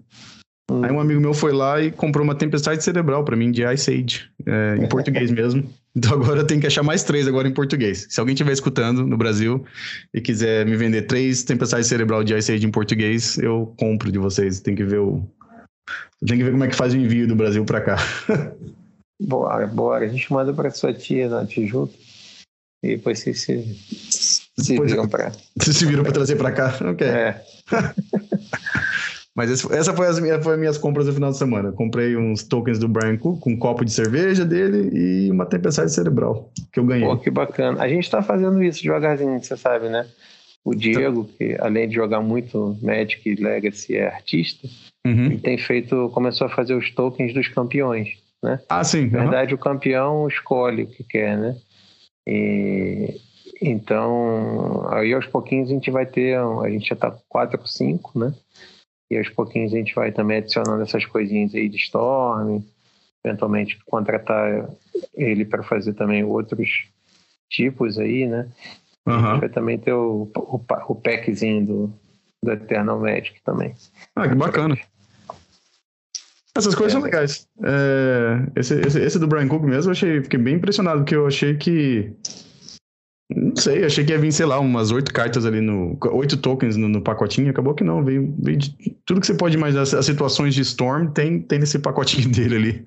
Hum. 0.71 0.83
Aí 0.83 0.91
um 0.91 0.99
amigo 0.99 1.19
meu 1.19 1.33
foi 1.33 1.51
lá 1.51 1.81
e 1.81 1.91
comprou 1.91 2.23
uma 2.23 2.35
tempestade 2.35 2.83
cerebral 2.83 3.23
para 3.23 3.35
mim 3.35 3.51
de 3.51 3.63
Ice 3.73 3.91
Age, 3.91 4.29
é, 4.45 4.77
em 4.77 4.87
português 4.87 5.29
mesmo. 5.31 5.69
Então 5.95 6.13
agora 6.13 6.39
eu 6.39 6.47
tenho 6.47 6.59
que 6.59 6.67
achar 6.67 6.83
mais 6.83 7.03
três 7.03 7.27
agora 7.27 7.47
em 7.47 7.53
português. 7.53 8.07
Se 8.09 8.19
alguém 8.19 8.33
estiver 8.33 8.53
escutando 8.53 9.05
no 9.05 9.17
Brasil 9.17 9.63
e 10.13 10.21
quiser 10.21 10.65
me 10.65 10.75
vender 10.75 11.03
três 11.03 11.43
tempestades 11.43 11.87
cerebral 11.87 12.23
de 12.23 12.35
Ice 12.35 12.51
Age 12.51 12.65
em 12.65 12.71
português, 12.71 13.37
eu 13.37 13.73
compro 13.77 14.11
de 14.11 14.17
vocês. 14.17 14.59
Tem 14.59 14.73
que 14.73 14.83
ver 14.83 14.99
o 14.99 15.23
tem 16.25 16.37
que 16.37 16.43
ver 16.45 16.51
como 16.51 16.63
é 16.63 16.67
que 16.67 16.75
faz 16.75 16.93
o 16.93 16.97
envio 16.97 17.27
do 17.27 17.35
Brasil 17.35 17.65
para 17.65 17.81
cá. 17.81 17.97
Bora, 19.21 19.67
bora. 19.67 20.05
A 20.05 20.07
gente 20.07 20.31
manda 20.33 20.53
para 20.53 20.69
sua 20.71 20.93
tia 20.93 21.29
na 21.29 21.45
Tijuca 21.45 21.93
e 22.83 22.97
depois 22.97 23.19
vocês 23.19 23.41
se, 23.41 23.63
se 24.57 24.79
viram 24.81 25.07
para. 25.07 25.31
Vocês 25.55 25.77
se 25.77 25.85
viram 25.85 26.03
para 26.03 26.11
trazer 26.11 26.35
para 26.35 26.51
cá? 26.51 26.77
Ok. 26.81 27.07
É. 27.07 27.41
Mas 29.35 29.49
essa 29.71 29.93
foi 29.95 30.07
as, 30.07 30.19
minhas, 30.19 30.43
foi 30.43 30.53
as 30.53 30.59
minhas 30.59 30.77
compras 30.77 31.07
no 31.07 31.13
final 31.13 31.31
de 31.31 31.37
semana. 31.37 31.71
Comprei 31.71 32.15
uns 32.15 32.43
tokens 32.43 32.77
do 32.77 32.87
Brian 32.87 33.17
Cook 33.17 33.39
com 33.39 33.51
um 33.51 33.57
copo 33.57 33.83
de 33.83 33.91
cerveja 33.91 34.45
dele 34.45 34.89
e 34.93 35.31
uma 35.31 35.45
tempestade 35.45 35.91
cerebral 35.91 36.51
que 36.71 36.79
eu 36.79 36.85
ganhei. 36.85 37.07
Pô, 37.07 37.17
que 37.17 37.31
bacana. 37.31 37.81
A 37.81 37.87
gente 37.87 38.03
está 38.03 38.21
fazendo 38.21 38.61
isso 38.61 38.83
devagarzinho, 38.83 39.41
você 39.41 39.57
sabe, 39.57 39.89
né? 39.89 40.05
O 40.63 40.75
Diego, 40.75 41.27
que 41.37 41.57
além 41.59 41.89
de 41.89 41.95
jogar 41.95 42.21
muito 42.21 42.77
Magic 42.81 43.27
e 43.27 43.35
Legacy, 43.35 43.97
é 43.97 44.07
artista, 44.07 44.67
uhum. 45.05 45.25
ele 45.25 45.37
tem 45.39 45.57
feito, 45.57 46.09
começou 46.13 46.47
a 46.47 46.49
fazer 46.49 46.75
os 46.75 46.89
tokens 46.91 47.33
dos 47.33 47.47
campeões 47.47 48.23
né? 48.43 48.59
Ah, 48.67 48.83
sim. 48.83 49.09
Na 49.09 49.21
verdade, 49.21 49.53
uhum. 49.53 49.59
o 49.59 49.63
campeão 49.63 50.27
escolhe 50.27 50.83
o 50.83 50.87
que 50.87 51.03
quer, 51.03 51.37
né? 51.37 51.55
E, 52.27 53.21
então, 53.61 54.85
aí 54.91 55.13
aos 55.13 55.25
pouquinhos 55.25 55.69
a 55.69 55.73
gente 55.73 55.89
vai 55.89 56.05
ter, 56.05 56.37
a 56.37 56.69
gente 56.69 56.89
já 56.89 56.95
tá 56.95 57.09
com 57.09 57.21
4 57.29 57.59
ou 57.59 57.65
5, 57.65 58.19
né? 58.19 58.33
E 59.09 59.17
aos 59.17 59.29
pouquinhos 59.29 59.73
a 59.73 59.77
gente 59.77 59.93
vai 59.93 60.11
também 60.11 60.37
adicionando 60.37 60.81
essas 60.81 61.05
coisinhas 61.05 61.53
aí 61.53 61.69
de 61.69 61.77
Storm, 61.77 62.61
eventualmente 63.23 63.77
contratar 63.85 64.69
ele 65.13 65.45
para 65.45 65.63
fazer 65.63 65.93
também 65.93 66.23
outros 66.23 66.87
tipos 67.49 67.99
aí, 67.99 68.27
né? 68.27 68.47
Uhum. 69.05 69.13
A 69.13 69.31
gente 69.31 69.39
vai 69.39 69.49
também 69.49 69.77
ter 69.77 69.93
o, 69.93 70.29
o, 70.35 70.61
o 70.87 70.95
packzinho 70.95 71.65
do, 71.65 71.93
do 72.43 72.51
Eternal 72.51 72.99
Magic 72.99 73.41
também. 73.43 73.73
Ah, 74.15 74.27
que 74.27 74.35
bacana. 74.35 74.77
Essas 76.55 76.75
coisas 76.75 76.93
é. 76.93 76.95
são 76.95 77.01
legais. 77.01 77.47
É, 77.63 78.59
esse, 78.59 78.79
esse, 78.81 78.99
esse, 78.99 79.19
do 79.19 79.27
Brian 79.27 79.47
Cook 79.47 79.63
mesmo, 79.63 79.89
eu 79.89 79.93
achei, 79.93 80.21
fiquei 80.21 80.39
bem 80.39 80.55
impressionado, 80.55 80.99
porque 80.99 81.15
eu 81.15 81.25
achei 81.25 81.55
que. 81.55 82.13
Não 83.53 83.61
sei, 83.61 83.85
achei 83.85 84.03
que 84.03 84.11
ia 84.11 84.17
vir, 84.17 84.31
sei 84.31 84.47
lá, 84.47 84.59
umas 84.59 84.91
oito 84.91 85.13
cartas 85.13 85.45
ali 85.45 85.61
no. 85.61 85.95
oito 86.13 86.37
tokens 86.37 86.75
no, 86.75 86.89
no, 86.89 87.01
pacotinho. 87.01 87.51
Acabou 87.51 87.75
que 87.75 87.83
não, 87.83 88.03
veio, 88.03 88.33
veio 88.39 88.57
de, 88.57 88.75
tudo 89.05 89.21
que 89.21 89.27
você 89.27 89.35
pode 89.35 89.55
imaginar. 89.55 89.83
As 89.83 90.05
situações 90.05 90.55
de 90.55 90.61
Storm 90.61 91.09
tem, 91.09 91.39
tem 91.39 91.59
nesse 91.59 91.77
pacotinho 91.77 92.29
dele 92.33 92.55
ali. 92.55 92.85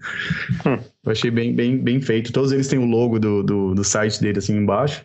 Hum. 0.67 0.79
Eu 1.05 1.13
achei 1.13 1.31
bem, 1.31 1.55
bem, 1.55 1.79
bem 1.79 2.01
feito. 2.01 2.33
Todos 2.33 2.51
eles 2.51 2.67
têm 2.67 2.81
o 2.81 2.85
logo 2.85 3.21
do, 3.21 3.45
do, 3.45 3.75
do 3.77 3.85
site 3.85 4.21
dele 4.21 4.39
assim 4.39 4.57
embaixo. 4.57 5.05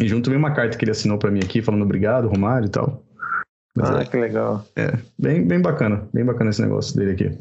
E 0.00 0.06
junto 0.06 0.30
vem 0.30 0.38
uma 0.38 0.52
carta 0.52 0.78
que 0.78 0.84
ele 0.84 0.92
assinou 0.92 1.18
para 1.18 1.32
mim 1.32 1.40
aqui, 1.40 1.60
falando 1.60 1.82
obrigado, 1.82 2.28
Romário 2.28 2.66
e 2.66 2.70
tal. 2.70 3.02
Mas 3.76 3.90
ah, 3.90 4.02
é, 4.02 4.04
que 4.04 4.16
legal. 4.16 4.64
É, 4.76 4.96
bem, 5.18 5.44
bem 5.44 5.60
bacana. 5.60 6.08
Bem 6.14 6.24
bacana 6.24 6.50
esse 6.50 6.62
negócio 6.62 6.96
dele 6.96 7.10
aqui. 7.10 7.36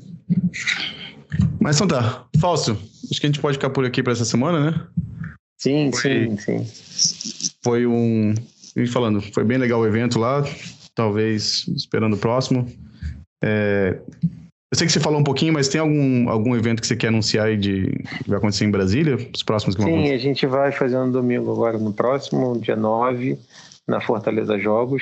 Mas 1.59 1.75
então 1.75 1.87
tá. 1.87 2.25
Fausto, 2.39 2.71
acho 2.71 3.19
que 3.19 3.27
a 3.27 3.29
gente 3.29 3.39
pode 3.39 3.57
ficar 3.57 3.69
por 3.69 3.85
aqui 3.85 4.01
para 4.01 4.13
essa 4.13 4.25
semana, 4.25 4.71
né? 4.71 4.81
Sim, 5.65 5.91
foi, 5.91 6.37
sim, 6.37 6.37
sim. 6.37 7.55
Foi 7.63 7.87
um. 7.87 8.35
E 8.75 8.85
falando, 8.85 9.19
foi 9.19 9.43
bem 9.43 9.57
legal 9.57 9.79
o 9.79 9.87
evento 9.87 10.19
lá. 10.19 10.43
Talvez 10.93 11.67
esperando 11.69 12.13
o 12.13 12.19
próximo. 12.19 12.67
É, 13.43 13.97
eu 14.71 14.77
sei 14.77 14.85
que 14.85 14.93
você 14.93 14.99
falou 14.99 15.19
um 15.19 15.23
pouquinho, 15.23 15.53
mas 15.53 15.67
tem 15.67 15.81
algum, 15.81 16.29
algum 16.29 16.55
evento 16.55 16.81
que 16.81 16.87
você 16.87 16.95
quer 16.95 17.07
anunciar 17.07 17.47
aí 17.47 17.57
de 17.57 17.87
que 18.23 18.29
vai 18.29 18.37
acontecer 18.37 18.65
em 18.65 18.69
Brasília? 18.69 19.15
Os 19.33 19.41
próximos 19.41 19.75
que 19.75 19.81
vão 19.81 19.89
Sim, 19.89 19.97
acontecer? 19.97 20.15
a 20.15 20.19
gente 20.19 20.45
vai 20.45 20.71
fazer 20.71 20.97
um 20.97 21.09
domingo 21.09 21.51
agora 21.51 21.79
no 21.79 21.91
próximo, 21.91 22.59
dia 22.59 22.75
9, 22.75 23.39
na 23.87 24.01
Fortaleza 24.01 24.59
Jogos, 24.59 25.01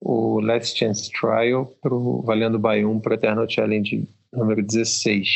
o 0.00 0.40
Last 0.40 0.76
Chance 0.76 1.10
Trial 1.12 1.72
pro 1.80 2.22
Valendo 2.22 2.58
Bayum 2.58 2.98
para 2.98 3.14
Eternal 3.14 3.48
Challenge 3.48 4.08
número 4.32 4.62
16, 4.62 5.28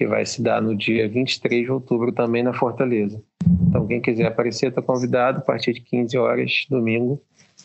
que 0.00 0.06
vai 0.06 0.24
se 0.24 0.40
dar 0.40 0.62
no 0.62 0.74
dia 0.74 1.06
23 1.06 1.66
de 1.66 1.70
outubro 1.70 2.10
também 2.10 2.42
na 2.42 2.54
Fortaleza. 2.54 3.22
Então, 3.68 3.86
quem 3.86 4.00
quiser 4.00 4.28
aparecer 4.28 4.70
está 4.70 4.80
convidado 4.80 5.40
a 5.40 5.40
partir 5.42 5.74
de 5.74 5.82
15 5.82 6.16
horas, 6.16 6.64
domingo. 6.70 7.20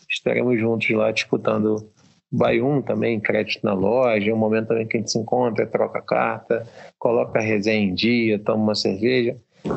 Estaremos 0.06 0.60
juntos 0.60 0.90
lá 0.90 1.10
disputando 1.10 1.88
Baium 2.30 2.82
também, 2.82 3.18
crédito 3.18 3.64
na 3.64 3.72
loja, 3.72 4.30
é 4.30 4.34
um 4.34 4.36
momento 4.36 4.68
também 4.68 4.86
que 4.86 4.98
a 4.98 5.00
gente 5.00 5.10
se 5.10 5.18
encontra, 5.18 5.66
troca 5.66 6.02
carta, 6.02 6.68
coloca 6.98 7.38
a 7.38 7.42
resenha 7.42 7.88
em 7.88 7.94
dia, 7.94 8.38
toma 8.38 8.64
uma 8.64 8.74
cerveja. 8.74 9.34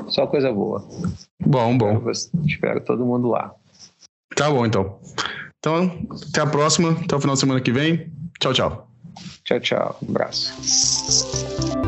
Só 0.10 0.28
coisa 0.28 0.52
boa. 0.52 0.86
Bom, 1.40 1.78
bom. 1.78 2.10
Espero, 2.12 2.46
espero 2.46 2.82
todo 2.82 3.06
mundo 3.06 3.30
lá. 3.30 3.56
Tá 4.36 4.52
bom, 4.52 4.66
então. 4.66 5.00
Então, 5.60 5.90
até 6.30 6.42
a 6.42 6.46
próxima. 6.46 6.92
Até 6.92 7.16
o 7.16 7.22
final 7.22 7.36
de 7.36 7.40
semana 7.40 7.62
que 7.62 7.72
vem. 7.72 8.12
Tchau, 8.38 8.52
tchau. 8.52 8.92
Tchau, 9.46 9.60
tchau. 9.62 9.98
Um 10.06 10.10
abraço. 10.10 11.79